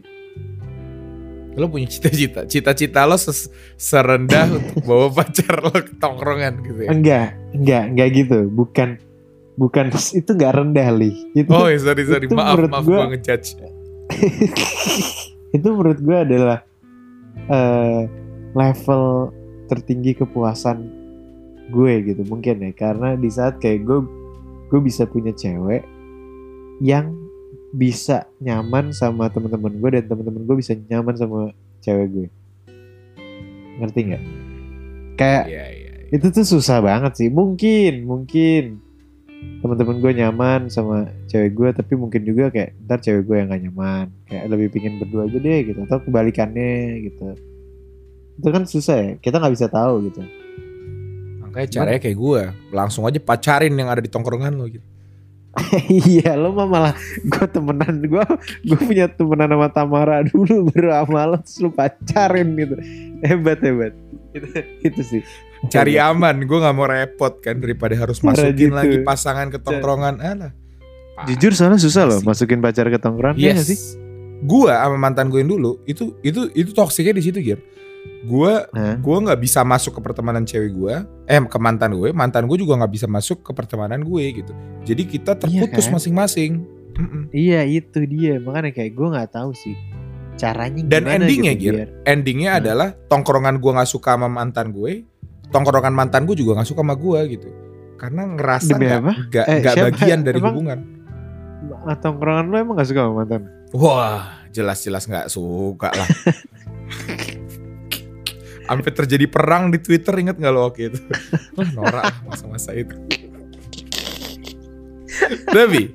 lo 1.52 1.68
punya 1.68 1.84
cita-cita? 1.86 2.44
Cita-cita 2.44 3.04
lo 3.04 3.16
ses- 3.16 3.52
serendah 3.76 4.48
untuk 4.48 4.80
bawa 4.82 5.12
pacar 5.12 5.60
lo 5.60 5.70
ke 5.70 5.92
tongkrongan 5.96 6.64
gitu 6.64 6.80
ya? 6.86 6.90
Enggak 6.90 7.26
enggak 7.52 7.84
enggak 7.92 8.08
gitu. 8.16 8.38
Bukan 8.48 8.88
bukan 9.54 9.92
itu 9.92 10.30
enggak 10.32 10.52
rendah 10.56 10.88
li. 10.96 11.12
Itu 11.32 11.52
Oh 11.52 11.68
ya 11.68 11.76
sorry 11.76 12.04
sorry. 12.08 12.24
itu 12.26 12.34
maaf 12.34 12.56
maaf 12.66 12.84
gue 12.84 12.96
ngejudge. 12.96 13.48
itu 15.56 15.66
menurut 15.68 16.00
gue 16.00 16.16
adalah 16.16 16.58
eh, 17.48 18.02
level 18.52 19.32
tertinggi 19.68 20.16
kepuasan 20.16 20.78
gue 21.68 21.92
gitu 22.04 22.22
mungkin 22.26 22.64
ya. 22.64 22.72
Karena 22.72 23.14
di 23.14 23.28
saat 23.28 23.60
kayak 23.60 23.84
gue 23.84 23.98
gue 24.72 24.80
bisa 24.80 25.04
punya 25.04 25.36
cewek 25.36 25.84
yang 26.80 27.12
bisa 27.72 28.28
nyaman 28.36 28.92
sama 28.92 29.32
teman-teman 29.32 29.72
gue 29.80 29.90
dan 29.96 30.04
teman-teman 30.04 30.44
gue 30.44 30.56
bisa 30.60 30.76
nyaman 30.76 31.16
sama 31.16 31.40
cewek 31.80 32.08
gue 32.12 32.28
ngerti 33.80 34.00
nggak? 34.12 34.22
Kayak 35.16 35.44
Iya 35.48 35.64
iya. 35.72 35.92
itu 36.12 36.26
tuh 36.28 36.44
susah 36.44 36.84
banget 36.84 37.12
sih. 37.16 37.28
Mungkin 37.32 38.04
mungkin 38.04 38.84
teman-teman 39.64 39.98
gue 39.98 40.12
nyaman 40.22 40.60
sama 40.70 41.10
cewek 41.26 41.56
gue 41.56 41.68
tapi 41.74 41.92
mungkin 41.98 42.22
juga 42.22 42.52
kayak 42.52 42.78
ntar 42.86 43.00
cewek 43.00 43.24
gue 43.26 43.36
yang 43.40 43.48
gak 43.48 43.62
nyaman. 43.64 44.06
Kayak 44.28 44.44
lebih 44.52 44.66
pingin 44.70 45.00
berdua 45.00 45.26
aja 45.26 45.38
deh 45.40 45.58
gitu 45.64 45.80
atau 45.88 45.98
kebalikannya 46.04 47.08
gitu. 47.08 47.26
Itu 48.38 48.48
kan 48.52 48.62
susah 48.68 48.96
ya 49.00 49.10
kita 49.18 49.40
nggak 49.40 49.54
bisa 49.56 49.66
tahu 49.72 50.12
gitu. 50.12 50.20
Makanya 51.40 51.68
caranya 51.68 52.00
kayak 52.00 52.18
gue 52.20 52.42
langsung 52.72 53.08
aja 53.08 53.18
pacarin 53.18 53.72
yang 53.72 53.88
ada 53.88 54.04
di 54.04 54.12
tongkrongan 54.12 54.56
lo 54.56 54.68
gitu. 54.68 54.91
iya 56.08 56.32
lo 56.32 56.56
mah 56.56 56.64
malah 56.64 56.94
gue 57.20 57.46
temenan 57.52 58.00
gue 58.00 58.24
gue 58.64 58.78
punya 58.80 59.06
temenan 59.12 59.52
sama 59.52 59.68
Tamara 59.68 60.24
dulu 60.24 60.72
baru 60.72 60.88
sama 61.04 61.20
lo 61.28 61.38
lo 61.40 61.68
pacarin 61.68 62.48
gitu 62.56 62.74
hebat 63.20 63.60
hebat 63.60 63.92
itu, 64.32 64.48
itu 64.80 65.02
sih 65.04 65.22
Cari 65.70 65.94
Hebat. 65.94 66.10
aman, 66.18 66.36
gue 66.42 66.58
nggak 66.58 66.74
mau 66.74 66.90
repot 66.90 67.38
kan 67.38 67.54
daripada 67.62 67.94
harus 67.94 68.18
masukin 68.26 68.74
gitu. 68.74 68.74
lagi 68.74 68.98
pasangan 69.06 69.46
ke 69.46 69.62
tongkrongan. 69.62 70.18
Alah. 70.18 70.50
jujur 71.30 71.54
soalnya 71.54 71.78
susah 71.78 72.02
loh 72.02 72.18
Sih. 72.18 72.26
masukin 72.26 72.58
pacar 72.58 72.90
ke 72.90 72.98
tongkrongan 72.98 73.38
ya 73.38 73.54
nggak 73.54 73.68
sih 73.70 73.78
Yes. 73.78 74.00
Gue 74.42 74.74
sama 74.74 74.98
mantan 74.98 75.30
gue 75.30 75.38
yang 75.38 75.54
dulu 75.54 75.78
itu 75.86 76.18
itu 76.26 76.50
itu 76.50 76.74
toksiknya 76.74 77.14
di 77.14 77.22
situ 77.22 77.38
Gir. 77.38 77.62
Gue 78.22 78.54
Hah? 78.70 78.94
gue 78.96 79.16
nggak 79.18 79.40
bisa 79.40 79.62
masuk 79.62 79.98
ke 79.98 80.00
pertemanan 80.00 80.42
cewek 80.42 80.70
gue, 80.72 80.94
eh 81.26 81.38
ke 81.38 81.58
mantan 81.58 81.90
gue, 81.92 82.10
mantan 82.10 82.46
gue 82.46 82.54
juga 82.56 82.78
nggak 82.78 82.92
bisa 82.92 83.06
masuk 83.06 83.42
ke 83.42 83.50
pertemanan 83.50 83.98
gue 83.98 84.24
gitu. 84.32 84.52
Jadi 84.82 85.02
kita 85.04 85.34
terputus 85.34 85.86
kan? 85.86 85.98
masing-masing. 85.98 86.62
Mm-mm. 86.92 87.22
Iya 87.30 87.64
itu 87.64 88.04
dia 88.04 88.36
makanya 88.36 88.70
kayak 88.70 88.92
gue 88.92 89.08
nggak 89.10 89.30
tahu 89.32 89.50
sih 89.52 89.72
caranya 90.34 90.84
Dan 90.86 91.02
gimana 91.02 91.24
endingnya, 91.24 91.52
gitu 91.56 91.72
Gir, 91.74 91.88
endingnya 92.04 92.50
Hmm. 92.52 92.60
adalah 92.60 92.88
tongkrongan 93.06 93.56
gue 93.58 93.70
nggak 93.72 93.90
suka 93.90 94.14
sama 94.14 94.28
mantan 94.28 94.70
gue, 94.70 95.02
tongkrongan 95.48 95.90
mantan 95.90 96.22
gue 96.22 96.34
juga 96.34 96.56
nggak 96.56 96.68
suka 96.68 96.80
sama 96.80 96.94
gue 96.94 97.20
gitu. 97.32 97.48
Karena 97.96 98.22
ngerasa 98.28 98.70
nggak 98.72 99.00
nggak 99.30 99.46
Eh, 99.46 99.58
nggak 99.60 99.74
siapa? 99.74 99.86
bagian 99.90 100.20
dari 100.20 100.38
Emang- 100.38 100.54
hubungan. 100.54 100.78
Tongkrongan 101.82 102.46
lo 102.46 102.56
emang 102.56 102.74
gak 102.74 102.86
suka 102.86 103.02
sama 103.02 103.14
mantan 103.22 103.42
Wah, 103.72 104.44
jelas-jelas 104.50 105.02
nggak 105.04 105.26
suka 105.26 105.88
lah. 105.90 106.06
Sampai 108.72 108.92
terjadi 108.96 109.26
perang 109.28 109.68
di 109.68 109.76
Twitter 109.76 110.16
inget 110.16 110.40
nggak 110.40 110.48
lo 110.48 110.60
waktu 110.66 110.88
itu? 110.88 110.98
Wah 111.60 111.68
norak 111.76 112.04
lah 112.08 112.16
masa-masa 112.24 112.72
itu. 112.72 112.96
Tapi 115.46 115.92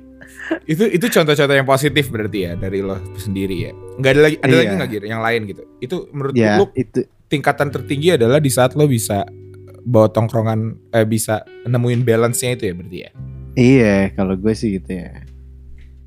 itu 0.64 0.84
itu 0.88 1.06
contoh-contoh 1.10 1.54
yang 1.54 1.68
positif 1.68 2.08
berarti 2.08 2.38
ya 2.48 2.52
dari 2.54 2.80
lo 2.80 2.96
sendiri 3.18 3.56
ya. 3.68 3.72
Nggak 3.98 4.12
ada 4.14 4.20
lagi 4.22 4.36
ada 4.38 4.48
Iya. 4.48 4.58
lagi 4.62 4.72
nggak 4.78 4.90
Gir 4.90 5.04
yang 5.04 5.20
lain 5.20 5.40
gitu. 5.44 5.62
Itu 5.82 5.96
menurut 6.14 6.32
ya 6.32 6.56
lo 6.56 6.70
itu 6.72 7.02
tingkatan 7.26 7.68
tertinggi 7.68 8.16
adalah 8.16 8.38
di 8.38 8.48
saat 8.48 8.72
lo 8.72 8.88
bisa 8.88 9.26
bawa 9.84 10.08
tongkrongan 10.08 10.92
eh 10.92 11.04
bisa 11.04 11.44
nemuin 11.64 12.00
balance-nya 12.04 12.56
itu 12.56 12.64
ya 12.68 12.74
berarti 12.76 12.98
ya. 13.00 13.10
iya 13.58 13.96
kalau 14.12 14.36
gue 14.36 14.52
sih 14.52 14.76
gitu 14.76 15.00
ya 15.00 15.24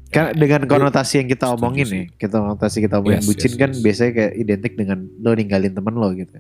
kan 0.08 0.32
Ya, 0.32 0.38
dengan 0.38 0.70
konotasi 0.70 1.24
yang 1.24 1.28
kita 1.28 1.50
omongin 1.52 1.88
nih 1.90 2.06
kita 2.16 2.38
konotasi 2.38 2.78
kita 2.80 3.02
omongin 3.02 3.20
Yes, 3.24 3.28
bucin 3.28 3.52
yes, 3.52 3.58
kan 3.58 3.70
yes. 3.74 3.82
biasanya 3.82 4.12
kayak 4.14 4.34
identik 4.38 4.74
dengan 4.78 4.98
lo 5.18 5.32
ninggalin 5.34 5.74
temen 5.74 5.96
lo 5.98 6.14
gitu 6.14 6.36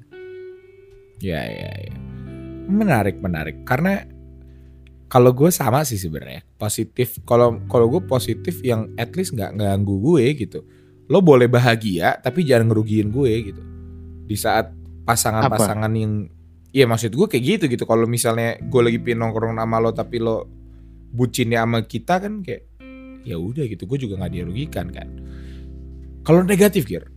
Ya, 1.22 1.42
ya, 1.46 1.72
ya. 1.88 1.94
Menarik, 2.68 3.22
menarik. 3.22 3.62
Karena 3.64 4.02
kalau 5.12 5.36
gue 5.36 5.52
sama 5.52 5.84
sih 5.84 6.00
sebenarnya 6.00 6.40
positif 6.56 7.20
kalau 7.28 7.60
kalau 7.68 7.92
gue 7.92 8.02
positif 8.08 8.64
yang 8.64 8.96
at 8.96 9.12
least 9.14 9.36
nggak 9.36 9.60
ganggu 9.60 10.00
gue 10.00 10.24
gitu. 10.34 10.60
Lo 11.12 11.20
boleh 11.20 11.52
bahagia 11.52 12.16
tapi 12.24 12.48
jangan 12.48 12.72
ngerugiin 12.72 13.12
gue 13.12 13.32
gitu. 13.52 13.62
Di 14.26 14.36
saat 14.40 14.72
pasangan-pasangan 15.06 15.92
yang 15.94 16.32
Iya 16.72 16.88
maksud 16.88 17.12
gue 17.12 17.28
kayak 17.28 17.44
gitu 17.44 17.64
gitu. 17.68 17.84
Kalau 17.84 18.08
misalnya 18.08 18.56
gue 18.64 18.80
lagi 18.80 18.96
pengen 19.04 19.28
nongkrong 19.28 19.60
sama 19.60 19.84
lo 19.84 19.92
tapi 19.92 20.24
lo 20.24 20.48
bucinnya 21.12 21.68
sama 21.68 21.84
kita 21.84 22.24
kan 22.24 22.40
kayak 22.40 22.64
ya 23.28 23.36
udah 23.36 23.68
gitu. 23.68 23.84
Gue 23.84 24.00
juga 24.00 24.24
nggak 24.24 24.32
dirugikan 24.32 24.88
kan. 24.88 25.12
Kalau 26.24 26.48
negatif 26.48 26.88
kir 26.88 27.12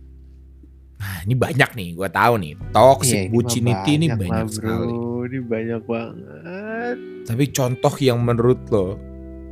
nah 1.05 1.21
ini 1.21 1.37
banyak 1.37 1.69
nih 1.77 1.89
gue 1.93 2.09
tahu 2.09 2.33
nih. 2.41 2.51
Toxic 2.73 3.13
Iya, 3.13 3.21
ini 3.21 3.29
mah 3.29 3.33
bucinity 3.37 3.91
ini 3.93 4.07
lah, 4.09 4.17
banyak 4.17 4.45
bro. 4.49 4.55
sekali. 4.57 4.93
Ini 5.25 5.39
banyak 5.45 5.81
banget. 5.85 6.97
tapi 7.25 7.45
contoh 7.49 7.93
yang 7.97 8.21
menurut 8.21 8.61
lo 8.69 8.97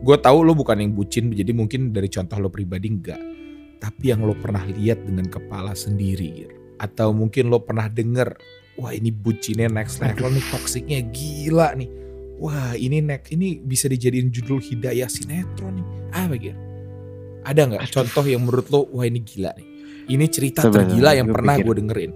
gue 0.06 0.18
tahu 0.18 0.46
lo 0.46 0.54
bukan 0.54 0.78
yang 0.78 0.94
bucin 0.94 1.34
jadi 1.34 1.50
mungkin 1.54 1.90
dari 1.90 2.10
contoh 2.10 2.42
lo 2.42 2.50
pribadi 2.50 2.90
enggak. 2.90 3.22
Tapi 3.78 4.04
yang 4.10 4.26
lo 4.26 4.34
pernah 4.34 4.66
lihat 4.66 5.06
dengan 5.06 5.30
kepala 5.30 5.78
sendiri 5.78 6.50
atau 6.82 7.14
mungkin 7.14 7.54
lo 7.54 7.62
pernah 7.62 7.86
denger 7.86 8.34
wah 8.82 8.90
ini 8.90 9.14
bucinnya 9.14 9.70
next 9.70 10.02
level 10.02 10.34
nih 10.34 10.46
toksiknya 10.50 11.00
gila 11.14 11.78
nih. 11.78 11.90
Wah 12.42 12.74
ini 12.74 12.98
next 13.00 13.30
ini 13.30 13.62
bisa 13.62 13.86
dijadiin 13.86 14.34
judul 14.34 14.58
hidayah 14.58 15.06
sinetron 15.08 15.78
nih. 15.78 15.88
Apa 16.14 16.36
Gir? 16.36 16.58
ada 17.44 17.62
nggak 17.68 17.92
contoh 17.92 18.24
yang 18.24 18.48
menurut 18.48 18.68
lo 18.72 18.88
wah 18.96 19.04
ini 19.04 19.20
gila 19.20 19.52
nih 19.60 19.68
ini 20.10 20.26
cerita 20.28 20.66
Sebenarnya 20.66 20.90
tergila 20.90 21.12
yang 21.16 21.28
gue 21.28 21.36
pernah 21.36 21.56
gue 21.60 21.76
dengerin 21.80 22.12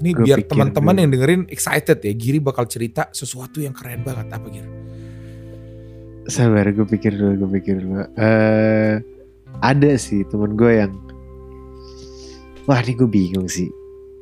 ini 0.00 0.10
gue 0.16 0.24
biar 0.24 0.38
teman-teman 0.48 0.96
yang 0.96 1.10
dengerin 1.12 1.42
excited 1.52 2.00
ya 2.00 2.12
Giri 2.16 2.40
bakal 2.40 2.64
cerita 2.64 3.12
sesuatu 3.12 3.60
yang 3.60 3.76
keren 3.76 4.00
banget 4.00 4.32
apa 4.32 4.48
Gir? 4.48 4.66
Sabar, 6.30 6.68
gue 6.70 6.86
pikir 6.86 7.16
dulu, 7.16 7.44
gue 7.44 7.50
pikir 7.58 7.82
dulu. 7.82 8.06
Eh, 8.14 9.02
ada 9.58 9.90
sih 9.98 10.22
temen 10.30 10.54
gue 10.54 10.78
yang, 10.78 10.92
wah 12.70 12.78
ini 12.80 12.92
gue 12.94 13.08
bingung 13.10 13.50
sih. 13.50 13.66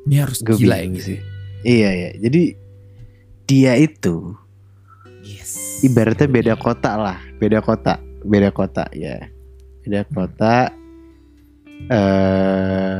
Ini 0.09 0.25
harus 0.25 0.41
Gue 0.41 0.57
gila 0.57 0.79
ya 0.79 0.89
bingung 0.89 1.03
sih. 1.05 1.19
Iya 1.61 1.89
ya, 1.91 2.09
jadi 2.17 2.43
dia 3.45 3.73
itu 3.77 4.33
Yes. 5.21 5.83
ibaratnya 5.85 6.25
beda 6.25 6.53
kota 6.57 6.97
lah, 6.97 7.19
beda 7.37 7.59
kota, 7.61 7.99
beda 8.25 8.49
kota 8.49 8.89
ya, 8.95 9.29
beda 9.85 10.01
kota. 10.09 10.73
Eh, 11.93 12.98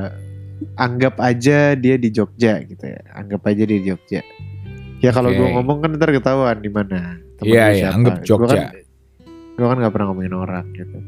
anggap 0.80 1.20
aja 1.20 1.76
dia 1.76 1.96
di 2.00 2.10
Jogja 2.10 2.64
gitu 2.64 2.88
ya, 2.88 3.04
anggap 3.12 3.44
aja 3.52 3.68
dia 3.68 3.78
di 3.84 3.86
Jogja. 3.92 4.24
Ya 5.04 5.12
kalau 5.12 5.32
gue 5.32 5.44
Oke. 5.44 5.54
ngomong 5.60 5.78
kan 5.84 5.90
ntar 6.00 6.12
ketahuan 6.16 6.58
di 6.64 6.72
mana. 6.72 7.20
Iya, 7.40 7.44
gue 7.44 7.56
iya, 7.56 7.66
siapa. 7.76 7.96
anggap 8.00 8.16
Gue 8.20 8.28
Jogja. 8.28 8.48
kan, 8.48 8.60
gue 9.56 9.68
kan 9.68 9.78
gak 9.84 9.94
pernah 9.96 10.08
ngomongin 10.12 10.36
orang 10.36 10.66
gitu. 10.76 11.00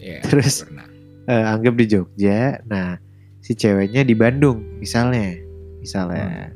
Iya, 0.00 0.20
Terus? 0.28 0.68
pernah. 0.68 0.88
Eh, 1.24 1.44
anggap 1.48 1.74
di 1.80 1.84
Jogja. 1.88 2.60
Nah, 2.68 3.00
si 3.40 3.52
ceweknya 3.56 4.04
di 4.04 4.12
Bandung 4.12 4.60
misalnya, 4.80 5.40
misalnya. 5.80 6.52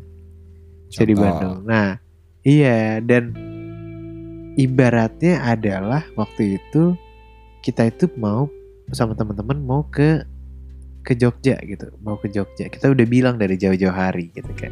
Saya 0.89 1.07
di. 1.09 1.17
Bandung. 1.17 1.69
Nah, 1.69 2.01
iya 2.45 3.01
dan 3.05 3.37
ibaratnya 4.57 5.45
adalah 5.45 6.03
waktu 6.17 6.57
itu 6.57 6.97
kita 7.61 7.93
itu 7.93 8.09
mau 8.17 8.49
sama 8.97 9.13
teman-teman 9.13 9.61
mau 9.61 9.85
ke 9.93 10.25
ke 11.09 11.17
Jogja 11.17 11.57
gitu, 11.65 11.89
mau 12.05 12.21
ke 12.21 12.29
Jogja. 12.29 12.69
Kita 12.69 12.93
udah 12.93 13.07
bilang 13.09 13.41
dari 13.41 13.57
jauh-jauh 13.57 13.97
hari 13.97 14.29
gitu 14.37 14.53
kan. 14.53 14.69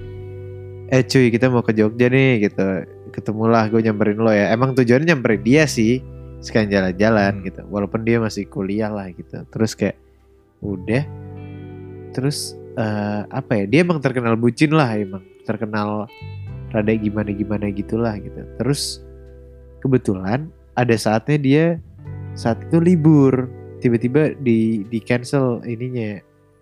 Eh 0.92 1.00
cuy, 1.00 1.32
kita 1.32 1.48
mau 1.48 1.64
ke 1.64 1.72
Jogja 1.72 2.12
nih 2.12 2.44
gitu. 2.44 2.84
Ketemulah 3.16 3.72
gue 3.72 3.80
nyamperin 3.80 4.20
lo 4.20 4.28
ya. 4.28 4.52
Emang 4.52 4.76
tujuannya 4.76 5.16
nyamperin 5.16 5.40
dia 5.40 5.64
sih, 5.64 6.04
sekalian 6.44 6.68
jalan-jalan 6.68 7.40
Hmm. 7.40 7.44
gitu. 7.48 7.62
Walaupun 7.72 8.04
dia 8.04 8.20
masih 8.20 8.44
kuliah 8.52 8.92
lah 8.92 9.08
gitu. 9.08 9.48
Terus 9.48 9.72
kayak 9.72 9.96
udah 10.60 11.04
terus 12.16 12.56
eh, 12.80 13.22
apa 13.28 13.52
ya 13.60 13.64
dia 13.68 13.80
emang 13.84 14.00
terkenal 14.00 14.40
bucin 14.40 14.72
lah 14.72 14.88
emang 14.96 15.20
terkenal 15.44 16.08
rada 16.72 16.92
gimana 16.96 17.30
gimana 17.32 17.68
gitulah 17.68 18.16
gitu 18.16 18.40
terus 18.56 19.04
kebetulan 19.84 20.48
ada 20.72 20.96
saatnya 20.96 21.36
dia 21.36 21.64
saat 22.32 22.60
itu 22.68 22.80
libur 22.80 23.48
tiba-tiba 23.86 24.34
di 24.42 24.82
di 24.90 24.98
cancel 24.98 25.62
ininya 25.62 26.18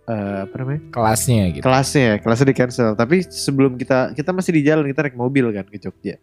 eh, 0.08 0.38
apa 0.44 0.54
namanya? 0.60 0.80
Kelasnya 0.92 1.44
gitu. 1.56 1.64
kelasnya 1.64 2.20
kelasnya 2.20 2.48
di 2.52 2.56
cancel. 2.56 2.88
Tapi 2.92 3.24
sebelum 3.24 3.80
kita 3.80 4.12
kita 4.12 4.30
masih 4.36 4.52
di 4.60 4.62
jalan 4.62 4.84
kita 4.84 5.08
naik 5.08 5.16
mobil 5.16 5.48
kan 5.56 5.64
ke 5.64 5.80
Jogja. 5.80 6.20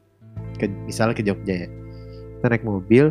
Ke 0.61 0.69
misalnya 0.85 1.17
ke 1.17 1.25
Jogja 1.25 1.65
ya. 1.65 1.69
Kita 2.37 2.47
naik 2.53 2.65
mobil 2.65 3.09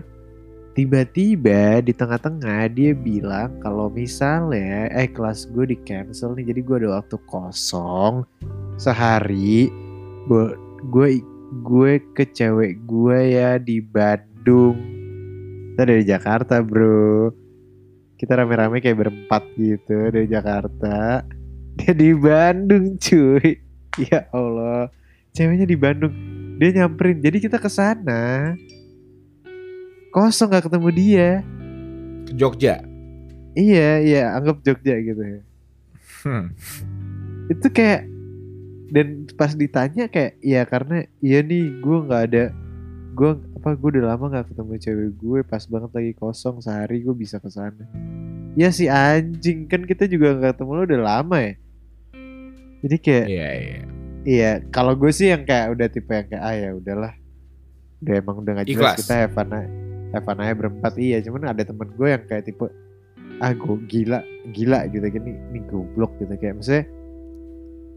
tiba-tiba 0.71 1.83
di 1.83 1.91
tengah-tengah 1.91 2.71
dia 2.71 2.95
bilang 2.95 3.59
kalau 3.59 3.91
misalnya 3.91 4.87
eh 4.95 5.11
kelas 5.11 5.51
gue 5.51 5.75
di 5.75 5.77
cancel 5.83 6.39
nih 6.39 6.55
jadi 6.55 6.61
gue 6.63 6.77
ada 6.87 7.03
waktu 7.03 7.19
kosong 7.27 8.23
sehari 8.79 9.67
gue 10.31 10.55
gue 10.95 11.21
gue 11.67 11.93
ke 12.15 12.25
cewek 12.31 12.87
gue 12.87 13.19
ya 13.35 13.59
di 13.59 13.83
Bandung. 13.83 14.79
Kita 15.75 15.83
dari 15.83 16.05
Jakarta 16.07 16.63
bro 16.63 17.33
kita 18.21 18.37
rame-rame 18.37 18.85
kayak 18.85 19.01
berempat 19.01 19.49
gitu 19.57 20.13
dari 20.13 20.29
Jakarta. 20.29 21.25
Dia 21.81 21.97
di 21.97 22.13
Bandung 22.13 23.01
cuy. 23.01 23.57
Ya 23.97 24.29
Allah. 24.29 24.93
Ceweknya 25.33 25.65
di 25.65 25.75
Bandung. 25.75 26.13
Dia 26.61 26.85
nyamperin. 26.85 27.25
Jadi 27.25 27.41
kita 27.41 27.57
ke 27.57 27.73
sana. 27.73 28.53
Kosong 30.13 30.53
gak 30.53 30.69
ketemu 30.69 30.89
dia. 30.93 31.31
Ke 32.29 32.33
Jogja. 32.37 32.85
iya 33.57 34.05
iya. 34.05 34.25
Anggap 34.37 34.61
Jogja 34.69 35.01
gitu 35.01 35.23
ya. 35.25 35.41
Hmm. 36.21 36.53
itu 37.51 37.67
kayak 37.73 38.05
dan 38.93 39.25
pas 39.35 39.57
ditanya 39.57 40.07
kayak 40.07 40.37
ya 40.45 40.63
karena 40.69 41.09
iya 41.25 41.41
nih 41.41 41.81
gue 41.81 41.99
nggak 42.05 42.23
ada 42.31 42.45
gue 43.17 43.33
apa 43.61 43.77
gue 43.77 43.89
udah 44.01 44.17
lama 44.17 44.25
nggak 44.33 44.57
ketemu 44.57 44.73
cewek 44.81 45.11
gue 45.21 45.39
pas 45.45 45.61
banget 45.69 45.91
lagi 45.93 46.13
kosong 46.17 46.65
sehari 46.65 47.05
gue 47.05 47.13
bisa 47.13 47.37
ke 47.37 47.53
sana 47.53 47.85
ya 48.57 48.73
si 48.73 48.89
anjing 48.89 49.69
kan 49.69 49.85
kita 49.85 50.09
juga 50.09 50.33
nggak 50.33 50.57
ketemu 50.57 50.71
lo 50.73 50.83
udah 50.89 51.01
lama 51.05 51.37
ya 51.45 51.55
jadi 52.81 52.97
kayak 52.97 53.27
Iya, 53.29 53.49
iya. 53.53 53.81
Iya, 54.21 54.51
kalau 54.69 54.93
gue 54.93 55.09
sih 55.17 55.33
yang 55.33 55.49
kayak 55.49 55.73
udah 55.73 55.89
tipe 55.89 56.13
yang 56.13 56.29
kayak 56.29 56.45
ah 56.45 56.53
ya 56.53 56.71
udahlah. 56.77 57.13
Udah 58.05 58.15
emang 58.21 58.37
udah 58.45 58.53
gak 58.61 58.69
jelas 58.69 58.97
Ikhlas. 58.97 58.99
kita 59.01 59.15
have 59.17 59.33
fun 59.33 60.41
aja, 60.41 60.53
berempat 60.57 60.93
iya, 61.01 61.25
cuman 61.25 61.49
ada 61.49 61.63
temen 61.65 61.89
gue 61.97 62.09
yang 62.09 62.25
kayak 62.29 62.45
tipe 62.49 62.69
ah 63.41 63.53
gue 63.57 63.77
gila, 63.89 64.21
gila 64.53 64.85
gitu 64.93 65.07
gini, 65.09 65.33
ini 65.53 65.61
goblok 65.73 66.13
gitu 66.21 66.37
kayak 66.37 66.61
maksudnya 66.61 66.85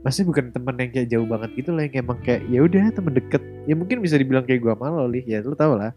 Maksudnya 0.04 0.28
bukan 0.28 0.46
temen 0.52 0.76
yang 0.78 0.92
kayak 0.92 1.08
jauh 1.08 1.24
banget 1.24 1.50
gitu 1.56 1.70
lah 1.72 1.82
yang 1.84 1.92
kayak 1.92 2.04
emang 2.04 2.20
kayak 2.22 2.42
ya 2.46 2.60
udah 2.60 2.84
temen 2.92 3.14
deket 3.14 3.42
ya 3.64 3.74
mungkin 3.74 3.98
bisa 4.00 4.16
dibilang 4.16 4.44
kayak 4.44 4.60
gue 4.60 4.72
sama 4.72 4.92
lo 4.92 5.08
Lih 5.08 5.24
ya 5.24 5.40
lu 5.40 5.56
tau 5.56 5.74
lah 5.74 5.96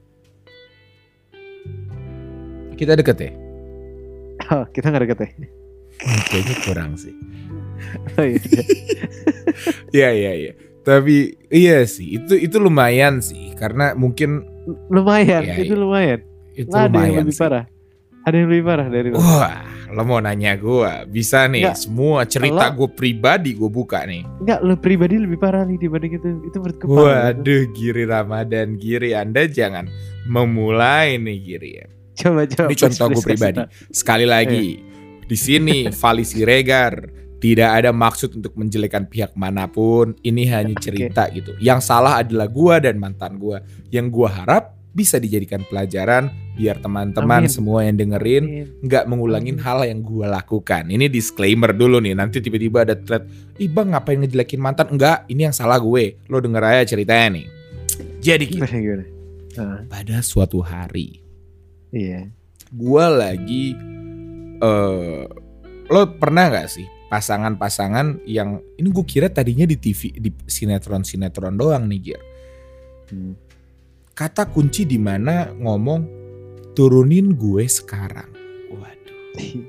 Kita 2.72 2.92
deket 2.92 3.16
ya? 3.18 3.30
oh, 4.52 4.64
kita 4.68 4.92
gak 4.92 5.02
deket 5.02 5.18
ya 5.18 5.28
Kayaknya 6.28 6.56
kurang 6.60 6.90
sih. 6.94 7.14
oh, 8.14 8.24
iya. 8.24 8.36
Iya, 9.96 10.08
iya, 10.12 10.32
iya. 10.36 10.52
Tapi 10.84 11.16
iya 11.48 11.82
sih, 11.82 12.14
itu 12.14 12.36
itu 12.36 12.56
lumayan 12.60 13.18
sih 13.18 13.56
karena 13.56 13.96
mungkin 13.96 14.44
lumayan 14.86 15.42
Iya, 15.42 15.56
itu 15.58 15.72
iya. 15.72 15.80
lumayan 15.80 16.20
itu 16.52 16.68
Lah, 16.68 16.86
ada 16.86 16.94
yang 16.94 16.94
lumayan 16.94 17.20
lebih 17.24 17.32
sih. 17.32 17.40
parah 17.40 17.64
ada 18.26 18.42
yang 18.42 18.50
lebih 18.50 18.64
parah 18.66 18.88
dari 18.90 19.08
lo 19.14 19.22
Wah, 19.22 19.62
lo 19.94 20.02
mau 20.02 20.18
nanya 20.18 20.58
gua, 20.58 21.06
bisa 21.06 21.46
nih 21.46 21.70
Nggak. 21.70 21.78
semua 21.78 22.26
cerita 22.26 22.74
gue 22.74 22.88
pribadi 22.90 23.54
gue 23.54 23.70
buka 23.70 24.02
nih. 24.02 24.26
Enggak, 24.42 24.60
lo 24.66 24.74
pribadi 24.74 25.14
lebih 25.14 25.38
parah 25.38 25.62
nih 25.62 25.78
dibanding 25.78 26.18
itu 26.18 26.28
itu 26.42 26.56
menurut 26.58 26.76
gue 26.82 26.88
gitu. 26.90 27.06
Waduh, 27.06 27.62
Giri 27.70 28.04
Ramadan, 28.04 28.68
Giri 28.82 29.14
Anda 29.14 29.46
jangan 29.46 29.86
memulai 30.26 31.22
nih 31.22 31.38
Giri 31.38 31.70
ya. 31.78 31.86
Coba 32.18 32.50
coba. 32.50 32.66
Ini 32.66 32.74
contoh 32.74 33.06
gue 33.14 33.22
pribadi. 33.22 33.58
kasih 33.62 33.94
Sekali 33.94 34.26
lagi, 34.26 34.66
di 35.22 35.36
sini 35.38 35.86
Vali 36.02 36.24
Siregar 36.26 36.94
tidak 37.38 37.70
ada 37.78 37.94
maksud 37.94 38.34
untuk 38.34 38.58
menjelekan 38.58 39.06
pihak 39.06 39.38
mana 39.38 39.70
pun. 39.70 40.18
Ini 40.18 40.42
hanya 40.50 40.74
cerita 40.82 41.30
gitu. 41.30 41.54
Yang 41.62 41.86
salah 41.86 42.26
adalah 42.26 42.50
gua 42.50 42.82
dan 42.82 42.98
mantan 42.98 43.38
gua. 43.38 43.62
Yang 43.94 44.06
gua 44.10 44.28
harap 44.34 44.75
bisa 44.96 45.20
dijadikan 45.20 45.60
pelajaran 45.68 46.32
biar 46.56 46.80
teman-teman 46.80 47.44
semua 47.52 47.84
yang 47.84 48.00
dengerin 48.00 48.72
nggak 48.80 49.04
mengulangin 49.04 49.60
hal 49.60 49.84
yang 49.84 50.00
gua 50.00 50.32
lakukan. 50.40 50.88
Ini 50.88 51.12
disclaimer 51.12 51.76
dulu 51.76 52.00
nih. 52.00 52.16
Nanti 52.16 52.40
tiba-tiba 52.40 52.88
ada 52.88 52.96
thread, 52.96 53.28
"Ih, 53.60 53.68
Bang, 53.68 53.92
ngapain 53.92 54.16
ngejelekin 54.16 54.56
mantan?" 54.56 54.88
Enggak, 54.88 55.28
ini 55.28 55.44
yang 55.44 55.52
salah 55.52 55.76
gue. 55.76 56.16
Lo 56.32 56.40
denger 56.40 56.64
aja 56.64 56.96
ceritanya 56.96 57.36
nih. 57.36 57.46
Jadi? 58.24 58.46
Ah, 59.56 59.80
pada 59.88 60.20
suatu 60.20 60.60
hari 60.60 61.24
iya. 61.88 62.28
gua 62.68 63.08
lagi 63.08 63.72
eh 64.60 65.24
lo 65.88 66.00
pernah 66.20 66.52
nggak 66.52 66.68
sih 66.68 66.84
pasangan-pasangan 67.08 68.26
yang 68.28 68.60
ini 68.76 68.88
gue 68.92 69.06
kira 69.08 69.32
tadinya 69.32 69.64
di 69.64 69.80
TV 69.80 70.12
di 70.12 70.28
sinetron-sinetron 70.28 71.56
doang 71.56 71.88
nih 71.88 72.00
Gir. 72.02 72.20
Hmm. 73.08 73.45
Kata 74.16 74.48
kunci 74.48 74.88
di 74.88 74.96
mana 74.96 75.52
ngomong 75.52 76.00
turunin 76.72 77.36
gue 77.36 77.68
sekarang. 77.68 78.32
Waduh. 78.72 79.60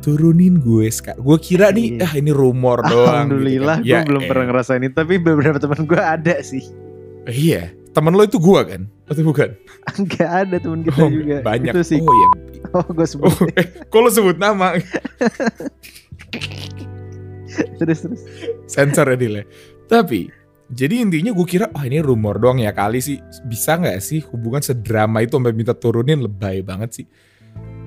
Turunin 0.00 0.56
gue 0.58 0.88
sekarang. 0.88 1.20
Gue 1.20 1.36
kira 1.36 1.68
nih, 1.68 2.00
Iya. 2.00 2.08
ah 2.08 2.12
ini 2.14 2.32
rumor 2.32 2.80
doang. 2.80 3.28
Alhamdulillah 3.28 3.84
gitu 3.84 3.92
kan. 3.92 4.00
gue 4.00 4.08
belum 4.08 4.22
eh, 4.24 4.28
pernah 4.28 4.44
ngerasain 4.48 4.80
itu 4.80 4.94
tapi 4.94 5.14
beberapa 5.18 5.60
teman 5.60 5.84
gue 5.84 6.00
ada 6.00 6.40
sih. 6.40 6.64
Iya, 7.26 7.68
temen 7.92 8.14
lo 8.14 8.22
itu 8.22 8.38
gue 8.38 8.60
kan? 8.64 8.82
Atau 9.06 9.22
bukan? 9.22 9.52
Enggak 9.98 10.30
ada 10.46 10.56
teman 10.56 10.80
kita 10.80 10.96
Oh, 10.96 11.10
juga. 11.12 11.36
banyak. 11.44 11.72
Itu 11.74 11.82
sih. 11.84 12.00
Oh 12.00 12.08
iya. 12.08 12.28
Oh, 12.72 12.86
gue 12.86 13.06
sebut. 13.06 13.28
Oh, 13.28 13.46
eh, 13.54 13.66
kok 13.84 14.00
lo 14.00 14.08
sebut 14.08 14.36
nama? 14.36 14.72
terus 17.78 17.98
terus. 18.02 18.22
Sensor 18.66 19.06
ya 19.06 19.16
Dile. 19.16 19.42
Tapi 19.86 20.28
jadi 20.66 20.98
intinya 20.98 21.30
gue 21.30 21.46
kira 21.46 21.70
oh 21.70 21.82
ini 21.82 21.98
rumor 21.98 22.36
doang 22.36 22.58
ya 22.58 22.70
kali 22.70 22.98
sih 22.98 23.16
bisa 23.44 23.78
nggak 23.78 23.98
sih 23.98 24.18
hubungan 24.26 24.58
sedrama 24.58 25.22
itu 25.22 25.38
sampai 25.38 25.54
minta 25.54 25.72
turunin 25.72 26.18
lebay 26.18 26.60
banget 26.60 26.90
sih. 26.92 27.06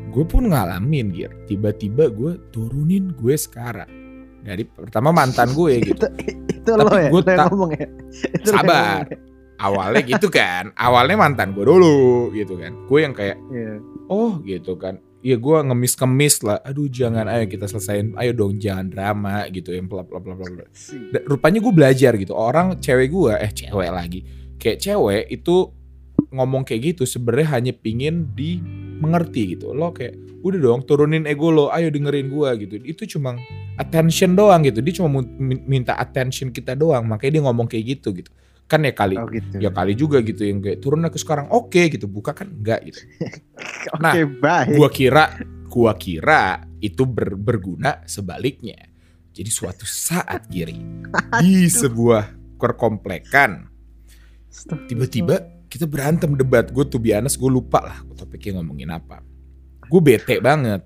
Gue 0.10 0.24
pun 0.24 0.48
ngalamin 0.48 1.12
Gir. 1.12 1.32
Tiba-tiba 1.46 2.08
gue 2.10 2.40
turunin 2.50 3.14
gue 3.14 3.36
sekarang. 3.36 3.92
Dari 4.40 4.64
pertama 4.64 5.12
mantan 5.12 5.52
gue 5.52 5.82
gitu. 5.92 6.08
Itu 6.50 6.70
Tapi 6.72 6.82
lo 6.82 6.96
ya, 6.96 7.10
yang 7.12 7.38
tak- 7.38 7.50
ngomong 7.52 7.72
ya. 7.76 7.88
Itu 8.40 8.50
Sabar. 8.50 9.06
ngomong 9.06 9.28
Awalnya 9.60 10.02
gitu 10.08 10.28
kan. 10.32 10.72
Awalnya 10.74 11.20
mantan 11.20 11.52
gue 11.52 11.62
dulu 11.62 12.32
gitu 12.32 12.56
kan. 12.56 12.72
Gue 12.88 13.04
yang 13.04 13.12
kayak 13.12 13.36
ya. 13.52 13.54
Iya. 13.54 13.74
oh 14.08 14.40
gitu 14.42 14.80
kan. 14.80 14.98
Iya 15.20 15.36
gue 15.36 15.58
ngemis-kemis 15.68 16.42
lah. 16.42 16.64
Aduh 16.64 16.88
jangan 16.88 17.28
ayo 17.28 17.44
kita 17.46 17.68
selesain. 17.68 18.16
Ayo 18.16 18.32
dong 18.32 18.56
jangan 18.56 18.88
drama 18.88 19.44
gitu. 19.52 19.76
Yang 19.76 19.88
bla 19.92 20.02
bla 20.08 20.20
bla 20.24 20.34
bla 20.34 20.64
rupanya 21.26 21.60
gue 21.60 21.74
belajar 21.74 22.16
gitu 22.16 22.34
orang 22.34 22.80
cewek 22.80 23.10
gue 23.10 23.34
eh 23.36 23.52
cewek 23.52 23.90
lagi 23.90 24.20
kayak 24.56 24.78
cewek 24.80 25.24
itu 25.30 25.56
ngomong 26.30 26.62
kayak 26.64 26.94
gitu 26.94 27.04
sebenarnya 27.04 27.48
hanya 27.58 27.74
pingin 27.74 28.30
dimengerti 28.36 29.56
gitu 29.58 29.72
lo 29.74 29.90
kayak 29.92 30.14
udah 30.40 30.60
dong 30.60 30.82
turunin 30.86 31.26
ego 31.26 31.50
lo 31.50 31.68
ayo 31.72 31.90
dengerin 31.90 32.28
gue 32.30 32.50
gitu 32.68 32.76
itu 32.80 33.18
cuma 33.18 33.36
attention 33.76 34.36
doang 34.36 34.62
gitu 34.64 34.80
dia 34.80 34.94
cuma 35.00 35.24
minta 35.40 35.96
attention 35.96 36.52
kita 36.52 36.76
doang 36.76 37.08
makanya 37.08 37.40
dia 37.40 37.44
ngomong 37.48 37.68
kayak 37.68 37.98
gitu 38.00 38.12
gitu 38.14 38.32
kan 38.70 38.86
ya 38.86 38.94
kali 38.94 39.18
Oh 39.18 39.26
gitu. 39.26 39.58
ya 39.58 39.74
kali 39.74 39.98
juga 39.98 40.22
gitu 40.22 40.46
yang 40.46 40.62
kayak 40.62 40.78
turun 40.78 41.02
aku 41.02 41.18
sekarang 41.18 41.50
oke 41.50 41.82
gitu 41.90 42.06
buka 42.06 42.38
kan 42.38 42.46
enggak 42.54 42.94
gitu 42.94 43.02
Oke, 43.88 44.02
nah, 44.02 44.14
baik. 44.28 44.76
gua 44.76 44.90
kira 44.92 45.26
gua 45.70 45.94
kira 45.96 46.44
itu 46.84 47.04
ber- 47.08 47.40
berguna 47.40 48.04
sebaliknya. 48.04 48.90
Jadi 49.30 49.50
suatu 49.54 49.88
saat 49.88 50.50
Giri 50.52 50.76
di 51.44 51.70
sebuah 51.72 52.58
perkomplekan 52.60 53.72
tiba-tiba 54.90 55.40
kita 55.70 55.86
berantem 55.86 56.34
debat. 56.34 56.68
Gue 56.74 56.84
tuh 56.84 57.00
biasa 57.00 57.38
gue 57.38 57.52
lupa 57.52 57.80
lah 57.80 57.98
topiknya 58.18 58.60
ngomongin 58.60 58.90
apa. 58.90 59.22
Gue 59.88 60.02
bete 60.02 60.42
banget. 60.42 60.84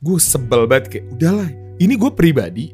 Gue 0.00 0.16
sebel 0.16 0.64
banget 0.64 0.86
kayak 0.96 1.06
udahlah 1.12 1.50
ini 1.76 1.94
gue 1.98 2.10
pribadi 2.14 2.72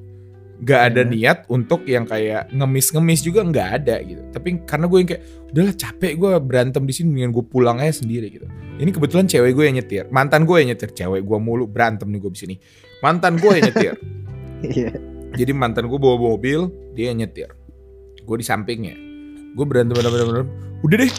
nggak 0.57 0.81
ada 0.93 1.03
Ya. 1.05 1.09
niat 1.09 1.39
untuk 1.53 1.85
yang 1.85 2.09
kayak 2.09 2.49
ngemis-ngemis 2.49 3.21
juga 3.21 3.45
nggak 3.45 3.69
ada 3.83 4.01
gitu. 4.01 4.23
Tapi 4.33 4.65
karena 4.65 4.89
gue 4.89 4.99
yang 5.01 5.09
kayak 5.13 5.23
udahlah 5.53 5.75
capek 5.77 6.13
gue 6.17 6.31
berantem 6.41 6.83
di 6.85 6.95
sini 6.97 7.09
dengan 7.13 7.31
gue 7.37 7.45
pulang 7.45 7.77
aja 7.77 8.01
sendiri 8.01 8.27
gitu. 8.33 8.47
Ini 8.77 8.91
kebetulan 8.93 9.29
cewek 9.29 9.53
gue 9.53 9.65
yang 9.69 9.77
nyetir. 9.77 10.05
Mantan 10.09 10.49
gue 10.49 10.57
yang 10.61 10.73
nyetir. 10.73 10.91
Cewek 10.93 11.25
gue 11.25 11.39
mulu 11.41 11.65
berantem 11.69 12.09
nih 12.09 12.21
gue 12.21 12.31
di 12.33 12.41
sini. 12.41 12.55
Mantan 13.01 13.37
gue 13.37 13.51
yang 13.53 13.65
nyetir. 13.73 13.95
Iya. 14.57 14.89
jadi 15.37 15.53
mantan 15.53 15.85
gue 15.85 16.01
bawa 16.01 16.17
mobil 16.17 16.73
dia 16.97 17.13
yang 17.13 17.21
nyetir. 17.21 17.53
Gue 18.25 18.41
di 18.41 18.47
sampingnya. 18.49 18.97
Gue 19.53 19.69
berantem 19.69 19.93
berantem 19.93 20.25
berantem 20.25 20.49
udah 20.81 20.97
deh 21.05 21.13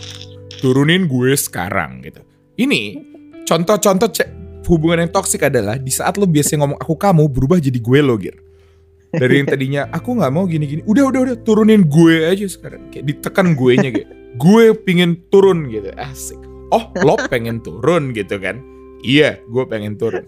turunin 0.57 1.05
gue 1.05 1.37
sekarang 1.37 2.01
gitu. 2.01 2.25
Ini 2.57 2.97
contoh-contoh 3.45 4.09
hubungan 4.67 5.05
yang 5.05 5.11
toksik 5.13 5.45
adalah 5.45 5.77
di 5.77 5.93
saat 5.93 6.17
lo 6.17 6.25
biasanya 6.25 6.65
ngomong 6.65 6.79
aku 6.81 6.97
kamu 6.97 7.23
berubah 7.29 7.61
jadi 7.61 7.77
gue 7.79 7.99
lo 8.03 8.17
Gir 8.19 8.35
dari 9.13 9.39
yang 9.39 9.47
tadinya 9.47 9.81
aku 9.95 10.19
nggak 10.19 10.33
mau 10.33 10.43
gini-gini. 10.43 10.83
Udah 10.83 11.07
udah 11.07 11.21
udah 11.31 11.37
turunin 11.47 11.87
gue 11.87 12.27
aja 12.27 12.43
sekarang. 12.47 12.91
Kayak 12.91 13.05
ditekan 13.15 13.55
gue 13.55 13.73
nya 13.79 13.89
kayak 13.95 14.09
gue 14.35 14.63
pingin 14.83 15.15
turun 15.31 15.71
gitu. 15.71 15.91
Asik. 15.95 16.39
Oh 16.75 16.91
lo 17.03 17.15
pengen 17.31 17.63
turun 17.63 18.11
gitu 18.11 18.35
kan. 18.41 18.59
Iya 19.03 19.39
gue 19.47 19.63
pengen 19.69 19.95
turun. 19.95 20.27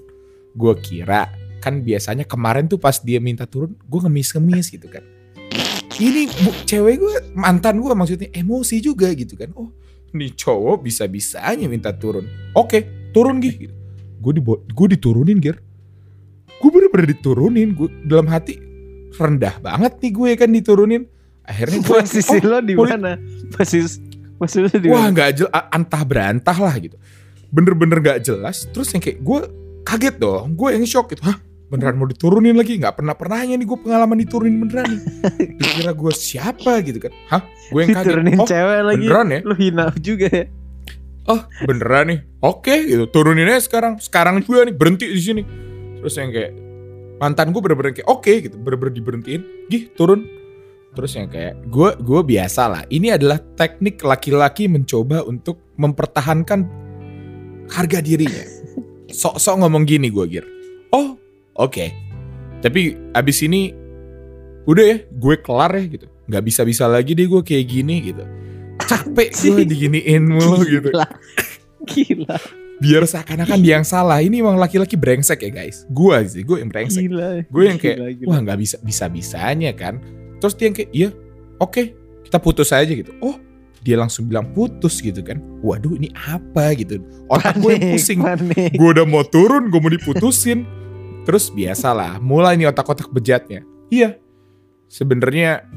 Gue 0.56 0.74
kira 0.80 1.28
kan 1.60 1.84
biasanya 1.84 2.24
kemarin 2.24 2.72
tuh 2.72 2.80
pas 2.80 2.96
dia 3.04 3.20
minta 3.20 3.44
turun 3.44 3.76
gue 3.76 4.00
ngemis-ngemis 4.00 4.72
gitu 4.72 4.88
kan. 4.88 5.04
Ini 6.00 6.32
bu, 6.48 6.56
cewek 6.64 6.96
gue 6.96 7.16
mantan 7.36 7.84
gue 7.84 7.92
maksudnya 7.92 8.32
emosi 8.32 8.80
juga 8.80 9.12
gitu 9.12 9.36
kan. 9.36 9.52
Oh 9.60 9.68
nih 10.16 10.32
cowok 10.34 10.88
bisa-bisanya 10.88 11.68
minta 11.68 11.92
turun. 11.92 12.26
Oke 12.56 13.12
turun 13.12 13.44
gih 13.44 13.68
gitu. 13.68 13.76
gue 14.20 14.32
di 14.36 14.42
gue 14.48 14.88
diturunin 14.96 15.40
gir. 15.40 15.60
Gue 16.60 16.70
bener-bener 16.72 17.16
diturunin. 17.16 17.72
Gue 17.76 17.88
dalam 18.04 18.28
hati 18.28 18.69
rendah 19.18 19.56
banget 19.64 19.94
nih 20.04 20.12
gue 20.14 20.30
kan 20.38 20.50
diturunin. 20.52 21.04
Akhirnya 21.48 21.82
gue 21.82 21.98
Posisi 22.06 22.38
oh, 22.46 22.46
lo 22.46 22.58
di 22.62 22.74
mana? 22.78 23.18
Posisi 23.50 24.10
posisi 24.40 24.80
di 24.80 24.88
wah 24.88 25.12
nggak 25.12 25.30
jelas 25.36 25.52
antah 25.70 26.04
berantah 26.08 26.58
lah 26.58 26.74
gitu. 26.80 26.96
Bener-bener 27.52 28.00
nggak 28.00 28.20
jelas 28.24 28.64
terus 28.72 28.88
yang 28.96 29.04
kayak 29.04 29.20
gue 29.20 29.40
kaget 29.84 30.16
dong 30.16 30.56
gue 30.56 30.70
yang 30.80 30.86
shock 30.88 31.12
gitu. 31.12 31.28
Hah 31.28 31.38
beneran 31.70 32.00
mau 32.00 32.08
diturunin 32.08 32.56
lagi? 32.56 32.80
Nggak 32.80 33.04
pernah 33.04 33.14
pernahnya 33.14 33.60
nih 33.60 33.68
gue 33.68 33.80
pengalaman 33.84 34.18
diturunin 34.24 34.58
beneran 34.64 34.88
nih. 34.96 35.02
Dikira 35.60 35.92
gue 35.92 36.12
siapa 36.16 36.72
gitu 36.88 37.00
kan. 37.04 37.12
Hah 37.28 37.42
gue 37.44 37.80
yang 37.84 37.92
kaget? 37.92 38.08
Diturunin 38.08 38.38
oh 38.40 38.48
cewek 38.48 38.80
lagi. 38.88 39.06
beneran 39.06 39.28
ya? 39.28 39.40
Lo 39.44 39.56
hina 39.60 39.86
juga 40.00 40.28
ya. 40.32 40.46
oh 41.30 41.42
beneran 41.68 42.06
nih? 42.16 42.20
Oke 42.40 42.76
gitu. 42.88 43.04
Turunin 43.12 43.52
aja 43.52 43.62
sekarang 43.68 44.00
sekarang 44.00 44.40
juga 44.42 44.66
nih 44.72 44.74
berhenti 44.74 45.06
di 45.12 45.22
sini. 45.22 45.44
Terus 46.00 46.16
yang 46.16 46.32
kayak 46.32 46.69
mantan 47.20 47.52
gue 47.52 47.62
bener-bener 47.62 47.92
kayak 47.94 48.10
oke 48.10 48.32
gitu 48.32 48.56
bener-bener 48.58 48.96
diberhentiin. 48.96 49.42
Gih 49.68 49.92
turun. 49.94 50.26
Terus 50.96 51.12
yang 51.14 51.30
kayak 51.30 51.70
gue 51.70 51.90
gue 52.02 52.22
biasa 52.26 52.62
lah 52.66 52.84
ini 52.90 53.14
adalah 53.14 53.38
teknik 53.38 54.02
laki-laki 54.02 54.66
mencoba 54.66 55.22
untuk 55.28 55.62
mempertahankan 55.78 56.66
harga 57.70 58.00
dirinya. 58.02 58.44
Sok-sok 59.22 59.62
ngomong 59.62 59.86
gini 59.86 60.10
gue 60.10 60.26
gir. 60.26 60.46
Oh 60.96 61.20
oke. 61.60 61.86
Tapi 62.60 63.14
abis 63.14 63.46
ini 63.46 63.72
udah 64.66 64.86
ya 64.86 64.98
gue 65.06 65.36
kelar 65.44 65.72
ya 65.78 65.86
gitu. 65.86 66.08
Nggak 66.26 66.44
bisa-bisa 66.46 66.90
lagi 66.90 67.14
deh 67.14 67.30
gue 67.30 67.42
kayak 67.46 67.66
gini 67.70 67.96
gitu. 68.10 68.24
Capek 68.80 69.30
gue 69.30 69.66
diginiin 69.72 70.24
mulu 70.26 70.66
gitu. 70.66 70.90
Gila. 71.86 72.38
Biar 72.80 73.04
seakan-akan 73.04 73.60
dia 73.60 73.76
yang 73.76 73.84
salah 73.84 74.24
ini 74.24 74.40
emang 74.40 74.56
laki-laki 74.56 74.96
brengsek 74.96 75.44
ya 75.44 75.52
guys. 75.52 75.84
Gue 75.92 76.16
sih 76.28 76.48
gue 76.48 76.64
yang 76.64 76.72
brengsek. 76.72 77.04
Gue 77.52 77.64
yang 77.68 77.76
kayak 77.76 77.98
Gila, 78.00 78.10
gila. 78.16 78.28
wah 78.32 78.40
nggak 78.40 78.60
bisa 78.60 78.76
bisa 78.80 79.06
bisanya 79.12 79.76
kan. 79.76 80.00
Terus 80.40 80.54
dia 80.56 80.66
yang 80.72 80.76
kayak 80.80 80.92
iya 80.96 81.10
oke 81.60 81.84
kita 82.24 82.40
putus 82.40 82.72
aja 82.72 82.88
gitu. 82.88 83.12
Oh 83.20 83.36
dia 83.84 84.00
langsung 84.00 84.32
bilang 84.32 84.48
putus 84.56 85.04
gitu 85.04 85.20
kan. 85.20 85.44
Waduh 85.60 86.00
ini 86.00 86.08
apa? 86.16 86.72
gitu. 86.76 87.04
Otak 87.28 87.60
gue 87.60 87.76
yang 87.76 87.92
pusing. 88.00 88.20
gue 88.80 88.90
udah 88.96 89.04
mau 89.04 89.28
turun 89.28 89.68
gue 89.68 89.80
mau 89.80 89.92
diputusin. 89.92 90.64
Terus 91.28 91.52
biasalah 91.52 92.24
mulai 92.24 92.56
nih 92.56 92.72
otak-otak 92.72 93.12
bejatnya. 93.12 93.68
Iya 93.92 94.16
sebenarnya 94.88 95.68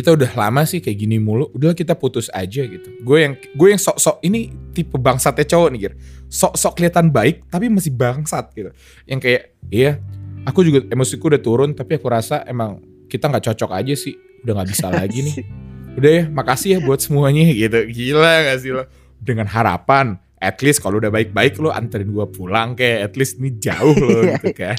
kita 0.00 0.16
udah 0.16 0.32
lama 0.32 0.64
sih 0.64 0.80
kayak 0.80 0.96
gini 0.96 1.20
mulu 1.20 1.52
udah 1.52 1.76
kita 1.76 1.92
putus 1.92 2.32
aja 2.32 2.64
gitu. 2.64 2.88
Gue 3.04 3.28
yang 3.28 3.36
gue 3.36 3.68
yang 3.68 3.76
sok-sok 3.76 4.24
ini 4.24 4.48
tipe 4.72 4.96
bangsatnya 4.96 5.44
cowok 5.44 5.68
nih 5.76 5.80
Gir. 5.84 5.94
Sok-sok 6.32 6.72
kelihatan 6.80 7.12
baik 7.12 7.44
tapi 7.52 7.68
masih 7.68 7.92
bangsat 7.92 8.48
gitu. 8.56 8.72
Yang 9.04 9.20
kayak 9.28 9.42
iya 9.68 10.00
aku 10.48 10.64
juga 10.64 10.88
emosiku 10.88 11.28
udah 11.28 11.42
turun 11.44 11.76
tapi 11.76 12.00
aku 12.00 12.08
rasa 12.08 12.48
emang 12.48 12.80
kita 13.12 13.28
nggak 13.28 13.52
cocok 13.52 13.70
aja 13.76 13.92
sih. 13.92 14.16
Udah 14.40 14.56
nggak 14.56 14.68
bisa 14.72 14.88
lagi 14.88 15.20
nih. 15.20 15.36
Udah 16.00 16.10
ya 16.22 16.24
makasih 16.32 16.68
ya 16.70 16.78
buat 16.80 17.02
semuanya 17.02 17.50
gitu. 17.50 17.82
Gila 17.90 18.46
gak 18.46 18.62
sih 18.62 18.70
lo? 18.70 18.86
Dengan 19.20 19.50
harapan 19.50 20.16
at 20.38 20.62
least 20.62 20.80
kalau 20.80 21.02
udah 21.02 21.10
baik-baik 21.10 21.58
lo 21.58 21.74
anterin 21.74 22.14
gua 22.14 22.30
pulang 22.30 22.78
kayak 22.78 23.10
at 23.10 23.14
least 23.18 23.42
ini 23.42 23.58
jauh 23.58 23.92
lo 23.98 24.22
gitu 24.38 24.54
kan. 24.54 24.78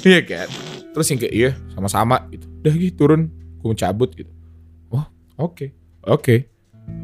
Iya 0.00 0.24
kan? 0.24 0.48
Terus 0.96 1.06
yang 1.12 1.18
kayak 1.20 1.34
iya 1.36 1.50
sama-sama 1.76 2.24
gitu. 2.32 2.48
Udah 2.64 2.72
gitu 2.72 2.94
turun 3.04 3.28
gue 3.60 3.76
cabut 3.76 4.10
gitu 4.16 4.35
oke 5.36 5.66
oke 6.04 6.36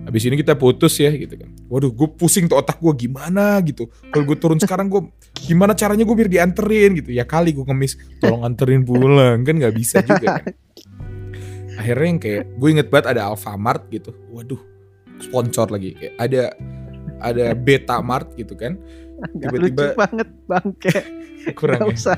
habis 0.06 0.22
ini 0.26 0.38
kita 0.38 0.54
putus 0.54 0.94
ya 0.98 1.10
gitu 1.10 1.34
kan 1.34 1.50
waduh 1.66 1.90
gue 1.90 2.08
pusing 2.14 2.46
tuh 2.46 2.58
otak 2.58 2.78
gue 2.78 2.94
gimana 3.06 3.58
gitu 3.66 3.90
kalau 4.14 4.24
gue 4.26 4.38
turun 4.38 4.58
sekarang 4.62 4.86
gue 4.86 5.02
gimana 5.42 5.74
caranya 5.74 6.06
gue 6.06 6.14
biar 6.14 6.30
dianterin 6.30 7.02
gitu 7.02 7.10
ya 7.10 7.26
kali 7.26 7.50
gue 7.50 7.66
ngemis 7.66 7.98
tolong 8.22 8.46
anterin 8.46 8.86
pulang 8.86 9.42
kan 9.42 9.54
nggak 9.58 9.74
bisa 9.74 9.98
juga 10.02 10.38
kan 10.38 10.54
akhirnya 11.82 12.06
yang 12.06 12.20
kayak 12.22 12.42
gue 12.58 12.68
inget 12.70 12.88
banget 12.94 13.06
ada 13.18 13.32
Alfamart 13.32 13.90
gitu 13.90 14.14
waduh 14.30 14.60
sponsor 15.18 15.66
lagi 15.70 15.98
kayak 15.98 16.14
ada 16.18 16.42
ada 17.22 17.46
Betamart 17.54 18.34
gitu 18.38 18.54
kan 18.54 18.78
tiba-tiba- 19.38 19.94
lucu 19.94 19.98
banget 19.98 20.28
bangke. 20.50 20.90
kurang 21.58 21.80
Gak 21.82 21.88
ya 21.90 21.94
usah. 21.94 22.16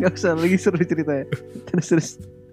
Gak 0.00 0.12
usah 0.16 0.32
lagi 0.36 0.56
seru 0.56 0.76
ceritanya. 0.80 1.26
Terus 1.68 1.86
terus. 1.88 2.08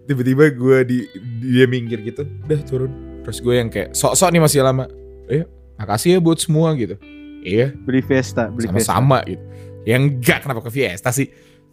Tiba-tiba 0.05 0.49
gue 0.51 0.77
di 0.85 0.97
dia 1.41 1.65
minggir 1.65 2.01
gitu 2.01 2.25
udah 2.45 2.61
turun. 2.65 2.91
Terus 3.21 3.37
gue 3.37 3.53
yang 3.53 3.69
kayak 3.69 3.93
sok-sok 3.93 4.29
nih 4.33 4.41
masih 4.41 4.59
lama. 4.65 4.85
Eh 5.29 5.45
makasih 5.77 6.17
ya 6.17 6.19
buat 6.19 6.41
semua 6.41 6.73
gitu. 6.77 6.97
Iya. 7.41 7.73
Beli 7.73 8.01
Fiesta, 8.05 8.49
beli 8.49 8.69
Fiesta. 8.69 8.93
sama-sama 8.93 9.21
gitu. 9.25 9.41
Yang 9.85 10.01
enggak 10.13 10.39
kenapa 10.45 10.61
ke 10.65 10.71
Fiesta 10.73 11.09
sih? 11.09 11.29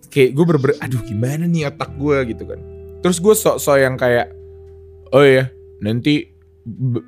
Kayak 0.09 0.31
gue 0.33 0.45
bener, 0.49 0.73
aduh 0.81 1.03
gimana 1.05 1.45
nih 1.45 1.69
otak 1.69 1.93
gue 1.97 2.17
gitu 2.33 2.45
kan. 2.49 2.61
Terus 3.05 3.19
gue 3.21 3.35
sok-sok 3.37 3.77
yang 3.77 3.95
kayak 4.01 4.33
oh 5.13 5.25
iya 5.25 5.49
nanti 5.81 6.29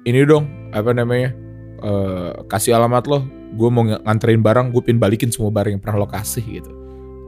ini 0.04 0.20
dong 0.24 0.72
apa 0.72 0.92
namanya 0.92 1.32
eh, 1.80 2.30
kasih 2.48 2.76
alamat 2.76 3.04
lo. 3.08 3.24
Gue 3.50 3.68
mau 3.72 3.82
ng- 3.82 4.04
nganterin 4.04 4.40
barang 4.40 4.70
gue 4.70 4.82
pin 4.84 5.00
balikin 5.00 5.32
semua 5.32 5.50
barang 5.50 5.74
yang 5.76 5.82
pernah 5.82 6.04
lo 6.04 6.08
kasih 6.08 6.44
gitu. 6.44 6.70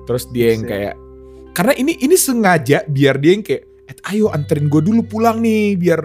Terus 0.04 0.28
dia 0.30 0.52
yang 0.52 0.64
kayak 0.64 0.94
karena 1.52 1.72
ini 1.76 1.96
ini 1.98 2.16
sengaja 2.16 2.84
biar 2.86 3.16
dia 3.16 3.32
yang 3.32 3.44
kayak 3.44 3.62
"Eh, 3.64 3.71
ayo 4.10 4.26
anterin 4.34 4.66
gue 4.66 4.82
dulu 4.82 5.06
pulang 5.06 5.38
nih 5.38 5.78
biar 5.78 6.00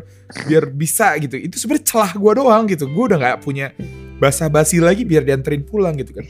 biar 0.46 0.70
bisa 0.70 1.18
gitu. 1.18 1.38
Itu 1.38 1.58
sebenarnya 1.58 1.86
celah 1.88 2.12
gue 2.14 2.32
doang 2.38 2.64
gitu. 2.70 2.86
Gue 2.86 3.10
udah 3.10 3.18
nggak 3.18 3.38
punya 3.42 3.74
basa-basi 4.18 4.78
lagi 4.82 5.06
biar 5.06 5.26
dianterin 5.26 5.66
pulang 5.66 5.98
gitu 5.98 6.14
kan. 6.14 6.26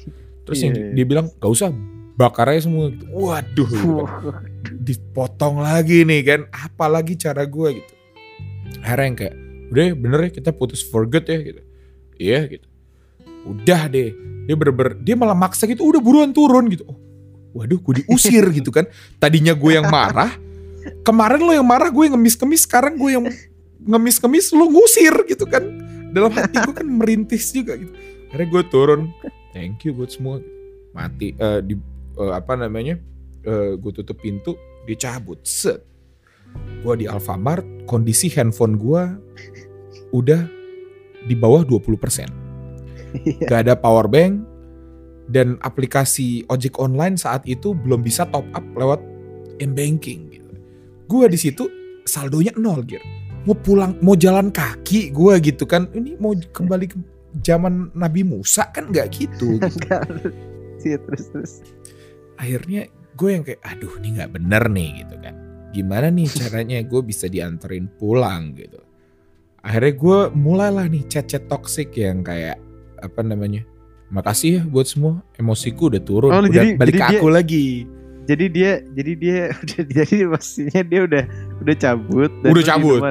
Terus 0.47 0.59
yang 0.63 0.73
Iya, 0.75 0.83
iya. 0.91 0.93
dia 0.95 1.05
bilang 1.07 1.27
gak 1.27 1.51
usah 1.51 1.69
bakar 2.15 2.47
aja 2.51 2.71
semua 2.71 2.87
gitu. 2.91 3.03
Waduh 3.11 3.67
gitu 3.67 4.31
kan. 4.31 4.43
Dipotong 4.79 5.59
lagi 5.59 6.07
nih 6.07 6.21
kan. 6.23 6.39
Apalagi 6.51 7.19
cara 7.19 7.43
gue 7.43 7.83
gitu. 7.83 7.93
Akhirnya 8.79 9.05
yang 9.05 9.17
kayak 9.19 9.35
udah 9.67 9.83
ya, 9.83 9.93
bener 9.99 10.19
ya 10.23 10.31
kita 10.31 10.49
putus 10.55 10.79
for 10.79 11.03
good 11.03 11.27
ya 11.27 11.39
gitu. 11.43 11.61
Iya 12.15 12.39
gitu. 12.47 12.67
Udah 13.43 13.91
deh. 13.91 14.15
Dia 14.47 14.55
bener-bener 14.55 14.95
dia 15.03 15.15
malah 15.19 15.35
maksa 15.35 15.67
gitu 15.67 15.83
udah 15.83 15.99
buruan 15.99 16.31
turun 16.31 16.71
gitu. 16.71 16.87
Oh, 16.87 16.95
waduh 17.51 17.79
gue 17.83 18.03
diusir 18.03 18.47
gitu 18.57 18.71
kan. 18.71 18.87
Tadinya 19.19 19.51
gue 19.51 19.71
yang 19.75 19.91
marah 19.91 20.31
kemarin 21.03 21.41
lo 21.41 21.53
yang 21.53 21.67
marah 21.67 21.89
gue 21.91 22.03
yang 22.07 22.15
ngemis-kemis 22.19 22.67
sekarang 22.67 22.95
gue 22.95 23.11
yang 23.11 23.25
ngemis-kemis 23.83 24.51
lo 24.53 24.67
ngusir 24.71 25.13
gitu 25.27 25.45
kan. 25.47 25.63
Dalam 26.11 26.31
hati 26.33 26.57
gue 26.63 26.75
kan 26.75 26.87
merintis 26.87 27.51
juga 27.51 27.75
gitu. 27.77 27.91
Akhirnya 28.31 28.47
gue 28.47 28.63
turun. 28.71 29.01
Thank 29.51 29.87
you 29.87 29.95
buat 29.95 30.11
semua. 30.11 30.43
Mati 30.95 31.35
eh, 31.37 31.59
di 31.61 31.75
eh, 32.17 32.33
apa 32.33 32.57
namanya 32.57 32.97
gue 33.79 33.91
tutup 33.95 34.19
pintu 34.19 34.59
dia 34.83 34.99
cabut 34.99 35.39
set. 35.47 35.79
Gue 36.83 36.99
di 36.99 37.05
Alfamart 37.07 37.63
kondisi 37.87 38.27
handphone 38.33 38.75
gue 38.75 39.03
udah 40.11 40.41
di 41.27 41.35
bawah 41.35 41.63
20% 41.63 42.47
Iya. 43.23 43.47
gak 43.47 43.59
ada 43.67 43.73
power 43.77 44.07
bank 44.09 44.43
dan 45.27 45.59
aplikasi 45.63 46.47
ojek 46.47 46.79
online 46.79 47.19
saat 47.19 47.43
itu 47.47 47.75
belum 47.75 48.03
bisa 48.03 48.27
top 48.31 48.47
up 48.55 48.63
lewat 48.75 48.99
m-banking 49.59 50.31
gitu. 50.31 50.46
Gue 51.07 51.25
di 51.27 51.39
situ 51.39 51.65
saldonya 52.03 52.51
nol 52.55 52.83
gitu. 52.83 53.03
Mau 53.43 53.55
pulang, 53.55 53.95
mau 53.99 54.13
jalan 54.13 54.51
kaki 54.51 55.09
gue 55.09 55.33
gitu 55.41 55.63
kan. 55.63 55.87
Ini 55.89 56.19
mau 56.19 56.35
kembali 56.35 56.85
ke 56.85 56.97
zaman 57.39 57.91
Nabi 57.93 58.21
Musa 58.21 58.67
kan 58.67 58.91
nggak 58.91 59.07
gitu. 59.09 59.55
gitu. 59.63 59.87
Iya, 60.83 60.97
terus 60.99 61.25
terus. 61.31 61.53
Akhirnya 62.35 62.85
gue 63.15 63.29
yang 63.31 63.41
kayak 63.41 63.63
aduh 63.63 63.97
ini 63.97 64.19
nggak 64.19 64.31
bener 64.35 64.63
nih 64.67 64.89
gitu 65.01 65.15
kan. 65.17 65.35
Gimana 65.71 66.07
nih 66.07 66.27
caranya 66.39 66.77
gue 66.83 67.01
bisa 67.01 67.25
dianterin 67.25 67.87
pulang 67.95 68.51
gitu. 68.53 68.79
Akhirnya 69.63 69.93
gue 69.95 70.19
mulailah 70.31 70.87
nih 70.87 71.07
chat-chat 71.07 71.47
toxic 71.47 71.91
yang 71.95 72.21
kayak 72.21 72.59
apa 72.99 73.23
namanya. 73.23 73.63
Makasih 74.07 74.51
ya 74.53 74.61
buat 74.63 74.87
semua 74.87 75.19
emosiku 75.35 75.91
udah 75.91 75.99
turun, 75.99 76.31
Oh, 76.31 76.39
udah 76.39 76.47
jadi- 76.47 76.75
balik 76.75 76.95
jadi 76.95 76.99
ke 76.99 77.11
dia- 77.11 77.19
aku 77.19 77.27
lagi. 77.27 77.65
Jadi 78.27 78.45
dia 78.51 78.71
jadi 78.91 79.11
dia 79.15 79.39
jadi 79.95 80.27
pastinya 80.27 80.81
dia 80.83 80.99
udah 81.07 81.23
udah 81.63 81.75
cabut 81.79 82.31
dan 82.43 82.49
Udah 82.51 82.63
cabut. 82.63 83.01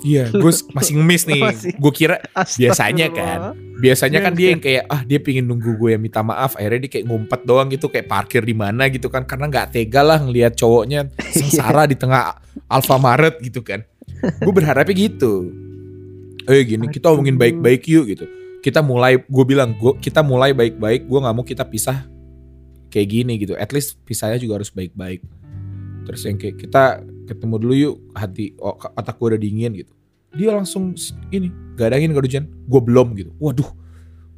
Iya, 0.00 0.32
gue 0.42 0.52
masih 0.72 0.92
ngemis 0.96 1.22
nih. 1.28 1.42
Gue 1.76 1.92
kira 1.92 2.24
Biasanya 2.56 3.12
kan, 3.12 3.52
biasanya 3.78 4.18
kan 4.24 4.32
dia 4.32 4.56
yang 4.56 4.62
kayak 4.62 4.84
ah 4.88 5.04
dia 5.04 5.20
pingin 5.20 5.44
nunggu 5.44 5.76
gue 5.76 5.90
yang 5.92 6.02
minta 6.02 6.24
maaf. 6.24 6.56
Akhirnya 6.56 6.88
dia 6.88 6.90
kayak 6.98 7.06
ngumpet 7.06 7.40
doang 7.44 7.68
gitu, 7.68 7.86
kayak 7.92 8.08
parkir 8.08 8.42
di 8.42 8.56
mana 8.56 8.88
gitu 8.88 9.12
kan, 9.12 9.28
karena 9.28 9.46
nggak 9.52 9.76
tega 9.76 10.00
lah 10.00 10.18
ngelihat 10.18 10.56
cowoknya 10.56 11.12
sengsara 11.36 11.84
di 11.84 11.96
tengah 12.00 12.40
Alfamaret 12.66 13.38
gitu 13.44 13.60
kan. 13.60 13.84
Gue 14.40 14.52
berharapnya 14.52 14.96
gitu. 14.96 15.52
Eh 16.48 16.64
gini, 16.64 16.88
kita 16.88 17.12
omongin 17.12 17.36
baik-baik 17.36 17.84
yuk 17.86 18.08
gitu. 18.08 18.24
Kita 18.60 18.84
mulai, 18.84 19.20
gue 19.20 19.44
bilang, 19.44 19.76
gue 19.76 19.96
kita 20.00 20.20
mulai 20.24 20.52
baik-baik. 20.56 21.08
Gue 21.08 21.18
nggak 21.20 21.36
mau 21.36 21.44
kita 21.44 21.64
pisah 21.68 22.08
kayak 22.90 23.08
gini 23.08 23.38
gitu. 23.38 23.54
At 23.56 23.70
least 23.70 24.02
pisahnya 24.04 24.36
juga 24.36 24.60
harus 24.60 24.68
baik-baik. 24.74 25.22
Terus 26.04 26.20
yang 26.26 26.36
kayak 26.36 26.56
kita 26.58 26.84
ketemu 27.30 27.54
dulu 27.62 27.74
yuk, 27.78 27.96
hati 28.18 28.52
oh, 28.58 28.74
otak 28.74 29.16
gue 29.16 29.26
udah 29.30 29.40
dingin 29.40 29.72
gitu. 29.78 29.92
Dia 30.34 30.54
langsung 30.54 30.94
ini, 31.30 31.50
gak 31.78 31.90
ada 31.90 31.96
angin 31.98 32.10
gak 32.14 32.22
ada 32.22 32.28
hujan. 32.28 32.44
Gue 32.66 32.80
belum 32.82 33.08
gitu. 33.14 33.30
Waduh, 33.38 33.70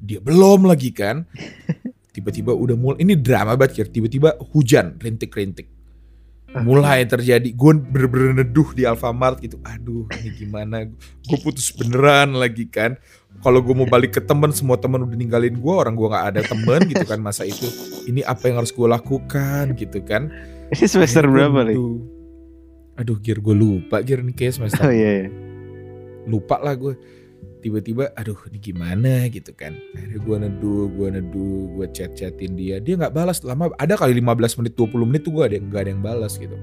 dia 0.00 0.20
belum 0.20 0.68
lagi 0.68 0.92
kan. 0.92 1.24
Tiba-tiba 2.14 2.52
udah 2.52 2.76
mulai, 2.76 3.00
ini 3.00 3.16
drama 3.16 3.56
banget 3.56 3.80
Kir. 3.80 3.88
Tiba-tiba 3.88 4.36
hujan, 4.52 5.00
rintik-rintik. 5.00 5.72
Mulai 6.52 7.08
terjadi, 7.08 7.48
gue 7.48 7.72
bener-bener 7.80 8.44
neduh 8.44 8.76
di 8.76 8.84
Alfamart 8.84 9.40
gitu. 9.40 9.56
Aduh, 9.64 10.04
ini 10.20 10.36
gimana? 10.36 10.84
Gue 11.24 11.38
putus 11.40 11.72
beneran 11.72 12.36
lagi 12.36 12.68
kan. 12.68 13.00
Kalau 13.40 13.58
gue 13.64 13.74
mau 13.74 13.88
balik 13.88 14.18
ke 14.18 14.22
temen, 14.22 14.52
semua 14.52 14.76
temen 14.76 15.02
udah 15.02 15.16
ninggalin 15.16 15.56
gue. 15.56 15.74
Orang 15.74 15.96
gue 15.96 16.06
gak 16.06 16.36
ada 16.36 16.40
temen 16.44 16.80
gitu 16.86 17.02
kan 17.08 17.18
masa 17.18 17.48
itu. 17.48 17.66
Ini 18.06 18.22
apa 18.28 18.52
yang 18.52 18.60
harus 18.60 18.70
gue 18.70 18.86
lakukan 18.86 19.72
gitu 19.74 19.98
kan. 20.04 20.28
Ini 20.76 20.86
semester 20.88 21.24
Akhirnya 21.24 21.48
berapa 21.48 21.60
nih? 21.68 21.76
Aduh, 23.02 23.16
Gir 23.18 23.40
gue 23.40 23.56
lupa. 23.56 24.04
Gir 24.04 24.20
ini 24.20 24.32
kayak 24.36 24.56
semester 24.56 24.88
Oh 24.88 24.94
iya, 24.94 25.24
iya. 25.24 25.28
lupa 26.28 26.60
lah 26.62 26.78
gue 26.78 26.94
tiba-tiba 27.62 28.10
aduh 28.18 28.36
ini 28.50 28.58
gimana 28.58 29.30
gitu 29.30 29.54
kan 29.54 29.78
akhirnya 29.94 30.18
gue 30.18 30.36
neduh 30.42 30.90
gue 30.90 31.08
neduh 31.14 31.78
gue 31.78 31.86
chat 31.94 32.10
chatin 32.18 32.58
dia 32.58 32.82
dia 32.82 32.98
nggak 32.98 33.14
balas 33.14 33.38
lama 33.46 33.70
ada 33.78 33.94
kali 33.94 34.18
15 34.18 34.58
menit 34.58 34.74
20 34.74 35.08
menit 35.08 35.22
tuh 35.22 35.32
gue 35.38 35.44
ada 35.46 35.54
yang 35.54 35.66
nggak 35.70 35.82
ada 35.86 35.90
yang 35.94 36.02
balas 36.02 36.34
gitu 36.42 36.58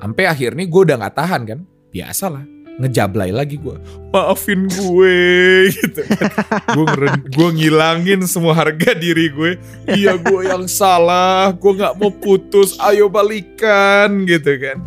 sampai 0.00 0.24
akhirnya 0.24 0.64
gue 0.64 0.82
udah 0.88 0.96
nggak 1.04 1.16
tahan 1.20 1.42
kan 1.44 1.58
biasa 1.92 2.26
lah 2.32 2.44
ngejablay 2.78 3.30
lagi 3.30 3.54
gue 3.58 3.78
maafin 4.10 4.66
gue 4.70 5.18
gitu 5.78 6.00
kan. 6.06 6.30
Gue 6.74 6.86
gue 7.30 7.48
ngilangin 7.58 8.22
semua 8.26 8.54
harga 8.54 8.94
diri 8.94 9.30
gue. 9.30 9.58
Iya 9.90 10.18
gue 10.18 10.46
yang 10.46 10.70
salah. 10.70 11.50
Gue 11.54 11.74
nggak 11.74 11.98
mau 11.98 12.14
putus. 12.14 12.78
Ayo 12.78 13.10
balikan 13.10 14.22
gitu 14.26 14.54
kan. 14.58 14.78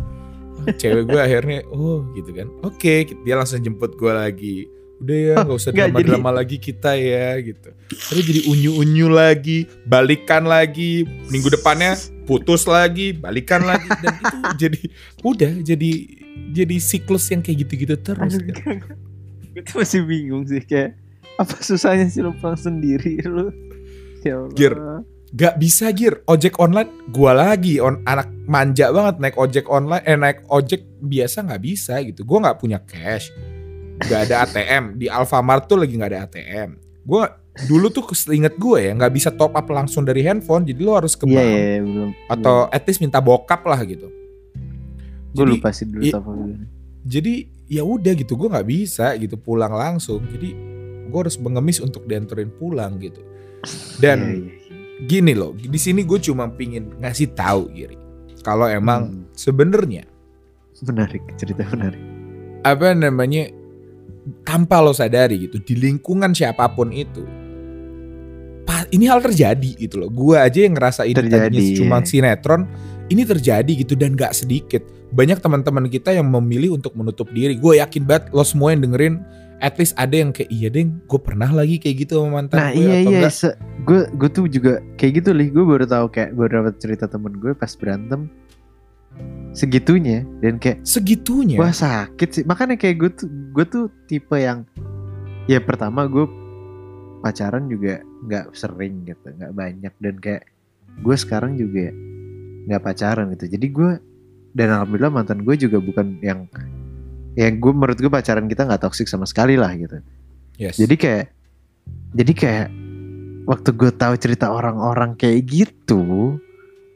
Cewek 0.68 1.08
gue 1.08 1.20
akhirnya 1.20 1.64
oh 1.68 2.04
gitu 2.16 2.32
kan. 2.32 2.48
Oke 2.64 3.04
dia 3.24 3.34
langsung 3.36 3.60
jemput 3.60 3.96
gue 3.96 4.12
lagi. 4.12 4.68
Udah 4.98 5.14
ya 5.16 5.34
nggak 5.46 5.58
usah 5.60 5.70
Nggak, 5.70 5.88
drama 5.94 6.08
drama 6.08 6.30
lagi 6.42 6.56
kita 6.58 6.96
ya 6.96 7.36
gitu. 7.40 7.70
Terus 7.92 8.22
jadi 8.24 8.40
unyu 8.48 8.80
unyu 8.80 9.06
lagi 9.12 9.68
balikan 9.84 10.44
lagi. 10.48 11.04
Minggu 11.28 11.52
depannya 11.52 11.96
putus 12.28 12.68
lagi 12.68 13.16
balikan 13.16 13.64
lagi 13.64 13.88
dan 14.04 14.14
itu 14.20 14.36
jadi 14.68 14.82
udah 15.24 15.52
jadi 15.64 15.90
jadi 16.52 16.76
siklus 16.76 17.32
yang 17.32 17.40
kayak 17.40 17.64
gitu 17.64 17.88
gitu 17.88 17.94
terus 17.96 18.36
Aduh, 18.36 18.52
kan. 18.52 18.76
Gue 19.56 19.62
tuh 19.64 19.80
masih 19.80 20.04
bingung 20.04 20.44
sih 20.44 20.60
kayak 20.60 20.92
apa 21.40 21.56
susahnya 21.64 22.06
sih 22.12 22.20
lu 22.20 22.36
pulang 22.36 22.60
sendiri 22.60 23.24
lu? 23.26 23.48
Ya 24.26 24.36
Allah. 24.36 24.52
Gir. 24.52 24.74
Gak 25.28 25.60
bisa 25.60 25.92
gir 25.92 26.24
ojek 26.24 26.56
online 26.56 26.88
gua 27.12 27.36
lagi 27.36 27.76
on 27.84 28.00
anak 28.08 28.32
manja 28.48 28.88
banget 28.88 29.20
naik 29.20 29.36
ojek 29.36 29.68
online 29.68 30.00
eh 30.08 30.16
naik 30.16 30.40
ojek 30.48 30.88
biasa 31.04 31.44
nggak 31.44 31.62
bisa 31.68 32.00
gitu 32.00 32.24
gua 32.24 32.48
nggak 32.48 32.56
punya 32.56 32.80
cash 32.88 33.28
nggak 34.08 34.24
ada 34.24 34.48
ATM 34.48 34.96
di 34.96 35.04
Alfamart 35.12 35.68
tuh 35.68 35.84
lagi 35.84 36.00
nggak 36.00 36.10
ada 36.16 36.20
ATM 36.24 36.80
gua 37.04 37.28
dulu 37.64 37.88
tuh 37.88 38.04
inget 38.30 38.54
gue 38.54 38.78
ya 38.80 38.92
nggak 38.92 39.10
bisa 39.10 39.30
top 39.30 39.50
up 39.52 39.66
langsung 39.66 40.02
dari 40.02 40.22
handphone 40.22 40.62
jadi 40.62 40.78
lo 40.78 40.94
harus 40.94 41.12
ke 41.12 41.24
Iya, 41.24 41.34
bank 41.34 41.48
iya, 41.48 41.58
iya, 41.58 41.78
belum. 41.80 42.10
atau 42.28 42.56
at 42.68 42.82
least 42.84 43.00
minta 43.00 43.18
bokap 43.18 43.64
lah 43.64 43.80
gitu 43.82 44.06
gue 45.28 45.36
Jadi- 45.36 45.52
lupa 45.52 45.68
sih 45.70 45.84
dulu 45.84 46.02
apa 46.04 46.30
dulu. 46.30 46.54
jadi 47.02 47.34
ya 47.66 47.82
udah 47.82 48.12
gitu 48.14 48.32
gue 48.34 48.48
nggak 48.48 48.68
bisa 48.68 49.12
gitu 49.16 49.34
pulang 49.34 49.70
langsung 49.70 50.22
jadi 50.24 50.54
gue 51.04 51.18
harus 51.18 51.36
mengemis 51.36 51.78
untuk 51.78 52.04
dianterin 52.04 52.52
pulang 52.52 52.96
gitu 52.96 53.20
dan 53.98 54.18
Iya, 54.22 54.38
iya, 54.38 54.54
gini 55.00 55.32
loh 55.32 55.50
di 55.52 55.76
sini 55.76 56.02
gue 56.02 56.18
cuma 56.20 56.46
pingin 56.48 56.94
ngasih 56.96 57.32
tahu 57.32 57.70
Giri 57.70 57.98
kalau 58.40 58.66
emang 58.66 59.02
Hmm. 59.08 59.24
sebenarnya 59.32 60.06
menarik 60.80 61.26
cerita 61.34 61.66
menarik. 61.68 61.98
apa 62.62 62.92
namanya 62.92 63.50
tanpa 64.42 64.78
lo 64.78 64.92
sadari 64.92 65.38
gitu 65.40 65.58
di 65.58 65.74
lingkungan 65.74 66.30
siapa 66.30 66.66
pun 66.68 66.90
itu 66.90 67.24
ini 68.92 69.04
hal 69.08 69.20
terjadi 69.20 69.70
gitu 69.76 70.00
loh. 70.00 70.10
Gue 70.10 70.36
aja 70.40 70.64
yang 70.64 70.74
ngerasa 70.76 71.04
ini 71.04 71.28
tadinya 71.28 71.72
cuma 71.76 71.96
sinetron 72.04 72.62
ini 73.08 73.24
terjadi 73.24 73.72
gitu 73.84 73.96
dan 73.96 74.16
gak 74.16 74.36
sedikit. 74.36 74.84
Banyak 75.08 75.40
teman-teman 75.40 75.88
kita 75.88 76.12
yang 76.12 76.28
memilih 76.28 76.76
untuk 76.76 76.92
menutup 76.92 77.28
diri. 77.32 77.56
Gue 77.56 77.80
yakin 77.80 78.04
banget 78.04 78.24
lo 78.32 78.44
semua 78.44 78.76
yang 78.76 78.84
dengerin 78.84 79.24
at 79.58 79.74
least 79.74 79.94
ada 79.98 80.14
yang 80.14 80.30
kayak 80.30 80.50
iya 80.54 80.70
deng 80.70 81.02
gue 81.10 81.18
pernah 81.18 81.50
lagi 81.50 81.82
kayak 81.82 82.06
gitu 82.06 82.22
sama 82.22 82.42
mantan 82.42 82.58
Nah 82.62 82.70
gue 82.70 82.78
iya 82.78 82.94
atau 83.02 83.10
iya, 83.10 83.18
enggak? 83.26 83.54
gue 83.82 84.00
gue 84.14 84.28
tuh 84.30 84.44
juga 84.46 84.72
kayak 84.94 85.12
gitu 85.22 85.30
lih. 85.34 85.48
Gue 85.50 85.64
baru 85.66 85.84
tahu 85.88 86.06
kayak 86.12 86.30
beberapa 86.36 86.70
cerita 86.78 87.10
temen 87.10 87.34
gue 87.36 87.52
pas 87.56 87.72
berantem 87.74 88.30
segitunya 89.50 90.22
dan 90.38 90.62
kayak 90.62 90.78
segitunya? 90.86 91.58
Wah 91.58 91.74
sakit 91.74 92.28
sih. 92.30 92.44
Makanya 92.46 92.78
kayak 92.78 92.96
gue 93.02 93.10
tuh 93.10 93.28
gue 93.28 93.64
tuh 93.66 93.84
tipe 94.06 94.36
yang 94.38 94.62
ya 95.50 95.58
pertama 95.58 96.06
gue 96.06 96.28
pacaran 97.28 97.68
juga 97.68 98.00
nggak 98.24 98.56
sering 98.56 99.04
gitu 99.04 99.28
nggak 99.28 99.52
banyak. 99.52 99.92
Dan 100.00 100.16
kayak 100.16 100.48
gue 101.04 101.16
sekarang 101.16 101.60
juga 101.60 101.92
nggak 102.68 102.82
pacaran 102.82 103.28
gitu. 103.36 103.44
Jadi 103.52 103.66
gue 103.68 103.90
dan 104.56 104.68
alhamdulillah 104.72 105.12
mantan 105.12 105.44
gue 105.44 105.54
juga 105.60 105.78
bukan 105.78 106.16
yang 106.24 106.48
yang 107.36 107.60
gue 107.60 107.72
menurut 107.72 108.00
gue 108.00 108.10
pacaran 108.10 108.48
kita 108.48 108.64
nggak 108.64 108.82
toksik 108.82 109.06
sama 109.06 109.28
sekali 109.28 109.54
lah 109.60 109.70
gitu. 109.76 110.00
Yes. 110.58 110.74
jadi 110.74 110.98
kayak 110.98 111.26
jadi 112.18 112.32
kayak 112.34 112.68
waktu 113.46 113.70
gue 113.78 113.94
tahu 113.94 114.18
cerita 114.18 114.50
orang-orang 114.50 115.14
kayak 115.14 115.46
gitu 115.46 116.34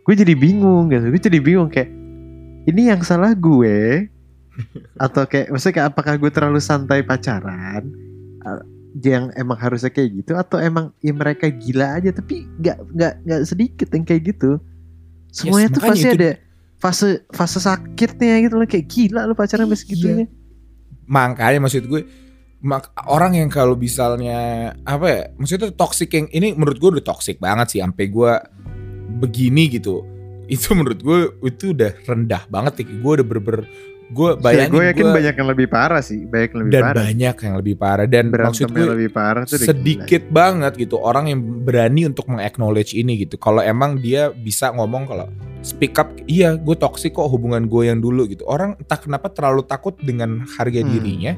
gue 0.03 0.15
jadi 0.19 0.35
bingung 0.35 0.91
gitu. 0.91 1.07
Gue 1.15 1.23
jadi 1.23 1.39
bingung 1.39 1.71
kayak 1.71 1.91
ini 2.67 2.91
yang 2.91 3.03
salah 3.07 3.35
gue? 3.39 4.11
Atau 5.05 5.25
kayak 5.31 5.55
maksudnya 5.55 5.75
kayak 5.79 5.89
apakah 5.95 6.15
gue 6.19 6.31
terlalu 6.35 6.61
santai 6.61 7.07
pacaran 7.07 7.87
yang 9.01 9.33
emang 9.33 9.57
harusnya 9.57 9.89
kayak 9.89 10.21
gitu 10.21 10.37
atau 10.37 10.61
emang 10.61 10.93
ya 11.01 11.17
mereka 11.17 11.49
gila 11.49 11.97
aja 11.97 12.13
tapi 12.13 12.45
nggak 12.61 12.77
nggak 12.93 13.13
nggak 13.25 13.41
sedikit 13.49 13.89
yang 13.93 14.05
kayak 14.05 14.23
gitu. 14.37 14.61
Semuanya 15.33 15.73
tuh 15.73 15.81
makanya 15.81 15.93
pasti 15.97 16.09
itu- 16.09 16.19
ada 16.21 16.31
fase 16.77 17.09
fase 17.31 17.59
sakitnya 17.63 18.35
gitu 18.45 18.55
loh 18.59 18.69
kayak 18.69 18.87
gila 18.91 19.25
lo 19.25 19.33
pacaran 19.33 19.65
sampai 19.65 19.79
segitunya. 19.81 20.27
Makanya 21.09 21.59
maksud 21.63 21.89
gue 21.89 22.05
mak- 22.61 22.93
orang 23.09 23.39
yang 23.39 23.49
kalau 23.49 23.75
misalnya 23.75 24.71
apa 24.85 25.07
ya 25.09 25.21
maksudnya 25.39 25.73
toxic 25.73 26.13
yang 26.13 26.27
ini 26.29 26.53
menurut 26.53 26.77
gue 26.77 26.91
udah 27.01 27.07
toxic 27.07 27.41
banget 27.41 27.79
sih 27.79 27.81
sampai 27.81 28.07
gue 28.11 28.33
begini 29.19 29.73
gitu. 29.73 30.05
Itu 30.51 30.75
menurut 30.77 31.01
gue 31.01 31.19
itu 31.49 31.73
udah 31.73 31.97
rendah 32.05 32.45
banget 32.51 32.83
ya 32.83 32.85
gue 32.93 33.13
udah 33.23 33.27
berber 33.27 33.65
gue 34.13 34.31
bayangin 34.37 34.71
gue 34.71 34.85
yakin 34.87 35.05
gua- 35.05 35.17
banyak 35.17 35.35
yang 35.35 35.49
lebih 35.49 35.67
parah 35.67 36.01
sih 36.01 36.21
banyak 36.23 36.49
yang 36.49 36.61
lebih 36.61 36.71
dan 36.71 36.83
parah. 36.85 37.03
banyak 37.03 37.37
yang 37.39 37.55
lebih 37.57 37.75
parah. 37.75 38.07
Dan 38.07 38.25
maksud 38.25 38.33
berantem 38.33 38.69
gue 38.69 38.79
yang 38.79 38.95
lebih 38.95 39.11
parah 39.11 39.43
tuh 39.43 39.59
sedikit 39.59 40.23
banget 40.29 40.73
gitu 40.77 40.97
orang 40.97 41.25
yang 41.27 41.41
berani 41.63 42.03
untuk 42.05 42.29
meng-acknowledge 42.29 42.93
ini 42.93 43.17
gitu. 43.19 43.35
Kalau 43.37 43.59
emang 43.59 43.97
dia 43.97 44.29
bisa 44.31 44.69
ngomong 44.71 45.07
kalau 45.07 45.27
speak 45.61 45.97
up. 45.97 46.13
Iya 46.25 46.55
gue 46.55 46.77
toxic 46.77 47.11
kok 47.11 47.27
hubungan 47.27 47.65
gue 47.65 47.89
yang 47.89 47.99
dulu 47.99 48.27
gitu. 48.27 48.45
Orang 48.45 48.77
entah 48.77 48.97
kenapa 48.97 49.27
terlalu 49.29 49.63
takut 49.63 49.97
dengan 49.97 50.45
harga 50.51 50.79
Hmm. 50.79 50.91
dirinya 50.91 51.33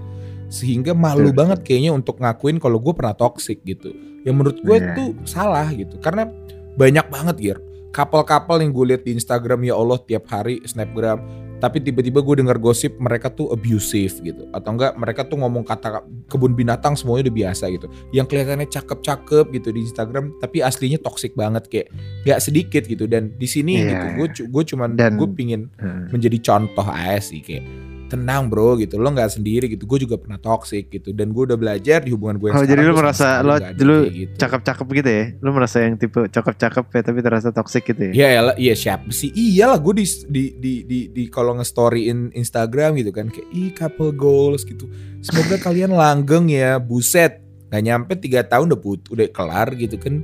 sehingga 0.47 0.93
malu 0.93 1.29
Betul. 1.29 1.37
banget 1.37 1.59
kayaknya 1.63 1.91
untuk 1.91 2.19
ngakuin 2.19 2.59
kalau 2.59 2.79
gue 2.79 2.93
pernah 2.93 3.13
toxic 3.13 3.63
gitu. 3.63 3.95
Yang 4.23 4.35
menurut 4.35 4.59
gue 4.59 4.77
Iya. 4.79 4.93
tuh 4.93 5.09
salah 5.23 5.69
gitu 5.69 5.95
karena 5.99 6.27
banyak 6.75 7.07
banget 7.07 7.37
Gir. 7.39 7.59
Couple-couple 7.91 8.59
yang 8.59 8.73
gue 8.73 8.87
lihat 8.89 9.03
di 9.03 9.15
Instagram 9.15 9.63
ya 9.63 9.75
Allah 9.75 9.99
tiap 10.01 10.27
hari 10.27 10.59
snapgram 10.65 11.23
tapi 11.65 11.81
tiba-tiba 11.81 12.21
gue 12.21 12.45
dengar 12.45 12.61
gosip 12.61 12.93
mereka 13.01 13.33
tuh 13.33 13.49
abusive 13.49 14.13
gitu. 14.21 14.45
Atau 14.53 14.77
enggak 14.77 14.93
mereka 15.01 15.25
tuh 15.25 15.41
ngomong 15.41 15.65
kata 15.65 16.05
kebun 16.29 16.53
binatang 16.53 16.93
semuanya 16.93 17.33
udah 17.33 17.37
biasa 17.41 17.73
gitu. 17.73 17.89
Yang 18.13 18.27
kelihatannya 18.29 18.69
cakep-cakep 18.69 19.45
gitu 19.57 19.69
di 19.73 19.81
Instagram 19.89 20.37
tapi 20.37 20.61
aslinya 20.61 21.01
toxic 21.01 21.33
banget 21.33 21.65
kayak 21.73 21.89
nggak 22.29 22.41
sedikit 22.45 22.85
gitu. 22.85 23.09
Dan 23.09 23.33
di 23.41 23.49
sini 23.49 23.81
Iya, 23.81 23.89
gitu 23.89 24.07
gue 24.13 24.27
gue 24.53 24.63
cuman 24.77 24.89
gue 25.17 25.29
pingin 25.33 25.73
Hmm. 25.81 26.13
menjadi 26.13 26.37
contoh 26.45 26.85
aja 26.85 27.25
sih 27.25 27.41
kayak 27.41 27.65
tenang 28.07 28.47
bro 28.47 28.77
gitu 28.77 28.95
lo 28.95 29.09
nggak 29.09 29.33
sendiri 29.33 29.67
gitu 29.67 29.85
gue 29.85 29.99
juga 30.01 30.15
pernah 30.15 30.37
toxic 30.37 30.87
gitu 30.89 31.11
dan 31.11 31.29
gue 31.29 31.43
udah 31.43 31.55
belajar 31.55 31.99
di 31.99 32.11
hubungan 32.11 32.37
gue 32.37 32.49
yang 32.49 32.57
Oh, 32.57 32.63
jadi 32.63 32.83
sama 32.83 32.95
merasa 32.95 33.27
lo 33.41 33.55
nggak 33.55 33.75
dulu 33.75 33.97
gitu. 34.07 34.33
cakep-cakep 34.37 34.87
gitu 34.95 35.11
ya 35.11 35.25
lu 35.37 35.51
merasa 35.51 35.77
yang 35.81 35.95
tipe 35.95 36.21
cakep-cakep 36.23 36.85
ya 36.87 37.01
tapi 37.03 37.19
terasa 37.21 37.49
toxic 37.51 37.83
gitu 37.85 38.03
ya 38.05 38.13
Ya 38.15 38.29
elah, 38.37 38.55
iya 38.57 38.75
siapa 38.75 39.09
sih? 39.09 39.29
Iyalah 39.31 39.79
gue 39.79 39.95
di 39.95 40.07
di 40.27 40.45
di 40.55 40.75
di, 40.83 40.99
di 41.09 41.23
kalau 41.27 41.55
nge-storyin 41.55 42.31
Instagram 42.33 42.95
gitu 42.97 43.11
kan 43.11 43.27
kayak 43.27 43.49
ih 43.51 43.71
couple 43.71 44.11
goals 44.11 44.63
gitu. 44.63 44.85
Semoga 45.21 45.57
kalian 45.67 45.91
langgeng 45.91 46.47
ya, 46.47 46.77
buset. 46.77 47.41
Gak 47.67 47.83
nyampe 47.83 48.15
tiga 48.17 48.43
tahun 48.43 48.71
udah 48.71 48.79
put, 48.79 49.01
udah 49.09 49.27
kelar 49.29 49.75
gitu 49.75 49.97
kan. 49.97 50.23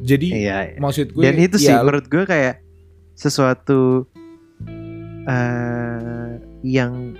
Jadi 0.00 0.34
iya 0.36 0.74
maksud 0.76 1.10
gue 1.10 1.22
dan 1.22 1.36
itu 1.36 1.56
sih 1.56 1.68
ya, 1.68 1.78
lo- 1.78 1.88
menurut 1.88 2.06
gue 2.06 2.24
kayak 2.24 2.60
sesuatu 3.14 4.10
eh 5.24 6.30
yang 6.62 7.14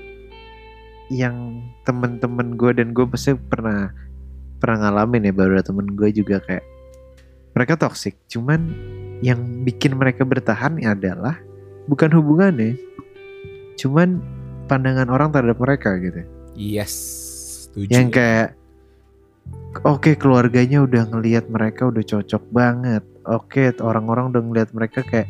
yang 1.12 1.60
temen-temen 1.84 2.56
gue 2.56 2.72
dan 2.72 2.96
gue 2.96 3.04
pasti 3.04 3.36
pernah 3.36 3.92
pernah 4.62 4.88
ngalamin 4.88 5.28
ya 5.28 5.34
baru 5.34 5.58
ada 5.60 5.66
temen 5.68 5.92
gue 5.92 6.08
juga 6.14 6.40
kayak 6.40 6.64
mereka 7.52 7.76
toxic. 7.76 8.16
Cuman 8.32 8.72
yang 9.20 9.62
bikin 9.62 9.94
mereka 9.98 10.24
bertahan 10.24 10.80
adalah 10.82 11.38
bukan 11.86 12.10
hubungannya 12.14 12.78
cuman 13.76 14.22
pandangan 14.70 15.10
orang 15.10 15.34
terhadap 15.34 15.58
mereka 15.58 15.98
gitu. 15.98 16.22
Yes, 16.54 16.92
setuju. 17.66 17.90
yang 17.90 18.08
kayak 18.12 18.54
oke 19.82 20.12
keluarganya 20.20 20.84
udah 20.84 21.08
ngelihat 21.10 21.48
mereka 21.50 21.90
udah 21.90 22.04
cocok 22.04 22.42
banget. 22.54 23.02
Oke 23.26 23.70
orang-orang 23.78 24.34
udah 24.34 24.42
ngelihat 24.42 24.70
mereka 24.74 25.00
kayak 25.02 25.28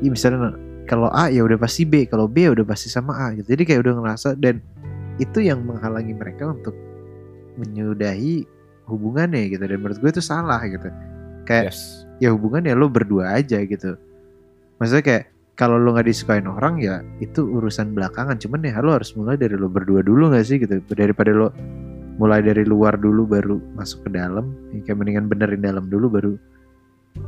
ya 0.00 0.08
misalnya 0.12 0.56
kalau 0.86 1.10
A 1.10 1.28
ya 1.28 1.42
udah 1.42 1.58
pasti 1.58 1.82
B 1.82 2.06
kalau 2.06 2.30
B 2.30 2.46
ya 2.46 2.54
udah 2.54 2.64
pasti 2.64 2.88
sama 2.88 3.18
A 3.18 3.34
gitu. 3.34 3.52
Jadi 3.52 3.62
kayak 3.66 3.80
udah 3.82 3.94
ngerasa 4.00 4.38
dan 4.38 4.62
itu 5.18 5.42
yang 5.42 5.66
menghalangi 5.66 6.14
mereka 6.14 6.54
untuk 6.54 6.72
menyudahi 7.58 8.46
hubungannya 8.86 9.50
gitu. 9.50 9.66
Dan 9.66 9.82
menurut 9.82 9.98
gue 9.98 10.10
itu 10.14 10.22
salah 10.22 10.62
gitu. 10.64 10.88
Kayak 11.44 11.74
yes. 11.74 12.06
ya 12.22 12.30
hubungan 12.32 12.64
ya 12.64 12.78
lo 12.78 12.86
berdua 12.86 13.34
aja 13.36 13.58
gitu. 13.66 13.98
Maksudnya 14.78 15.04
kayak 15.04 15.24
kalau 15.58 15.80
lo 15.80 15.96
nggak 15.96 16.06
disukain 16.06 16.46
orang 16.46 16.78
ya 16.78 17.02
itu 17.18 17.42
urusan 17.42 17.92
belakangan. 17.92 18.38
Cuman 18.38 18.62
ya 18.62 18.78
lo 18.78 18.94
harus 18.94 19.12
mulai 19.18 19.34
dari 19.34 19.58
lo 19.58 19.66
berdua 19.66 20.06
dulu 20.06 20.30
nggak 20.30 20.46
sih 20.46 20.62
gitu? 20.62 20.78
Daripada 20.94 21.34
lo 21.34 21.50
mulai 22.16 22.40
dari 22.40 22.64
luar 22.64 22.96
dulu 22.96 23.26
baru 23.26 23.58
masuk 23.74 24.06
ke 24.06 24.10
dalam. 24.14 24.54
Ya 24.70 24.86
kayak 24.86 24.98
mendingan 25.02 25.26
benerin 25.26 25.60
dalam 25.60 25.90
dulu 25.90 26.06
baru 26.08 26.32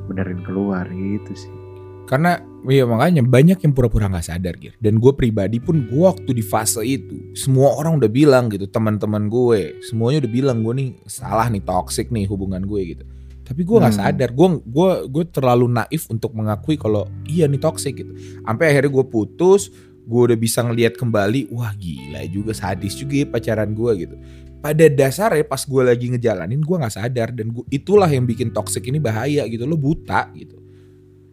benerin 0.06 0.44
keluar 0.44 0.84
gitu 0.92 1.32
sih 1.32 1.67
Karena 2.08 2.40
ya 2.64 2.88
makanya 2.88 3.20
banyak 3.20 3.60
yang 3.60 3.72
pura-pura 3.76 4.08
nggak 4.08 4.24
sadar 4.24 4.56
gitu. 4.56 4.72
Dan 4.80 4.96
gue 4.96 5.12
pribadi 5.12 5.60
pun 5.60 5.84
gue 5.84 6.08
waktu 6.08 6.32
di 6.32 6.40
fase 6.40 6.80
itu 6.80 7.36
semua 7.36 7.76
orang 7.76 8.00
udah 8.00 8.08
bilang 8.08 8.48
gitu 8.48 8.64
teman-teman 8.64 9.28
gue 9.28 9.76
semuanya 9.84 10.24
udah 10.24 10.32
bilang 10.32 10.64
gue 10.64 10.72
nih 10.72 10.88
salah 11.04 11.52
nih 11.52 11.60
toxic 11.60 12.08
nih 12.08 12.24
hubungan 12.24 12.64
gue 12.64 12.96
gitu. 12.96 13.04
Tapi 13.44 13.60
gue 13.60 13.76
nggak 13.76 13.92
Hmm. 13.92 14.04
sadar 14.08 14.30
gue 14.32 14.48
gue 14.64 14.90
gue 15.12 15.24
terlalu 15.28 15.66
naif 15.68 16.08
untuk 16.08 16.32
mengakui 16.32 16.80
kalau 16.80 17.04
iya 17.28 17.44
nih 17.44 17.60
toxic 17.60 17.92
gitu. 18.00 18.16
Sampai 18.40 18.72
akhirnya 18.72 18.88
gue 18.88 19.04
putus 19.04 19.68
gue 20.08 20.20
udah 20.32 20.38
bisa 20.40 20.64
ngelihat 20.64 20.96
kembali 20.96 21.52
wah 21.52 21.76
gila 21.76 22.24
juga 22.32 22.56
sadis 22.56 22.96
juga 22.96 23.20
ya 23.20 23.26
pacaran 23.28 23.76
gue 23.76 23.92
gitu. 24.08 24.16
Pada 24.64 24.88
dasarnya 24.88 25.44
pas 25.44 25.60
gue 25.60 25.82
lagi 25.84 26.08
ngejalanin 26.08 26.64
gue 26.64 26.76
nggak 26.80 26.94
sadar 26.96 27.36
dan 27.36 27.52
gua, 27.52 27.68
itulah 27.68 28.08
yang 28.08 28.24
bikin 28.24 28.48
toxic 28.48 28.80
ini 28.88 28.96
bahaya 28.96 29.44
gitu 29.44 29.68
lo 29.68 29.76
buta 29.76 30.32
gitu. 30.32 30.56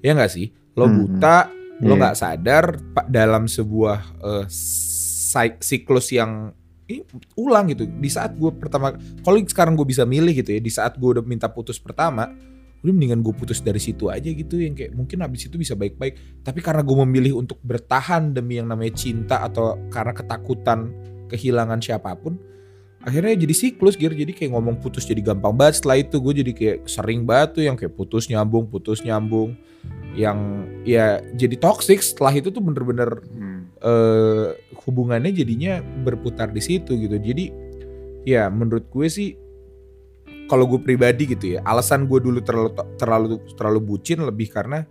Ya 0.04 0.12
nggak 0.12 0.30
sih? 0.30 0.52
Lo 0.76 0.86
Hmm. 0.86 0.96
buta, 1.08 1.50
lo 1.80 1.96
Iya. 1.96 2.00
nggak 2.00 2.16
sadar 2.16 2.66
pa- 2.92 3.08
dalam 3.08 3.48
sebuah 3.48 4.00
sik- 4.48 5.64
siklus 5.64 6.12
yang 6.12 6.52
ini 6.86 7.02
ulang 7.34 7.72
gitu. 7.74 7.90
Di 7.90 8.10
saat 8.12 8.38
gue 8.38 8.52
pertama, 8.54 8.94
kalau 9.26 9.42
sekarang 9.42 9.74
gue 9.74 9.88
bisa 9.88 10.06
milih 10.06 10.36
gitu 10.38 10.54
ya, 10.54 10.62
di 10.62 10.70
saat 10.70 10.96
gue 10.96 11.10
udah 11.18 11.26
minta 11.26 11.50
putus 11.50 11.82
pertama, 11.82 12.30
udah 12.86 12.94
mendingan 12.94 13.26
gue 13.26 13.34
putus 13.34 13.58
dari 13.58 13.82
situ 13.82 14.14
aja 14.14 14.30
gitu 14.30 14.62
yang 14.62 14.78
kayak 14.78 14.94
mungkin 14.94 15.26
abis 15.26 15.50
itu 15.50 15.58
bisa 15.58 15.74
baik-baik. 15.74 16.46
Tapi 16.46 16.60
karena 16.62 16.86
gue 16.86 16.98
memilih 17.02 17.42
untuk 17.42 17.58
bertahan 17.66 18.38
demi 18.38 18.62
yang 18.62 18.70
namanya 18.70 18.94
cinta 18.94 19.42
atau 19.42 19.82
karena 19.90 20.14
ketakutan 20.14 20.94
kehilangan 21.26 21.82
siapa 21.82 22.14
pun, 22.14 22.38
akhirnya 23.02 23.34
jadi 23.34 23.54
siklus 23.58 23.98
gitu. 23.98 24.14
Jadi 24.14 24.38
kayak 24.38 24.54
ngomong 24.54 24.78
putus 24.78 25.10
jadi 25.10 25.26
gampang 25.26 25.58
banget. 25.58 25.82
Setelah 25.82 25.98
itu 25.98 26.22
gue 26.22 26.34
jadi 26.46 26.52
kayak 26.54 26.78
sering 26.86 27.26
banget 27.26 27.50
tuh 27.58 27.64
yang 27.66 27.74
kayak 27.74 27.98
putus 27.98 28.30
nyambung, 28.30 28.70
putus 28.70 29.02
nyambung 29.02 29.58
yang 30.16 30.64
ya 30.88 31.20
jadi 31.36 31.60
toxic 31.60 32.00
setelah 32.00 32.32
itu 32.32 32.48
tuh 32.48 32.64
bener-bener 32.64 33.20
eh, 33.82 34.48
hubungannya 34.88 35.30
jadinya 35.30 35.78
berputar 35.82 36.50
di 36.50 36.64
situ 36.64 36.96
gitu. 36.96 37.20
Jadi 37.20 37.52
ya 38.24 38.48
menurut 38.48 38.88
gue 38.88 39.08
sih 39.08 39.36
kalau 40.46 40.66
gue 40.66 40.78
pribadi 40.78 41.26
gitu 41.26 41.58
ya 41.58 41.66
alasan 41.66 42.06
gue 42.06 42.22
dulu 42.22 42.38
terlalu 42.42 42.70
terlalu 42.96 43.28
terlalu 43.58 43.80
bucin 43.82 44.22
lebih 44.22 44.50
karena 44.50 44.86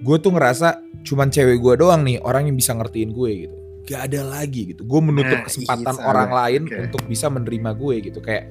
gue 0.00 0.16
tuh 0.16 0.32
ngerasa 0.32 0.80
cuman 1.04 1.28
cewek 1.28 1.60
gue 1.60 1.74
doang 1.76 2.00
nih 2.02 2.16
orang 2.20 2.48
yang 2.48 2.56
bisa 2.56 2.72
ngertiin 2.72 3.12
gue 3.12 3.30
gitu. 3.46 3.56
Gak 3.86 4.12
ada 4.12 4.20
lagi 4.24 4.72
gitu. 4.72 4.82
Gue 4.84 5.00
menutup 5.04 5.40
Nah, 5.40 5.44
kesempatan 5.46 5.94
iya, 5.94 6.04
orang 6.04 6.30
lain 6.32 6.62
oke. 6.68 6.76
untuk 6.88 7.02
bisa 7.06 7.26
menerima 7.28 7.70
gue 7.76 7.94
gitu. 8.08 8.18
Kayak 8.18 8.44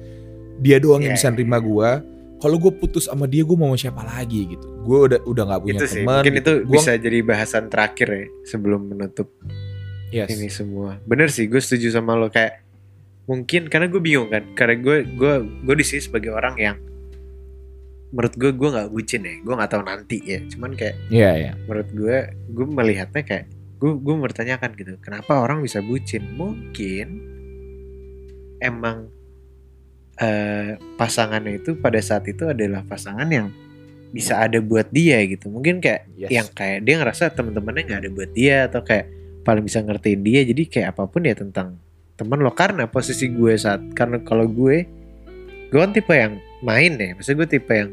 dia 0.60 0.76
doang 0.78 1.02
yang 1.02 1.14
Iya, 1.14 1.18
bisa 1.18 1.28
iya, 1.28 1.34
nerima 1.34 1.58
gue 1.58 1.90
kalau 2.40 2.56
gue 2.56 2.72
putus 2.72 3.04
sama 3.04 3.28
dia 3.28 3.44
gue 3.44 3.52
mau 3.52 3.68
sama 3.70 3.78
siapa 3.78 4.02
lagi 4.02 4.56
gitu. 4.56 4.64
Gue 4.82 4.98
udah 5.12 5.20
udah 5.28 5.42
nggak 5.44 5.60
punya 5.60 5.80
teman 5.84 6.16
mungkin 6.24 6.34
itu 6.40 6.52
Gua- 6.64 6.72
bisa 6.72 6.90
jadi 6.96 7.18
bahasan 7.20 7.68
terakhir 7.68 8.08
ya 8.08 8.24
sebelum 8.48 8.88
menutup 8.88 9.28
yes. 10.08 10.32
ini 10.32 10.48
semua. 10.48 10.96
Bener 11.04 11.28
sih 11.28 11.44
gue 11.46 11.60
setuju 11.60 11.92
sama 11.92 12.16
lo 12.16 12.32
kayak 12.32 12.64
mungkin 13.28 13.68
karena 13.68 13.86
gue 13.86 14.00
bingung 14.02 14.26
kan 14.32 14.42
karena 14.56 14.74
gue 14.80 14.96
gue 15.06 15.32
gue 15.62 15.74
di 15.78 15.84
sini 15.86 16.00
sebagai 16.02 16.34
orang 16.34 16.56
yang 16.58 16.76
menurut 18.10 18.34
gue 18.34 18.50
gue 18.50 18.68
nggak 18.74 18.88
bucin 18.90 19.22
ya 19.22 19.34
gue 19.38 19.54
nggak 19.54 19.70
tahu 19.70 19.82
nanti 19.84 20.18
ya. 20.24 20.40
Cuman 20.48 20.72
kayak 20.74 20.96
Iya 21.12 21.30
iya. 21.36 21.52
menurut 21.68 21.92
gue 21.92 22.16
gue 22.50 22.66
melihatnya 22.66 23.22
kayak 23.22 23.46
gue 23.80 23.92
gue 24.00 24.14
bertanyakan 24.16 24.70
gitu 24.80 24.96
kenapa 25.04 25.44
orang 25.44 25.60
bisa 25.60 25.84
bucin? 25.84 26.24
Mungkin 26.40 27.06
emang 28.60 29.08
eh, 30.20 30.76
pasangannya 30.94 31.58
itu 31.58 31.74
pada 31.74 31.98
saat 31.98 32.28
itu 32.28 32.44
adalah 32.46 32.84
pasangan 32.84 33.26
yang 33.26 33.48
bisa 34.10 34.36
ada 34.36 34.58
buat 34.58 34.90
dia 34.90 35.22
gitu 35.24 35.48
mungkin 35.48 35.78
kayak 35.78 36.02
Yes. 36.18 36.30
yang 36.34 36.46
kayak 36.50 36.82
dia 36.82 36.98
ngerasa 36.98 37.30
teman-temannya 37.30 37.82
nggak 37.86 38.00
ada 38.02 38.10
buat 38.10 38.30
dia 38.34 38.66
atau 38.66 38.82
kayak 38.82 39.06
paling 39.40 39.62
bisa 39.62 39.80
ngertiin 39.80 40.20
dia 40.20 40.42
jadi 40.42 40.62
kayak 40.66 40.86
apa 40.92 41.06
pun 41.06 41.22
ya 41.24 41.32
tentang 41.32 41.78
teman 42.18 42.42
lo 42.42 42.52
karena 42.52 42.84
posisi 42.84 43.30
gue 43.30 43.54
saat 43.54 43.80
karena 43.94 44.20
kalau 44.20 44.44
gue 44.44 44.84
gue 45.70 45.78
kan 45.78 45.94
tipe 45.94 46.10
yang 46.10 46.36
main 46.60 46.98
deh 46.98 47.14
maksudnya 47.14 47.38
gue 47.40 47.48
tipe 47.54 47.72
yang 47.72 47.90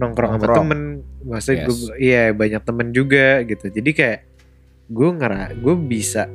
nongkrong, 0.00 0.30
sama 0.32 0.40
Nongkrong. 0.40 0.56
temen 0.58 0.80
maksudnya 1.22 1.58
Yes. 1.62 1.68
gue 1.68 1.94
iya 2.00 2.22
banyak 2.32 2.62
temen 2.64 2.88
juga 2.90 3.26
gitu 3.44 3.66
jadi 3.68 3.90
kayak 3.92 4.20
gue 4.88 5.08
ngera 5.14 5.52
gue 5.52 5.74
bisa 5.76 6.26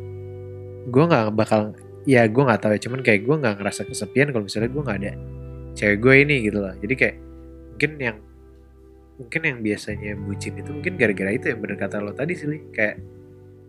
gue 0.87 1.03
nggak 1.03 1.33
bakal 1.33 1.73
ya 2.05 2.25
gue 2.25 2.43
nggak 2.43 2.61
tahu 2.61 2.71
ya. 2.75 2.81
Cuman 2.81 2.99
kayak 3.05 3.21
gue 3.25 3.35
nggak 3.41 3.55
ngerasa 3.61 3.81
kesepian 3.85 4.29
kalau 4.33 4.45
misalnya 4.45 4.69
gue 4.69 4.83
nggak 4.83 4.99
ada 5.01 5.11
cewek 5.77 5.97
gue 6.01 6.13
ini 6.25 6.35
gitu 6.49 6.57
loh. 6.61 6.73
Jadi 6.77 6.93
kayak 6.97 7.15
mungkin 7.75 7.91
yang 7.97 8.17
mungkin 9.21 9.41
yang 9.45 9.59
biasanya 9.61 10.11
bucin 10.17 10.53
itu 10.57 10.69
mungkin 10.73 10.93
gara-gara 10.97 11.31
itu 11.33 11.45
yang 11.53 11.59
bener 11.61 11.77
kata 11.77 12.01
lo 12.01 12.09
tadi 12.09 12.33
sih 12.33 12.57
kayak 12.73 12.97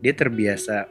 dia 0.01 0.13
terbiasa 0.17 0.89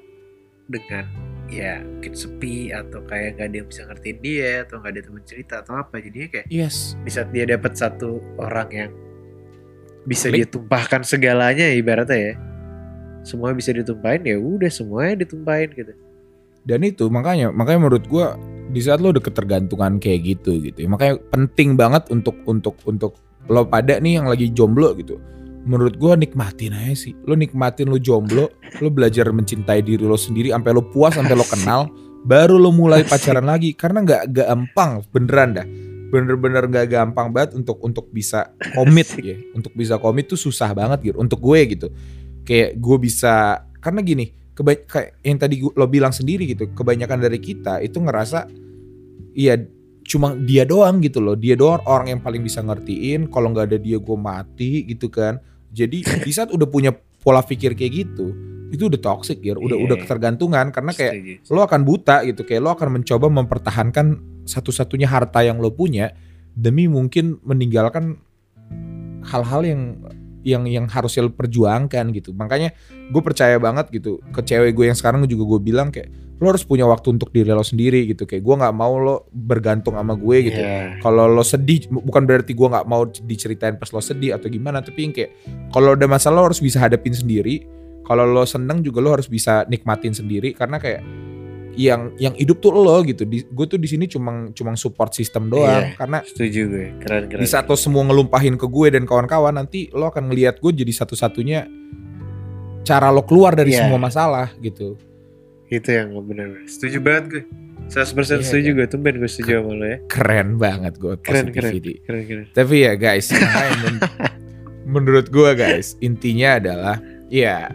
dengan 0.69 1.05
ya 1.49 1.81
mungkin 1.83 2.13
sepi 2.15 2.69
atau 2.71 3.03
kayak 3.03 3.41
gak 3.41 3.47
ada 3.51 3.55
yang 3.59 3.67
bisa 3.67 3.81
ngertiin 3.89 4.19
dia 4.23 4.51
atau 4.63 4.79
gak 4.79 4.91
ada 4.95 5.01
teman 5.03 5.23
cerita 5.25 5.53
atau 5.65 5.73
apa. 5.81 5.95
Jadinya 5.99 6.29
kayak 6.39 6.45
Yes. 6.47 6.95
di 7.03 7.11
saat 7.11 7.29
dia 7.33 7.43
dapat 7.49 7.73
satu 7.75 8.21
orang 8.39 8.69
yang 8.71 8.91
bisa 10.07 10.31
Klik. 10.31 10.37
dia 10.37 10.47
tumpahkan 10.47 11.01
segalanya 11.05 11.67
ibaratnya 11.73 12.19
ya. 12.31 12.33
Semua 13.21 13.53
bisa 13.53 13.69
ditumpahin 13.69 14.25
ya 14.25 14.37
udah 14.39 14.71
semuanya 14.71 15.21
ditumpahin 15.27 15.69
gitu 15.77 15.93
Dan 16.61 16.85
itu 16.85 17.09
makanya 17.09 17.49
makanya 17.49 17.89
menurut 17.89 18.05
gua 18.05 18.37
di 18.71 18.79
saat 18.79 19.03
lo 19.03 19.11
udah 19.11 19.23
ketergantungan 19.23 19.99
kayak 19.99 20.19
gitu 20.37 20.61
gitu. 20.63 20.85
ya, 20.85 20.89
Makanya 20.89 21.19
penting 21.33 21.75
banget 21.75 22.07
untuk 22.13 22.37
untuk 22.47 22.77
untuk 22.87 23.17
lo 23.49 23.67
pada 23.67 23.99
nih 23.99 24.21
yang 24.21 24.29
lagi 24.29 24.53
jomblo 24.53 24.93
gitu. 24.95 25.19
Menurut 25.65 25.97
gua 25.97 26.17
nikmatin 26.17 26.73
aja 26.73 27.09
sih. 27.09 27.13
Lo 27.25 27.33
nikmatin 27.37 27.89
lo 27.89 27.97
jomblo, 28.01 28.49
lo 28.81 28.89
belajar 28.89 29.29
mencintai 29.29 29.81
diri 29.81 30.01
lo 30.05 30.17
sendiri 30.17 30.53
sampai 30.53 30.71
lo 30.73 30.85
puas 30.89 31.17
sampai 31.17 31.35
lo 31.37 31.45
kenal, 31.45 31.89
baru 32.25 32.57
lo 32.57 32.69
mulai 32.69 33.05
pacaran 33.05 33.45
lagi 33.45 33.73
karena 33.73 34.05
nggak 34.05 34.23
gampang 34.31 35.01
beneran 35.09 35.49
dah. 35.57 35.67
Bener-bener 36.11 36.67
nggak 36.67 36.87
gampang 36.91 37.31
banget 37.31 37.55
untuk 37.57 37.77
untuk 37.81 38.05
bisa 38.13 38.53
komit 38.73 39.09
ya. 39.17 39.37
Untuk 39.53 39.73
bisa 39.73 39.97
komit 39.97 40.29
tuh 40.29 40.37
susah 40.37 40.69
banget 40.73 41.13
gitu. 41.13 41.17
Untuk 41.17 41.39
gue 41.41 41.59
gitu. 41.71 41.87
Kayak 42.41 42.77
gue 42.77 42.97
bisa 42.97 43.63
karena 43.81 44.01
gini, 44.05 44.40
keba- 44.61 44.85
kayak 44.85 45.17
yang 45.25 45.37
tadi 45.41 45.59
lo 45.59 45.85
bilang 45.89 46.13
sendiri 46.13 46.45
gitu, 46.45 46.69
kebanyakan 46.71 47.17
dari 47.17 47.41
kita 47.41 47.81
itu 47.81 47.97
ngerasa 47.97 48.45
iya 49.33 49.57
cuma 50.01 50.33
dia 50.35 50.65
doang 50.65 51.01
gitu 51.01 51.17
loh, 51.17 51.33
dia 51.33 51.57
doang 51.57 51.81
orang 51.85 52.17
yang 52.17 52.21
paling 52.21 52.41
bisa 52.45 52.61
ngertiin. 52.61 53.29
Kalau 53.29 53.49
nggak 53.49 53.73
ada 53.73 53.77
dia 53.81 53.97
gue 53.97 54.17
mati 54.17 54.85
gitu 54.85 55.09
kan. 55.09 55.41
Jadi 55.71 56.03
di 56.03 56.31
saat 56.35 56.51
udah 56.51 56.67
punya 56.67 56.91
pola 57.21 57.39
pikir 57.39 57.73
kayak 57.77 57.93
gitu, 58.05 58.33
itu 58.73 58.91
udah 58.91 58.99
toxic 58.99 59.39
ya, 59.39 59.55
udah 59.55 59.77
Iya. 59.77 59.85
udah 59.87 59.97
ketergantungan 60.03 60.73
karena 60.73 60.91
kayak 60.91 61.13
Setuju. 61.45 61.53
lo 61.53 61.61
akan 61.63 61.81
buta 61.85 62.17
gitu, 62.27 62.41
kayak 62.43 62.61
lo 62.65 62.69
akan 62.75 62.89
mencoba 62.99 63.27
mempertahankan 63.31 64.07
satu-satunya 64.43 65.07
harta 65.07 65.45
yang 65.45 65.61
lo 65.63 65.71
punya 65.71 66.11
demi 66.51 66.89
mungkin 66.91 67.39
meninggalkan 67.45 68.19
hal-hal 69.23 69.61
yang 69.63 69.81
yang 70.41 70.65
yang 70.65 70.85
harusnya 70.89 71.25
lo 71.25 71.31
perjuangkan 71.33 72.11
gitu. 72.13 72.33
Makanya 72.33 72.73
gue 73.09 73.21
percaya 73.21 73.57
banget 73.57 73.89
gitu 73.93 74.21
ke 74.33 74.41
cewek 74.41 74.73
gue 74.73 74.85
yang 74.89 74.97
sekarang 74.97 75.23
juga 75.25 75.43
gue 75.57 75.59
bilang 75.61 75.89
kayak 75.93 76.09
lo 76.41 76.49
harus 76.49 76.65
punya 76.65 76.89
waktu 76.89 77.13
untuk 77.13 77.29
diri 77.29 77.53
lo 77.53 77.61
sendiri 77.61 78.09
gitu. 78.09 78.25
Kayak 78.25 78.43
gue 78.43 78.55
nggak 78.65 78.75
mau 78.75 78.97
lo 78.97 79.15
bergantung 79.29 79.93
sama 79.93 80.17
gue 80.17 80.37
gitu. 80.49 80.61
Iya. 80.61 80.97
Kalau 80.99 81.29
lo 81.29 81.45
sedih 81.45 81.85
bukan 81.89 82.25
berarti 82.25 82.57
gue 82.57 82.67
nggak 82.67 82.85
mau 82.89 83.05
diceritain 83.05 83.77
pas 83.77 83.89
lo 83.93 84.01
sedih 84.01 84.33
atau 84.33 84.49
gimana, 84.49 84.81
tapi 84.81 84.99
yang 85.05 85.13
kayak 85.13 85.31
kalau 85.69 85.93
ada 85.93 86.09
masalah 86.09 86.41
lo 86.41 86.49
harus 86.49 86.61
bisa 86.61 86.81
hadapin 86.81 87.13
sendiri. 87.13 87.65
Kalau 88.01 88.25
lo 88.25 88.43
seneng 88.43 88.81
juga 88.81 88.99
lo 88.99 89.13
harus 89.13 89.29
bisa 89.29 89.63
nikmatin 89.69 90.11
sendiri 90.11 90.57
karena 90.57 90.81
kayak 90.81 91.05
yang 91.73 92.11
yang 92.15 92.35
hidup 92.35 92.59
tuh 92.59 92.71
lo 92.71 92.99
gitu. 93.01 93.23
Di, 93.23 93.43
gue 93.43 93.65
tuh 93.65 93.79
di 93.79 93.87
sini 93.87 94.05
cuma 94.05 94.51
cuma 94.51 94.75
support 94.75 95.11
system 95.11 95.47
doang 95.47 95.91
Iya. 95.91 95.95
karena 95.95 96.17
setuju 96.21 96.61
gue 96.67 96.87
keren 96.99 97.23
keren 97.27 97.39
di 97.39 97.47
saat 97.47 97.63
lo 97.65 97.75
semua 97.75 98.03
ngelumpahin 98.03 98.55
ke 98.55 98.65
gue 98.65 98.87
dan 98.91 99.03
kawan-kawan 99.03 99.55
nanti 99.55 99.87
lo 99.91 100.07
akan 100.07 100.27
ngelihat 100.27 100.59
gue 100.59 100.71
jadi 100.73 100.91
satu-satunya 100.91 101.65
cara 102.81 103.07
lo 103.07 103.23
keluar 103.23 103.53
dari 103.53 103.71
Iya. 103.71 103.85
semua 103.85 103.97
masalah 103.97 104.51
gitu. 104.57 104.97
itu 105.71 105.87
yang 105.87 106.11
benar 106.27 106.51
setuju 106.67 106.99
banget 106.99 107.23
gue 107.31 107.43
100% 107.87 108.11
Iya, 108.11 108.43
setuju 108.43 108.69
kan? 108.69 108.75
gue 108.75 108.87
tumben 108.91 109.15
gue 109.15 109.29
setuju 109.31 109.63
sama 109.63 109.71
lo 109.71 109.85
ya 109.87 109.97
Keren 110.11 110.49
banget 110.59 110.93
gue 110.99 111.15
keren 111.23 111.47
keren 111.49 111.79
keren 112.03 112.23
keren 112.27 112.45
Tapi 112.51 112.75
ya 112.83 112.93
guys, 112.93 113.31
men- 113.31 114.03
menurut 114.93 115.31
gue 115.31 115.51
guys, 115.53 115.95
intinya 115.99 116.59
adalah 116.59 116.99
ya 117.31 117.71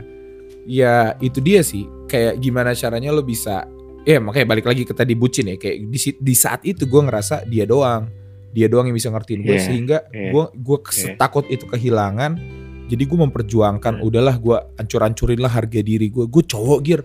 ya 0.68 1.16
itu 1.18 1.40
dia 1.40 1.64
sih. 1.64 1.88
Kayak 2.04 2.36
gimana 2.38 2.70
caranya 2.70 3.10
lo 3.10 3.24
bisa 3.24 3.64
ya 4.06 4.22
makanya 4.22 4.46
balik 4.46 4.66
lagi 4.70 4.86
ke 4.86 4.94
tadi 4.94 5.12
bucin 5.12 5.50
ya 5.50 5.58
kayak 5.58 5.90
di, 5.90 5.98
di 6.14 6.34
saat 6.38 6.62
itu 6.62 6.86
gue 6.86 7.02
ngerasa 7.02 7.42
dia 7.44 7.66
doang. 7.66 8.06
Dia 8.54 8.72
doang 8.72 8.88
yang 8.88 8.96
bisa 8.96 9.12
ngertiin 9.12 9.44
gue 9.44 9.52
Iya, 9.52 9.64
sehingga 9.66 9.98
iya, 10.14 10.32
gue 10.32 10.44
gue 10.56 10.78
iya. 10.96 11.18
takut 11.18 11.44
itu 11.50 11.66
kehilangan. 11.66 12.38
Jadi 12.86 13.02
gue 13.02 13.18
memperjuangkan 13.18 14.00
Hmm. 14.00 14.06
udahlah 14.06 14.38
gue 14.38 14.56
ancur-ancurin 14.78 15.42
lah 15.42 15.50
harga 15.50 15.82
diri 15.82 16.06
gue. 16.08 16.24
Gue 16.24 16.40
cowok 16.40 16.78
gir. 16.80 17.02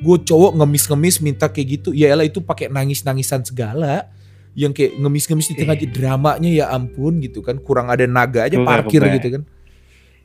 Gue 0.00 0.16
cowok 0.18 0.56
ngemis-ngemis 0.56 1.20
minta 1.20 1.46
kayak 1.46 1.68
gitu. 1.78 1.88
Ya 1.92 2.10
elah 2.10 2.24
itu 2.24 2.40
pakai 2.40 2.72
nangis-nangisan 2.72 3.44
segala 3.44 4.08
yang 4.58 4.74
kayak 4.74 4.98
ngemis-ngemis 4.98 5.46
di 5.52 5.56
tengah 5.60 5.76
Iya. 5.78 5.92
dramanya 5.94 6.50
ya 6.50 6.64
ampun 6.74 7.22
gitu 7.22 7.38
kan 7.38 7.60
kurang 7.62 7.86
ada 7.86 8.02
naga 8.10 8.50
aja 8.50 8.58
nggak 8.58 8.66
parkir 8.66 8.98
gitu 9.22 9.28
kan 9.38 9.42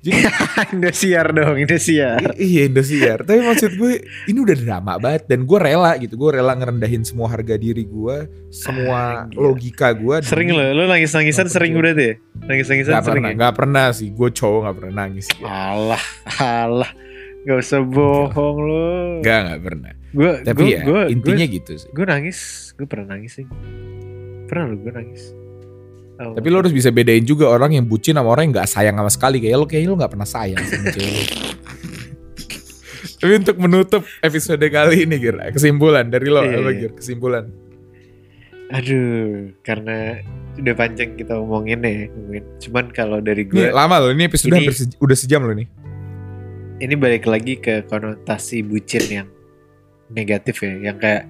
jadi 0.05 0.21
Indosiar 0.71 1.27
dong 1.29 1.57
Indosiar 1.57 2.37
iya 2.37 2.61
Indosiar 2.63 3.21
tapi 3.21 3.41
maksud 3.41 3.73
gue 3.73 3.93
ini 4.25 4.37
udah 4.37 4.53
drama 4.55 4.93
banget 4.95 5.25
dan 5.25 5.43
gue 5.43 5.57
rela 5.57 5.97
gitu 5.97 6.13
gue 6.15 6.29
rela 6.31 6.53
ngerendahin 6.53 7.01
semua 7.01 7.25
harga 7.27 7.55
diri 7.55 7.83
gue 7.83 8.17
semua 8.49 8.93
Ah, 8.95 9.25
gila. 9.25 9.41
logika 9.43 9.89
gue 9.91 10.15
sering 10.21 10.49
lo 10.49 10.61
lo 10.71 10.85
nangis 10.85 11.09
nangisan 11.09 11.45
sering 11.45 11.73
percaya. 11.73 11.81
berarti 11.91 12.05
ya 12.05 12.15
nangis 12.45 12.67
nangisan 12.67 12.93
Gak 12.93 13.03
sering 13.03 13.15
pernah, 13.17 13.31
ya? 13.31 13.41
gak 13.41 13.55
pernah 13.55 13.85
sih. 13.89 14.09
Gue 14.09 14.29
cowok 14.29 14.59
gak 14.61 14.75
pernah 14.75 14.93
nangis. 15.01 15.25
alah 15.41 16.03
alah 16.37 16.91
Gak 17.41 17.57
usah 17.59 17.81
bohong 17.81 18.57
lo 18.59 18.85
Gak, 19.19 19.39
gak 19.47 19.61
pernah. 19.61 19.91
gue 20.11 20.31
Tapi 20.43 20.59
gue 20.59 20.69
ya 20.69 20.81
gue 20.83 21.01
intinya 21.09 21.45
gitu 21.45 21.71
sih. 21.75 21.89
gue 21.89 22.05
nangis 22.05 22.37
gue 22.73 22.85
pernah 22.85 23.07
nangis 23.11 23.31
sih 23.35 23.45
pernah 24.45 24.69
lo 24.69 24.75
gue 24.77 24.93
nangis 24.93 25.33
Oh. 26.15 26.31
Tapi 26.31 26.47
lo 26.47 26.59
harus 26.59 26.71
bisa 26.71 26.89
bedain 26.89 27.21
juga 27.21 27.47
orang 27.47 27.73
yang 27.73 27.83
bucin 27.83 28.15
sama 28.15 28.29
orang 28.29 28.47
yang 28.47 28.55
gak 28.57 28.69
sayang 28.69 28.95
sama 28.95 29.09
sekali. 29.09 29.37
Kayak 29.37 29.57
lo 29.57 29.65
kayaknya 29.65 29.89
lo 29.89 29.97
gak 29.97 30.11
pernah 30.11 30.23
sayang 30.25 30.59
sama 30.61 30.87
cewek. 30.89 31.27
Tapi 33.19 33.33
untuk 33.35 33.57
menutup 33.57 34.01
episode 34.19 34.63
kali 34.63 35.03
ini 35.03 35.17
Gir, 35.17 35.35
kesimpulan 35.49 36.07
dari 36.07 36.27
lo 36.27 36.39
Iya, 36.39 36.55
apa 36.55 36.69
iya. 36.69 36.79
Gir? 36.79 36.91
Kesimpulan. 36.93 37.45
aduh 38.65 39.53
karena 39.61 40.25
udah 40.57 40.73
panjang 40.73 41.13
kita 41.13 41.37
omongin 41.37 41.79
ya 41.79 42.09
ngomongin. 42.09 42.43
cuman 42.57 42.85
kalau 42.89 43.21
dari 43.21 43.45
Ini 43.45 43.51
gue 43.51 43.65
lama 43.69 44.01
loh, 44.01 44.09
ini 44.09 44.25
episode 44.25 44.51
Ini- 44.51 44.73
se- 44.73 44.97
udah 44.97 45.13
sejam 45.13 45.45
loh 45.45 45.53
nih. 45.53 45.69
ini 46.75 46.97
balik 46.97 47.23
lagi 47.23 47.55
ke 47.55 47.85
konotasi 47.85 48.59
bucin 48.61 49.05
yang 49.07 49.27
negatif 50.09 50.59
ya 50.59 50.73
yang 50.81 50.97
kayak 50.97 51.29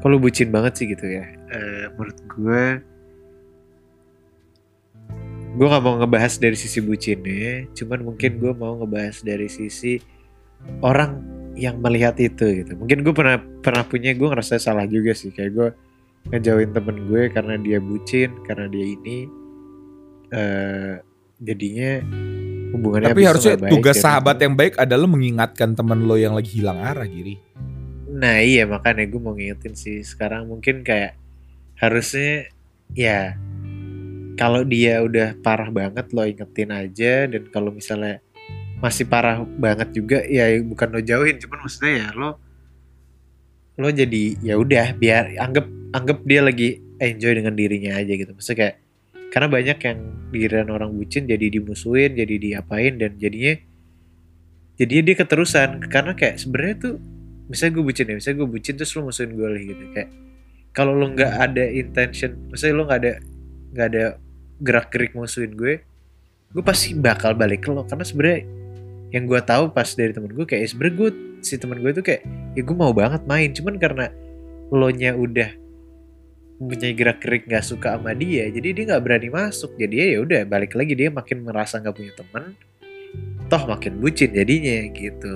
kalau 0.00 0.18
bucin 0.18 0.50
banget 0.50 0.74
sih 0.74 0.86
gitu 0.88 1.06
ya 1.06 1.22
Eh, 1.46 1.86
menurut 1.94 2.18
gue 2.26 2.62
gue 5.54 5.66
nggak 5.70 5.84
mau 5.86 5.94
ngebahas 6.02 6.34
dari 6.42 6.58
sisi 6.58 6.82
bucinnya 6.82 7.70
cuman 7.78 8.02
mungkin 8.02 8.42
gue 8.42 8.52
mau 8.58 8.74
ngebahas 8.82 9.22
dari 9.22 9.46
sisi 9.46 10.02
orang 10.82 11.22
yang 11.54 11.78
melihat 11.78 12.18
itu 12.18 12.62
gitu. 12.62 12.74
Mungkin 12.74 13.06
gue 13.06 13.14
pernah 13.14 13.38
pernah 13.38 13.86
punya 13.86 14.10
gue 14.12 14.26
ngerasa 14.26 14.58
salah 14.58 14.86
juga 14.90 15.14
sih. 15.14 15.30
Kayak 15.30 15.50
gue 15.54 15.68
ngejauhin 16.34 16.74
temen 16.74 16.96
gue 17.06 17.22
karena 17.30 17.54
dia 17.60 17.78
bucin 17.78 18.30
karena 18.42 18.66
dia 18.66 18.86
ini 18.86 19.18
eh 20.34 20.98
jadinya 21.38 22.00
hubungannya 22.74 23.12
Tapi 23.12 23.22
harusnya 23.22 23.56
baik 23.60 23.70
tugas 23.70 23.96
dan 24.00 24.02
sahabat 24.02 24.36
yang 24.42 24.54
baik 24.58 24.74
adalah 24.80 25.06
mengingatkan 25.06 25.78
teman 25.78 26.02
lo 26.08 26.18
yang 26.18 26.34
lagi 26.34 26.58
hilang 26.58 26.80
arah, 26.82 27.06
Giri. 27.06 27.38
Nah 28.10 28.42
iya 28.42 28.66
makanya 28.66 29.06
gue 29.06 29.20
mau 29.22 29.34
ngingetin 29.36 29.74
sih. 29.78 30.02
Sekarang 30.02 30.50
mungkin 30.50 30.82
kayak 30.82 31.14
harusnya 31.78 32.50
ya 32.94 33.38
kalau 34.34 34.66
dia 34.66 35.02
udah 35.02 35.38
parah 35.40 35.70
banget 35.70 36.10
lo 36.10 36.26
ingetin 36.26 36.70
aja. 36.74 37.26
Dan 37.30 37.48
kalau 37.50 37.70
misalnya 37.70 38.18
masih 38.82 39.06
parah 39.08 39.40
banget 39.46 39.94
juga 39.94 40.18
ya 40.26 40.50
bukan 40.62 40.88
lo 40.94 41.00
jauhin. 41.00 41.38
Cuman 41.38 41.58
maksudnya 41.64 41.92
ya 41.94 42.08
lo 42.14 42.30
lo 43.74 43.88
jadi 43.90 44.38
ya 44.38 44.54
udah 44.54 44.94
biar 44.94 45.34
anggap 45.42 45.66
anggap 45.90 46.22
dia 46.22 46.40
lagi 46.46 46.78
enjoy 47.02 47.32
dengan 47.34 47.54
dirinya 47.54 47.98
aja 47.98 48.12
gitu. 48.14 48.30
Maksudnya 48.34 48.58
kayak 48.58 48.76
karena 49.30 49.48
banyak 49.50 49.78
yang 49.82 49.98
pikiran 50.30 50.68
orang 50.70 50.90
bucin 50.94 51.26
jadi 51.26 51.46
dimusuhin 51.50 52.14
jadi 52.14 52.34
diapain 52.38 53.02
dan 53.02 53.18
jadinya 53.18 53.54
jadinya 54.78 55.02
dia 55.10 55.16
keterusan. 55.18 55.68
Karena 55.90 56.12
kayak 56.14 56.38
sebenarnya 56.42 56.76
tuh 56.78 56.94
misalnya 57.50 57.72
gue 57.78 57.84
bucin 57.86 58.06
ya 58.10 58.14
misalnya 58.18 58.36
gue 58.42 58.48
bucin 58.50 58.74
terus 58.78 58.92
lo 58.94 59.06
musuhin 59.06 59.30
gue 59.34 59.48
lagi 59.48 59.66
gitu. 59.70 59.84
Kayak 59.94 60.10
kalau 60.74 60.92
lo 60.94 61.06
nggak 61.14 61.32
ada 61.38 61.64
intention 61.70 62.50
maksudnya 62.50 62.74
lo 62.74 62.82
nggak 62.90 63.00
ada 63.02 63.12
nggak 63.74 63.86
ada 63.90 64.04
gerak 64.64 64.88
gerik 64.88 65.12
musuhin 65.12 65.52
gue 65.52 65.84
gue 66.54 66.62
pasti 66.62 66.94
bakal 66.94 67.34
balik 67.34 67.66
ke 67.66 67.70
lo. 67.74 67.82
Karena 67.84 68.06
sebenarnya 68.06 68.40
yang 69.10 69.26
gue 69.26 69.40
tahu 69.42 69.70
pas 69.74 69.86
dari 69.92 70.14
temen 70.14 70.30
gue 70.30 70.46
kayak 70.46 70.70
sebenarnya 70.70 70.94
gue 70.96 71.10
si 71.44 71.54
temen 71.60 71.78
gue 71.82 71.90
tuh 71.92 72.04
kayak 72.06 72.22
ya 72.54 72.62
gue 72.62 72.76
mau 72.78 72.94
banget 72.94 73.22
main. 73.26 73.50
Cuman 73.50 73.76
karena 73.76 74.06
lo 74.70 74.88
nya 74.88 75.12
udah 75.12 75.50
punya 76.54 76.94
gerak 76.94 77.18
gerik 77.18 77.44
nggak 77.50 77.66
suka 77.66 77.98
sama 77.98 78.14
dia 78.14 78.46
jadi 78.46 78.68
dia 78.72 78.84
nggak 78.94 79.02
berani 79.02 79.28
masuk. 79.28 79.74
Jadi 79.76 80.14
ya 80.14 80.18
udah 80.22 80.40
balik 80.46 80.72
lagi. 80.78 80.94
Dia 80.94 81.10
makin 81.10 81.42
merasa 81.42 81.82
nggak 81.82 81.94
punya 81.94 82.14
teman 82.14 82.54
toh 83.50 83.62
makin 83.68 84.00
bucin 84.00 84.30
jadinya 84.32 84.88
gitu. 84.94 85.34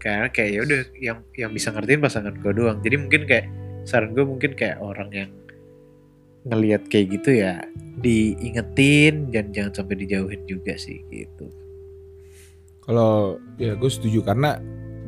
Karena 0.00 0.32
kayak 0.32 0.50
ya 0.50 0.60
udah 0.64 0.80
yang 0.96 1.18
yang 1.36 1.50
bisa 1.52 1.68
ngertiin 1.70 2.00
pasangan 2.00 2.34
gue 2.40 2.52
doang. 2.56 2.80
Jadi 2.80 2.96
mungkin 2.96 3.28
kayak 3.28 3.46
saran 3.84 4.16
gue 4.16 4.24
mungkin 4.24 4.56
kayak 4.56 4.80
orang 4.80 5.12
yang 5.12 5.30
ngelihat 6.48 6.88
kayak 6.88 7.20
gitu 7.20 7.40
ya 7.44 7.60
diingetin 8.00 9.28
dan 9.28 9.52
jangan 9.52 9.72
sampai 9.76 9.96
dijauhin 10.00 10.40
juga 10.48 10.72
sih 10.80 11.04
gitu 11.12 11.52
Kalau 12.80 13.38
ya 13.60 13.76
gue 13.76 13.90
setuju 13.92 14.24
karena 14.24 14.58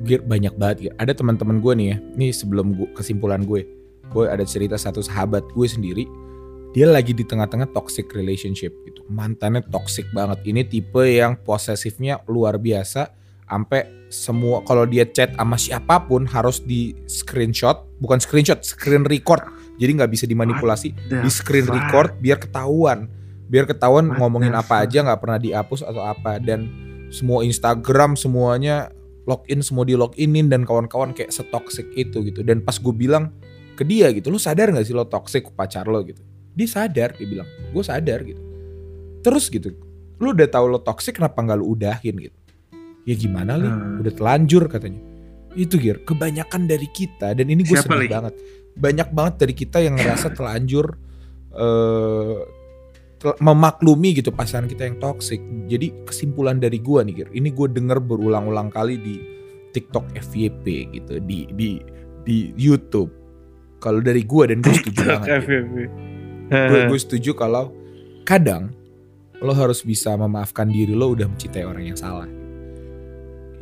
banyak 0.03 0.55
banget 0.59 0.77
Gir. 0.89 0.93
Ada 0.99 1.13
teman-teman 1.15 1.63
gue 1.63 1.73
nih 1.79 1.87
ya. 1.95 1.97
Ini 2.19 2.27
sebelum 2.35 2.75
gua, 2.75 2.89
kesimpulan 2.95 3.47
gue. 3.47 3.63
Gue 4.11 4.29
ada 4.29 4.43
cerita 4.43 4.75
satu 4.75 5.01
sahabat 5.01 5.47
gue 5.55 5.67
sendiri. 5.67 6.05
Dia 6.73 6.89
lagi 6.89 7.13
di 7.13 7.23
tengah-tengah 7.23 7.71
toxic 7.77 8.11
relationship 8.17 8.73
gitu. 8.89 9.05
Mantannya 9.13 9.61
toxic 9.69 10.09
banget. 10.17 10.41
Ini 10.45 10.63
tipe 10.67 11.05
yang 11.05 11.37
posesifnya 11.45 12.25
luar 12.27 12.57
biasa. 12.57 13.13
Sampai 13.45 13.85
semua 14.09 14.65
kalau 14.65 14.89
dia 14.89 15.05
chat 15.05 15.37
sama 15.37 15.61
siapa 15.61 16.09
pun 16.09 16.25
harus 16.25 16.65
di 16.65 16.97
screenshot, 17.05 17.85
bukan 18.01 18.17
screenshot, 18.17 18.65
screen 18.65 19.05
record. 19.05 19.45
Jadi 19.83 19.99
nggak 19.99 20.13
bisa 20.15 20.25
dimanipulasi. 20.31 20.95
Di 21.11 21.31
screen 21.35 21.67
record 21.67 22.15
biar 22.23 22.39
ketahuan. 22.39 23.11
Biar 23.51 23.67
ketahuan 23.67 24.15
What 24.15 24.23
ngomongin 24.23 24.55
apa 24.55 24.79
fuck? 24.79 24.85
aja 24.87 24.99
nggak 25.03 25.19
pernah 25.19 25.39
dihapus 25.43 25.83
atau 25.83 26.07
apa. 26.07 26.39
Dan 26.39 26.71
semua 27.11 27.43
Instagram 27.43 28.15
semuanya 28.15 28.95
login 29.27 29.59
semua 29.59 29.83
di 29.83 29.99
loginin 29.99 30.47
dan 30.47 30.63
kawan-kawan 30.63 31.11
kayak 31.11 31.35
setoxic 31.35 31.91
itu 31.99 32.23
gitu. 32.23 32.47
Dan 32.47 32.63
pas 32.63 32.79
gue 32.79 32.95
bilang 32.95 33.35
ke 33.75 33.83
dia 33.83 34.15
gitu 34.15 34.31
lu 34.31 34.39
sadar 34.39 34.71
nggak 34.71 34.87
sih 34.87 34.95
lo 34.95 35.03
toxic 35.11 35.51
pacar 35.59 35.91
lo? 35.91 35.99
gitu. 36.07 36.23
Dia 36.55 36.69
sadar 36.71 37.19
dia 37.19 37.27
bilang 37.27 37.49
gue 37.75 37.83
sadar 37.83 38.23
gitu. 38.23 38.41
Terus 39.27 39.51
gitu 39.51 39.75
lu 40.23 40.31
udah 40.31 40.47
tahu 40.47 40.71
lo 40.71 40.79
toxic 40.79 41.19
kenapa 41.19 41.43
nggak 41.43 41.59
lu 41.59 41.75
udahin? 41.75 42.15
gitu. 42.23 42.39
Ya 43.03 43.15
gimana 43.19 43.59
li? 43.59 43.67
Hmm. 43.67 43.99
udah 43.99 44.15
telanjur 44.15 44.71
katanya. 44.71 45.03
Itu 45.59 45.77
gir 45.77 46.01
kebanyakan 46.07 46.71
dari 46.71 46.87
kita. 46.95 47.35
Dan 47.35 47.51
ini 47.51 47.67
gue 47.67 47.77
sedih 47.77 48.07
Li? 48.07 48.09
banget 48.09 48.35
banyak 48.73 49.09
banget 49.13 49.35
dari 49.47 49.55
kita 49.55 49.79
yang 49.85 49.95
ngerasa 49.97 50.33
telanjur 50.33 50.97
eh 51.53 52.39
tel- 53.23 53.39
memaklumi 53.39 54.19
gitu 54.19 54.35
pasangan 54.35 54.67
kita 54.67 54.91
yang 54.91 54.99
toxic. 54.99 55.39
Jadi 55.71 56.03
kesimpulan 56.03 56.59
dari 56.59 56.83
gua 56.83 57.07
nih, 57.07 57.23
Gir, 57.23 57.29
ini 57.31 57.55
gue 57.55 57.71
denger 57.71 58.03
berulang-ulang 58.03 58.75
kali 58.75 58.99
di 58.99 59.17
TikTok 59.71 60.11
FYP 60.19 60.91
gitu, 60.91 61.23
di 61.23 61.47
di 61.55 61.79
di 62.27 62.51
YouTube. 62.59 63.15
Kalau 63.79 64.03
dari 64.03 64.27
gua 64.27 64.51
dan 64.51 64.59
gue 64.59 64.75
setuju 64.75 65.01
banget. 65.07 65.29
Gue 66.51 66.81
gue 66.91 66.99
setuju 67.07 67.31
kalau 67.39 67.71
kadang 68.27 68.75
lo 69.43 69.55
harus 69.55 69.83
bisa 69.83 70.15
memaafkan 70.15 70.71
diri 70.71 70.95
lo 70.95 71.15
udah 71.15 71.27
mencintai 71.31 71.63
orang 71.67 71.95
yang 71.95 71.99
salah. 71.99 72.27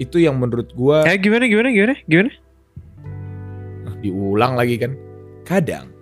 Itu 0.00 0.16
yang 0.16 0.40
menurut 0.40 0.72
gua 0.72 1.04
Kayak 1.04 1.20
gimana 1.20 1.44
gimana 1.44 1.68
gimana 1.68 1.94
gimana? 2.08 2.30
Diulang 4.00 4.56
lagi 4.56 4.76
kan. 4.76 4.92
Kadang 5.44 5.92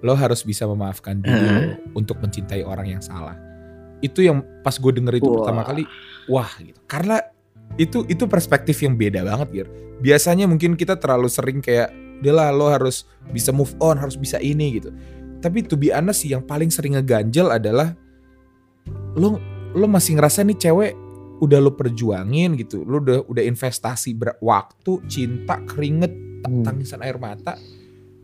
lo 0.00 0.16
harus 0.16 0.40
bisa 0.42 0.64
memaafkan 0.64 1.20
diri 1.20 1.36
Hmm. 1.36 1.56
lo 1.56 1.64
untuk 1.92 2.16
mencintai 2.24 2.64
orang 2.64 2.88
yang 2.88 3.02
salah. 3.04 3.36
Itu 4.00 4.24
yang 4.24 4.40
pas 4.64 4.80
gue 4.80 4.92
denger 4.96 5.20
itu 5.20 5.28
Wah. 5.28 5.36
pertama 5.44 5.62
kali, 5.62 5.84
wah 6.24 6.48
gitu. 6.56 6.80
Karena 6.88 7.20
itu 7.76 8.08
itu 8.08 8.24
perspektif 8.24 8.80
yang 8.80 8.96
beda 8.96 9.20
banget, 9.22 9.48
Gir. 9.52 9.68
Biasanya 10.00 10.48
mungkin 10.48 10.72
kita 10.72 10.96
terlalu 10.96 11.28
sering 11.28 11.60
kayak, 11.60 11.92
lah 12.24 12.48
lo 12.48 12.72
harus 12.72 13.04
bisa 13.28 13.52
move 13.52 13.76
on, 13.76 14.00
harus 14.00 14.16
bisa 14.16 14.40
ini 14.40 14.80
gitu. 14.80 14.88
Tapi 15.44 15.64
to 15.64 15.76
be 15.76 15.92
honest 15.92 16.24
sih 16.24 16.32
yang 16.32 16.44
paling 16.44 16.72
sering 16.72 16.96
ngeganjel 16.96 17.52
adalah 17.52 17.92
lo 19.16 19.36
lo 19.76 19.86
masih 19.86 20.16
ngerasa 20.16 20.44
nih 20.44 20.58
cewek 20.58 20.92
udah 21.40 21.60
lo 21.60 21.72
perjuangin 21.76 22.56
gitu. 22.56 22.84
Lo 22.84 23.00
udah 23.00 23.24
udah 23.28 23.44
investasi 23.44 24.16
waktu, 24.40 25.00
cinta, 25.08 25.60
keringet, 25.68 26.12
Hmm. 26.12 26.29
Tangisan 26.42 27.00
air 27.00 27.16
mata. 27.16 27.56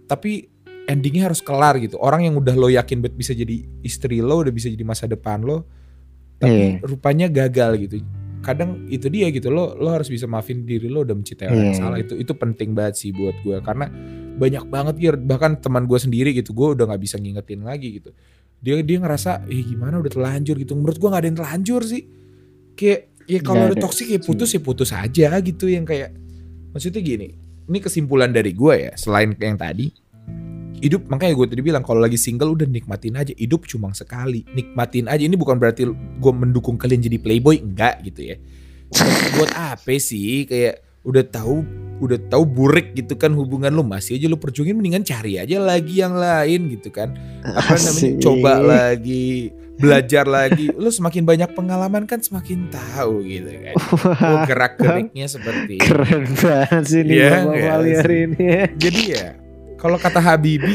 Tapi 0.07 0.47
endingnya 0.87 1.29
harus 1.29 1.43
kelar 1.43 1.77
gitu. 1.79 1.99
Orang 1.99 2.23
yang 2.23 2.39
udah 2.39 2.55
lo 2.55 2.69
yakin 2.69 3.03
bet 3.03 3.13
bisa 3.13 3.35
jadi 3.35 3.67
istri 3.83 4.23
lo, 4.23 4.41
udah 4.41 4.55
bisa 4.55 4.71
jadi 4.71 4.85
masa 4.87 5.05
depan 5.05 5.43
lo, 5.43 5.67
tapi 6.39 6.79
Iya. 6.79 6.87
rupanya 6.87 7.27
gagal 7.27 7.71
gitu. 7.83 7.97
Kadang 8.41 8.87
itu 8.87 9.11
dia 9.11 9.27
gitu 9.35 9.51
lo 9.51 9.75
lo 9.75 9.91
harus 9.91 10.07
bisa 10.07 10.31
maafin 10.31 10.63
diri 10.63 10.87
lo 10.87 11.03
udah 11.03 11.19
mencintai 11.19 11.51
orang 11.51 11.59
yang 11.67 11.75
Iya. 11.75 11.83
salah 11.83 11.99
itu 11.99 12.15
itu 12.15 12.31
penting 12.31 12.79
banget 12.79 12.95
sih 12.95 13.11
buat 13.11 13.35
gue 13.43 13.59
karena 13.59 13.91
banyak 14.39 14.65
banget 14.71 14.95
ya 15.03 15.11
bahkan 15.19 15.59
teman 15.59 15.83
gue 15.91 15.99
sendiri 15.99 16.31
gitu 16.31 16.55
gue 16.55 16.79
udah 16.79 16.87
nggak 16.87 17.03
bisa 17.03 17.19
ngingetin 17.19 17.67
lagi 17.67 17.99
gitu 17.99 18.15
dia 18.63 18.79
dia 18.87 19.03
ngerasa 19.03 19.51
eh 19.51 19.67
gimana 19.67 19.99
udah 19.99 20.13
telanjur 20.13 20.63
gitu 20.63 20.79
menurut 20.79 20.95
gue 20.95 21.09
nggak 21.11 21.23
ada 21.25 21.29
yang 21.33 21.39
telanjur 21.43 21.83
sih 21.83 22.07
kayak 22.79 23.01
ya 23.27 23.41
kalau 23.43 23.67
udah 23.67 23.79
toksik 23.83 24.07
ya 24.07 24.21
putus 24.23 24.55
ya 24.55 24.61
putus 24.63 24.95
aja 24.95 25.29
gitu 25.43 25.67
yang 25.67 25.83
kayak 25.83 26.15
maksudnya 26.71 27.03
gini 27.03 27.35
ini 27.67 27.79
kesimpulan 27.83 28.31
dari 28.31 28.55
gue 28.55 28.75
ya 28.91 28.93
selain 28.95 29.35
yang 29.39 29.59
tadi 29.59 29.91
hidup 30.81 31.09
makanya 31.09 31.33
gue 31.37 31.47
tadi 31.49 31.63
bilang 31.65 31.81
kalau 31.81 32.05
lagi 32.05 32.21
single 32.21 32.53
udah 32.53 32.69
nikmatin 32.69 33.17
aja 33.17 33.33
hidup 33.37 33.65
cuma 33.65 33.93
sekali. 33.97 34.45
Nikmatin 34.53 35.09
aja 35.09 35.23
ini 35.25 35.37
bukan 35.37 35.57
berarti 35.57 35.89
gue 35.93 36.33
mendukung 36.33 36.77
kalian 36.77 37.01
jadi 37.01 37.19
playboy 37.21 37.61
enggak 37.65 38.05
gitu 38.05 38.35
ya. 38.35 38.37
Buat 39.41 39.53
apa 39.57 39.97
sih 39.97 40.45
kayak 40.45 40.85
udah 41.07 41.25
tahu 41.25 41.63
udah 41.97 42.19
tahu 42.29 42.45
burik 42.45 42.93
gitu 42.93 43.17
kan 43.17 43.33
hubungan 43.33 43.73
lu 43.73 43.81
masih 43.87 44.21
aja 44.21 44.27
lu 44.29 44.37
perjuangin 44.37 44.77
mendingan 44.77 45.07
cari 45.07 45.41
aja 45.41 45.57
lagi 45.57 46.03
yang 46.05 46.13
lain 46.13 46.69
gitu 46.77 46.93
kan. 46.93 47.17
Apa 47.47 47.79
namanya 47.81 48.11
Asik. 48.13 48.21
coba 48.21 48.53
lagi 48.61 49.55
belajar 49.77 50.25
lagi 50.25 50.73
lu 50.73 50.89
semakin 50.89 51.23
banyak 51.23 51.51
pengalaman 51.53 52.05
kan 52.05 52.19
semakin 52.19 52.69
tahu 52.69 53.21
gitu 53.23 53.51
kan 53.53 53.75
oh, 53.77 54.41
gerak 54.49 54.75
geriknya 54.77 55.27
seperti. 55.27 55.77
Keren 55.79 56.25
banget 56.33 56.85
sih 56.85 57.03
nih 57.03 57.17
Iya, 57.19 57.31
Bapak 57.37 57.55
iya 57.55 57.69
Wali 57.71 57.85
sih. 57.87 57.97
hari 58.01 58.17
ini 58.25 58.41
ya. 58.41 58.65
jadi 58.75 59.03
ya 59.07 59.27
kalau 59.77 59.97
kata 59.97 60.19
Habibi 60.19 60.75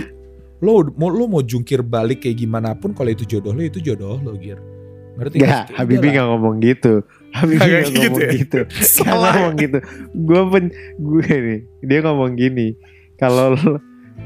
lo 0.60 0.72
mau 0.94 1.10
lo 1.10 1.26
mau 1.26 1.42
jungkir 1.42 1.82
balik 1.82 2.22
kayak 2.22 2.38
gimana 2.38 2.74
pun 2.74 2.94
kalau 2.94 3.10
itu 3.10 3.26
jodoh 3.26 3.50
lo 3.50 3.62
itu 3.62 3.82
jodoh 3.82 4.18
lo 4.18 4.38
gir 4.38 4.62
ngerti 5.12 5.38
Gak, 5.38 5.44
sih? 5.44 5.52
Kayak 5.68 5.76
Habibie 5.76 6.00
udahlah. 6.00 6.16
gak 6.16 6.28
ngomong 6.32 6.56
gitu. 6.62 6.94
Habibie 7.32 7.60
gak 7.60 7.82
gitu 7.84 8.00
ngomong 8.00 8.22
ya? 8.22 8.32
gitu. 8.32 8.60
Gak 8.72 8.86
Salah. 8.88 9.32
ngomong 9.36 9.54
gitu. 9.60 9.78
Gue 10.16 10.42
pen, 10.48 10.66
gue 10.96 11.28
nih, 11.28 11.60
dia 11.84 12.00
ngomong 12.00 12.32
gini. 12.34 12.68
Kalau 13.20 13.48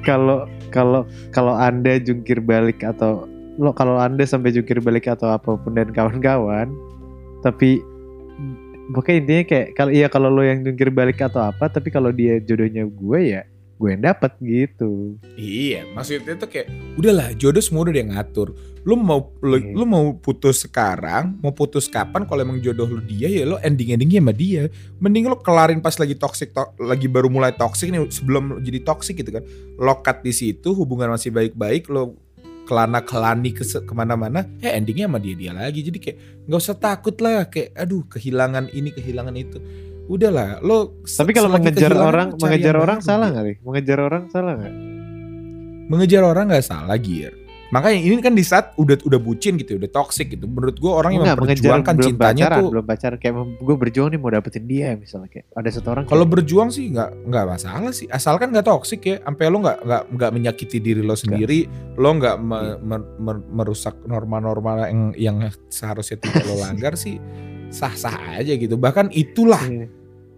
kalau 0.05 0.45
kalau 0.69 1.01
kalau 1.34 1.53
anda 1.57 1.97
jungkir 1.97 2.38
balik 2.38 2.86
atau 2.86 3.26
lo 3.56 3.72
kalau 3.72 3.99
anda 3.99 4.24
sampai 4.28 4.51
jungkir 4.51 4.84
balik 4.84 5.08
atau 5.08 5.32
apa 5.32 5.56
pun 5.56 5.72
dan 5.76 5.91
kawan-kawan, 5.95 6.72
tapi 7.39 7.80
pokoknya 8.91 9.18
intinya 9.24 9.43
kayak 9.47 9.68
kalau 9.74 9.91
iya 9.91 10.08
kalau 10.12 10.30
lo 10.30 10.43
yang 10.43 10.62
jungkir 10.62 10.91
balik 10.91 11.24
atau 11.24 11.41
apa, 11.41 11.72
tapi 11.72 11.89
kalau 11.89 12.12
dia 12.12 12.38
jodohnya 12.43 12.86
gue 12.86 13.20
ya 13.24 13.43
gue 13.76 13.91
yang 13.91 14.08
dapat 14.08 14.32
gitu. 14.39 15.20
Iya, 15.36 15.84
maksudnya 15.91 16.39
tuh 16.39 16.47
kayak 16.47 16.72
udahlah 16.95 17.36
jodoh 17.36 17.60
semua 17.60 17.84
udah 17.84 17.91
dia 17.91 18.08
ngatur. 18.08 18.56
Lu 18.88 18.95
mau 18.95 19.36
lu, 19.43 19.60
Iya. 19.60 19.76
lu 19.76 19.84
mau 19.84 20.16
putus 20.16 20.64
sekarang, 20.64 21.36
mau 21.43 21.51
putus 21.51 21.91
kapan 21.91 22.24
kalau 22.24 22.39
emang 22.39 22.64
jodoh 22.64 22.88
lu 22.88 23.03
dia 23.03 23.28
ya 23.28 23.43
lo 23.43 23.60
ending-endingnya 23.60 24.24
sama 24.24 24.32
dia. 24.32 24.72
Mending 25.03 25.28
lo 25.28 25.36
kelarin 25.43 25.84
pas 25.84 25.91
lagi 25.99 26.16
toxic 26.16 26.56
to- 26.56 26.72
lagi 26.80 27.12
baru 27.12 27.28
mulai 27.28 27.51
toxic 27.51 27.91
nih 27.91 28.08
sebelum 28.08 28.56
lo 28.56 28.58
jadi 28.64 28.80
toxic 28.80 29.20
gitu 29.20 29.36
kan. 29.36 29.43
Lo 29.76 29.99
cut 29.99 30.24
di 30.24 30.32
situ, 30.32 30.72
hubungan 30.72 31.12
masih 31.12 31.36
baik-baik, 31.36 31.91
lo 31.91 32.16
kelana 32.66 33.05
kelani 33.05 33.53
ke 33.53 33.63
ke 33.63 33.93
mana-mana, 33.93 34.43
ya 34.59 34.74
endingnya 34.76 35.07
sama 35.07 35.22
dia 35.22 35.38
dia 35.38 35.53
lagi. 35.53 35.86
Jadi 35.86 35.97
kayak 36.01 36.18
nggak 36.49 36.59
usah 36.59 36.78
takut 36.78 37.16
lah, 37.22 37.47
kayak 37.47 37.78
aduh 37.78 38.03
kehilangan 38.09 38.74
ini 38.74 38.89
kehilangan 38.91 39.36
itu. 39.38 39.57
Udahlah, 40.05 40.61
lo 40.61 41.01
Tapi 41.01 41.34
kalau 41.34 41.49
mengejar 41.49 41.89
orang, 41.97 42.38
mengejar 42.38 42.78
orang 42.78 43.01
baru, 43.01 43.07
salah 43.09 43.28
nggak? 43.34 43.61
Mengejar 43.66 43.97
orang 44.01 44.24
salah 44.30 44.53
nggak? 44.53 44.95
mengejar 45.86 46.26
orang 46.26 46.49
nggak 46.49 46.66
salah 46.66 46.97
Gir 46.97 47.34
makanya 47.76 47.99
ini 47.99 48.23
kan 48.23 48.32
di 48.32 48.39
saat 48.39 48.71
udah 48.80 49.03
udah 49.03 49.19
bucin 49.19 49.59
gitu 49.59 49.76
udah 49.76 49.91
toxic 49.91 50.32
gitu. 50.32 50.47
Menurut 50.47 50.80
gue 50.80 50.88
orang 50.88 51.11
yang 51.11 51.28
Enggak, 51.28 51.43
memperjuangkan 51.43 51.93
belum 51.93 52.07
cintanya 52.07 52.43
pacaran, 52.47 52.59
tuh 52.63 52.67
belum 52.71 52.86
pacaran. 52.88 53.17
Kayak 53.19 53.34
gue 53.59 53.76
berjuang 53.76 54.07
nih 54.07 54.19
mau 54.23 54.32
dapetin 54.32 54.63
dia 54.63 54.88
misalnya. 54.95 55.28
Kayak 55.28 55.45
ada 55.51 55.69
satu 55.69 55.88
orang 55.91 56.03
kalau 56.07 56.23
berjuang 56.23 56.71
sih 56.71 56.88
nggak 56.88 57.09
nggak 57.28 57.45
masalah 57.45 57.91
sih. 57.91 58.07
Asalkan 58.07 58.55
nggak 58.55 58.63
toxic 58.63 59.03
ya 59.03 59.19
sampai 59.19 59.51
lo 59.51 59.59
nggak 59.59 59.78
nggak 59.84 60.03
nggak 60.15 60.32
menyakiti 60.32 60.78
diri 60.80 61.03
lo 61.03 61.19
sendiri 61.19 61.67
lo 61.99 62.09
nggak 62.09 62.36
me- 62.39 62.53
Iya. 62.55 62.76
mer- 62.80 63.09
mer- 63.19 63.45
merusak 63.51 63.95
norma-norma 64.05 64.88
yang 64.88 65.01
yang 65.13 65.38
seharusnya 65.67 66.15
tidak 66.17 66.47
lo 66.47 66.55
langgar 66.63 66.95
sih 66.95 67.19
sah-sah 67.67 68.39
aja 68.39 68.55
gitu. 68.55 68.80
Bahkan 68.80 69.11
itulah 69.11 69.59
Iya. 69.59 69.91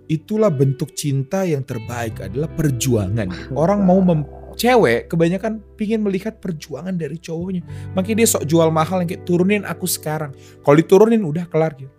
itulah 0.08 0.48
bentuk 0.48 0.96
cinta 0.96 1.44
yang 1.44 1.62
terbaik 1.62 2.18
adalah 2.24 2.48
perjuangan. 2.50 3.28
Orang 3.62 3.84
mau 3.84 4.00
mem- 4.00 4.26
cewek 4.58 5.08
kebanyakan 5.08 5.62
pingin 5.78 6.02
melihat 6.02 6.42
perjuangan 6.42 6.98
dari 6.98 7.22
cowoknya. 7.22 7.62
Makanya 7.94 8.26
dia 8.26 8.28
sok 8.28 8.44
jual 8.50 8.68
mahal 8.74 9.06
yang 9.06 9.10
kayak 9.10 9.24
turunin 9.24 9.64
aku 9.64 9.86
sekarang. 9.86 10.34
Kalau 10.66 10.76
diturunin 10.76 11.22
udah 11.22 11.46
kelar 11.46 11.78
gitu. 11.78 11.94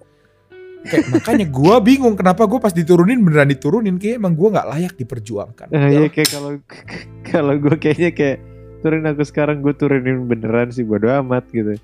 Kayak 0.86 1.06
makanya 1.10 1.46
gue 1.50 1.74
bingung 1.82 2.14
kenapa 2.14 2.46
gue 2.46 2.58
pas 2.62 2.70
diturunin 2.70 3.18
beneran 3.18 3.50
diturunin 3.50 3.98
kayak 3.98 4.22
emang 4.22 4.34
gue 4.34 4.48
nggak 4.50 4.68
layak 4.68 4.94
diperjuangkan. 4.98 5.68
Nah, 5.74 5.90
Ya 5.90 6.06
ya 6.06 6.08
kayak 6.10 6.28
kalau 6.34 6.50
kalau 7.30 7.54
gue 7.58 7.74
kayaknya 7.78 8.10
kayak 8.14 8.38
turunin 8.82 9.06
aku 9.10 9.22
sekarang 9.26 9.62
gue 9.62 9.74
turunin 9.74 10.26
beneran 10.26 10.70
sih 10.74 10.86
bodo 10.86 11.10
amat 11.22 11.46
gitu. 11.54 11.78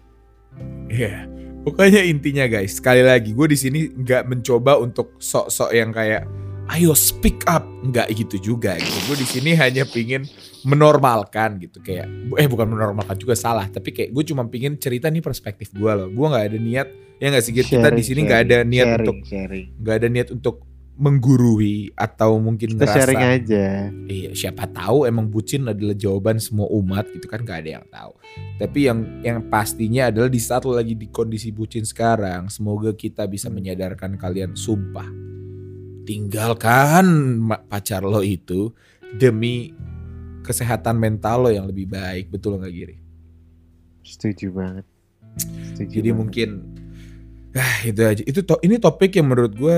Iya. 0.91 1.27
Pokoknya 1.65 2.05
intinya 2.05 2.45
guys, 2.45 2.77
sekali 2.77 3.01
lagi 3.01 3.33
gue 3.33 3.47
di 3.49 3.57
sini 3.57 3.89
nggak 3.89 4.29
mencoba 4.29 4.77
untuk 4.77 5.17
sok-sok 5.17 5.73
yang 5.73 5.97
kayak 5.97 6.29
ayo 6.77 6.93
speak 6.93 7.41
up, 7.49 7.65
nggak 7.89 8.13
gitu 8.13 8.53
juga 8.53 8.77
gitu. 8.77 8.99
Gue 9.09 9.17
di 9.17 9.27
sini 9.27 9.57
hanya 9.57 9.89
pingin 9.89 10.29
menormalkan 10.65 11.61
gitu 11.61 11.79
kayak 11.85 12.09
eh 12.41 12.49
bukan 12.49 12.67
menormalkan 12.73 13.17
juga 13.21 13.37
salah, 13.37 13.69
tapi 13.69 13.93
kayak 13.93 14.11
gue 14.11 14.25
cuma 14.33 14.49
pingin 14.49 14.81
cerita 14.81 15.13
nih 15.13 15.21
perspektif 15.21 15.71
gue 15.77 15.93
loh. 15.93 16.09
Gue 16.09 16.27
nggak 16.27 16.45
ada 16.51 16.59
niat 16.59 16.89
ya 17.21 17.31
nggak 17.31 17.45
sih 17.45 17.53
kita 17.55 17.89
di 17.95 18.03
sini 18.03 18.27
nggak 18.27 18.41
ada 18.49 18.57
niat 18.67 18.89
sharing, 18.89 19.01
untuk 19.01 19.17
nggak 19.81 19.97
ada 20.01 20.09
niat 20.09 20.29
untuk 20.35 20.57
menggurui 20.95 21.91
atau 21.99 22.39
mungkin 22.39 22.79
Kita 22.79 22.87
ngerasa 22.87 22.99
sharing 23.03 23.23
aja. 23.23 23.67
Iya, 24.07 24.31
siapa 24.31 24.71
tahu 24.71 25.11
emang 25.11 25.27
bucin 25.27 25.67
adalah 25.67 25.95
jawaban 25.95 26.39
semua 26.39 26.71
umat 26.71 27.11
gitu 27.11 27.27
kan 27.27 27.43
gak 27.43 27.67
ada 27.67 27.83
yang 27.83 27.87
tahu. 27.91 28.15
Tapi 28.63 28.79
yang 28.87 28.99
yang 29.27 29.39
pastinya 29.51 30.15
adalah 30.15 30.31
di 30.31 30.39
saat 30.39 30.63
lo 30.63 30.79
lagi 30.79 30.95
di 30.95 31.11
kondisi 31.11 31.51
bucin 31.51 31.83
sekarang, 31.83 32.47
semoga 32.47 32.95
kita 32.95 33.27
bisa 33.27 33.51
menyadarkan 33.51 34.15
kalian 34.15 34.55
sumpah. 34.55 35.11
Tinggalkan 36.07 37.43
pacar 37.67 38.07
lo 38.07 38.23
itu 38.23 38.71
demi 39.19 39.75
kesehatan 40.45 41.01
mental 41.01 41.49
lo 41.49 41.51
yang 41.51 41.65
lebih 41.65 41.89
baik, 41.89 42.29
betul 42.29 42.61
nggak 42.61 42.71
Giri? 42.71 42.97
Setuju 44.05 44.53
banget. 44.53 44.85
Setuju 45.73 45.89
Jadi 45.89 46.11
banget. 46.13 46.21
mungkin 46.21 46.49
ah 47.57 47.77
itu 47.83 48.01
aja. 48.05 48.23
Itu 48.23 48.45
to- 48.45 48.61
ini 48.61 48.77
topik 48.77 49.17
yang 49.17 49.33
menurut 49.33 49.57
gue 49.57 49.77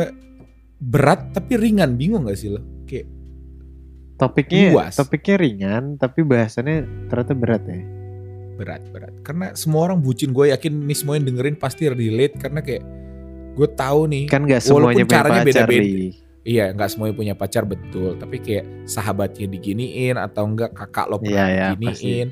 berat 0.77 1.31
tapi 1.33 1.57
ringan, 1.57 1.95
bingung 1.95 2.27
gak 2.27 2.37
sih 2.37 2.51
lo? 2.51 2.61
Kayak 2.85 3.07
topiknya 4.17 4.73
luas. 4.73 4.97
topiknya 4.97 5.37
ringan 5.37 5.85
tapi 6.01 6.25
bahasannya 6.25 7.09
ternyata 7.09 7.33
berat 7.37 7.63
ya. 7.69 7.81
berat 8.57 8.81
berat 8.89 9.13
karena 9.21 9.53
semua 9.53 9.85
orang 9.93 10.01
bucin 10.01 10.33
gue 10.33 10.49
yakin 10.49 10.89
nih 10.89 10.97
semua 10.97 11.21
yang 11.21 11.29
dengerin 11.29 11.61
pasti 11.61 11.93
relate 11.93 12.41
karena 12.41 12.65
kayak 12.65 12.81
gue 13.53 13.69
tahu 13.77 14.09
nih 14.09 14.25
Kan 14.33 14.49
nggak 14.49 14.65
Walaupun 14.65 14.81
semuanya 14.81 15.05
punya 15.05 15.13
caranya 15.21 15.43
beda-beda. 15.45 16.09
Iya 16.47 16.71
nggak 16.71 16.89
semuanya 16.89 17.15
punya 17.19 17.35
pacar 17.35 17.67
betul 17.67 18.15
tapi 18.15 18.39
kayak 18.39 18.87
sahabatnya 18.87 19.51
diginiin 19.51 20.15
atau 20.15 20.47
enggak 20.47 20.71
kakak 20.73 21.11
lo 21.11 21.19
pernah 21.19 21.51
Iya, 21.51 21.53
iya, 21.53 21.69
diginiin 21.75 22.29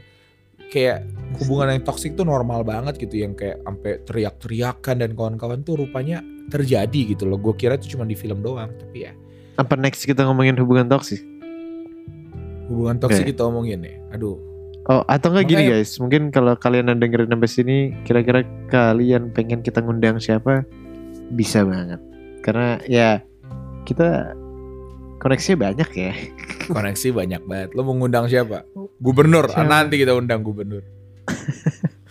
kayak 0.71 0.99
hubungan 1.43 1.75
yang 1.77 1.83
toksik 1.83 2.15
tuh 2.15 2.23
normal 2.23 2.63
banget 2.63 2.95
gitu 2.99 3.27
yang 3.27 3.35
kayak 3.35 3.59
sampai 3.63 3.99
teriak-teriakan 4.07 4.97
dan 5.03 5.11
kawan-kawan 5.15 5.61
tuh 5.63 5.83
rupanya 5.83 6.23
terjadi 6.51 7.15
gitu 7.15 7.27
loh 7.27 7.39
gue 7.39 7.55
kira 7.55 7.75
itu 7.75 7.95
cuma 7.95 8.07
di 8.07 8.15
film 8.15 8.39
doang 8.41 8.71
tapi 8.79 9.11
ya 9.11 9.13
Apa 9.55 9.79
next 9.79 10.03
kita 10.03 10.27
ngomongin 10.27 10.59
hubungan 10.59 10.91
toksik? 10.91 11.23
hubungan 12.67 12.97
toksik 12.97 13.29
Oke. 13.29 13.31
kita 13.37 13.43
omongin 13.45 13.83
ya 13.85 13.95
aduh 14.15 14.39
Oh, 14.85 15.01
atau 15.09 15.33
enggak 15.33 15.49
gini 15.49 15.65
guys, 15.65 15.97
mungkin 15.97 16.29
kalau 16.29 16.61
kalian 16.61 16.93
yang 16.93 17.01
dengerin 17.01 17.33
sampai 17.33 17.49
sini, 17.49 17.77
kira-kira 18.05 18.45
kalian 18.69 19.33
pengen 19.33 19.65
kita 19.65 19.81
ngundang 19.81 20.21
siapa? 20.21 20.61
Bisa 21.33 21.65
banget. 21.65 21.97
Karena 22.45 22.77
ya 22.85 23.25
kita 23.85 24.35
koneksinya 25.21 25.71
banyak 25.71 25.91
ya. 25.95 26.13
koneksi 26.69 27.09
banyak 27.13 27.43
banget 27.45 27.69
lo 27.77 27.85
mau 27.85 27.93
ngundang 27.97 28.25
siapa 28.29 28.65
gubernur 29.01 29.53
Siapa? 29.53 29.69
nanti 29.69 30.01
kita 30.01 30.17
undang 30.17 30.41
gubernur 30.41 30.81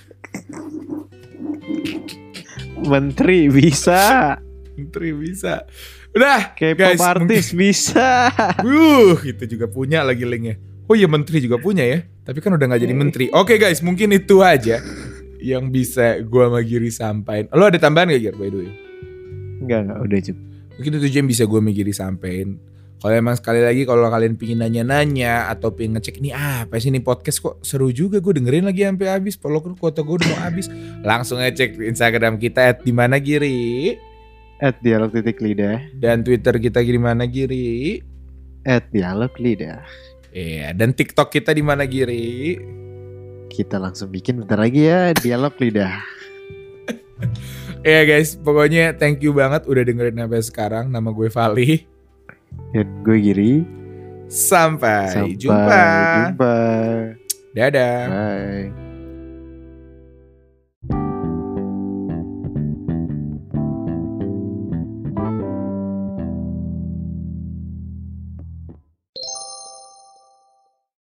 Menteri 2.83 3.47
bisa, 3.47 4.35
Menteri 4.75 5.15
bisa. 5.15 5.63
Udah, 6.11 6.51
K-pop 6.51 6.77
Guys, 6.77 6.99
artis 6.99 7.45
bisa. 7.63 8.27
wuh, 8.59 9.17
itu 9.23 9.43
juga 9.55 9.71
punya 9.71 10.03
lagi 10.03 10.27
linknya. 10.27 10.59
Oh 10.85 10.93
iya 10.93 11.07
menteri 11.07 11.39
juga 11.39 11.55
punya 11.55 11.87
ya, 11.87 12.03
tapi 12.27 12.43
kan 12.43 12.51
udah 12.53 12.67
nggak 12.67 12.81
jadi 12.83 12.93
menteri. 12.95 13.25
Oke 13.31 13.55
guys, 13.55 13.79
mungkin 13.79 14.11
itu 14.11 14.43
aja 14.43 14.83
yang 15.39 15.71
bisa 15.71 16.19
gua 16.27 16.51
sama 16.51 16.59
Giri 16.59 16.91
sampaikan. 16.91 17.47
Lo 17.55 17.71
ada 17.71 17.79
tambahan 17.79 18.11
gak 18.11 18.19
Gir 18.19 18.35
by 18.35 18.51
the 18.51 18.57
way? 18.59 18.71
Enggak, 19.63 19.79
enggak, 19.87 19.99
udah 20.03 20.19
cukup. 20.27 20.52
Mungkin 20.77 20.91
itu 20.97 21.05
aja 21.05 21.17
yang 21.21 21.29
bisa 21.29 21.43
gua 21.45 21.61
sama 21.61 21.71
Giri 21.71 21.93
sampaikan. 21.93 22.49
Kalau 23.03 23.19
emang 23.19 23.35
sekali 23.35 23.59
lagi 23.59 23.83
kalau 23.83 24.07
kalian 24.07 24.39
pingin 24.39 24.63
nanya-nanya 24.63 25.51
atau 25.51 25.75
pingin 25.75 25.99
ngecek 25.99 26.23
ini 26.23 26.31
apa 26.31 26.79
sih 26.79 26.87
ini 26.87 27.03
podcast 27.03 27.43
kok 27.43 27.59
seru 27.59 27.91
juga 27.91 28.23
gue 28.23 28.39
dengerin 28.39 28.63
lagi 28.63 28.87
sampai 28.87 29.11
habis. 29.11 29.35
Walaupun 29.35 29.75
kuota 29.75 30.07
gue 30.07 30.23
udah 30.23 30.27
mau 30.31 30.39
habis, 30.39 30.71
langsung 31.03 31.43
ngecek 31.43 31.83
Instagram 31.83 32.39
kita 32.39 32.71
at 32.71 32.79
di 32.79 32.95
mana 32.95 33.19
Giri 33.19 33.91
At 34.63 34.79
dialog 34.79 35.11
titik 35.11 35.43
lidah, 35.43 35.83
dan 35.99 36.23
Twitter 36.23 36.55
kita 36.55 36.79
di 36.79 36.95
mana 36.95 37.27
Giri. 37.27 37.99
at 38.63 38.87
dialog 38.95 39.35
lidah. 39.35 39.83
Iya, 40.31 40.71
dan 40.71 40.95
TikTok 40.95 41.35
kita 41.35 41.51
di 41.51 41.59
mana 41.59 41.83
Giri? 41.83 42.55
Kita 43.51 43.75
langsung 43.75 44.07
bikin 44.07 44.39
bentar 44.39 44.55
lagi 44.55 44.87
ya 44.87 45.11
dialog 45.11 45.51
lidah. 45.59 45.99
Iya 47.83 48.07
guys, 48.07 48.39
pokoknya 48.39 48.95
thank 48.95 49.19
you 49.19 49.35
banget 49.35 49.67
udah 49.67 49.83
dengerin 49.83 50.15
sampai 50.15 50.39
sekarang. 50.39 50.85
Nama 50.87 51.11
gue 51.11 51.27
Vali. 51.27 51.83
Dan 52.71 52.87
gue 53.03 53.17
Giri. 53.19 53.53
Sampai, 54.31 55.11
Sampai 55.11 55.35
jumpa. 55.35 55.83
jumpa. 56.31 56.55
Dadah. 57.51 57.99
Bye. 58.07 58.92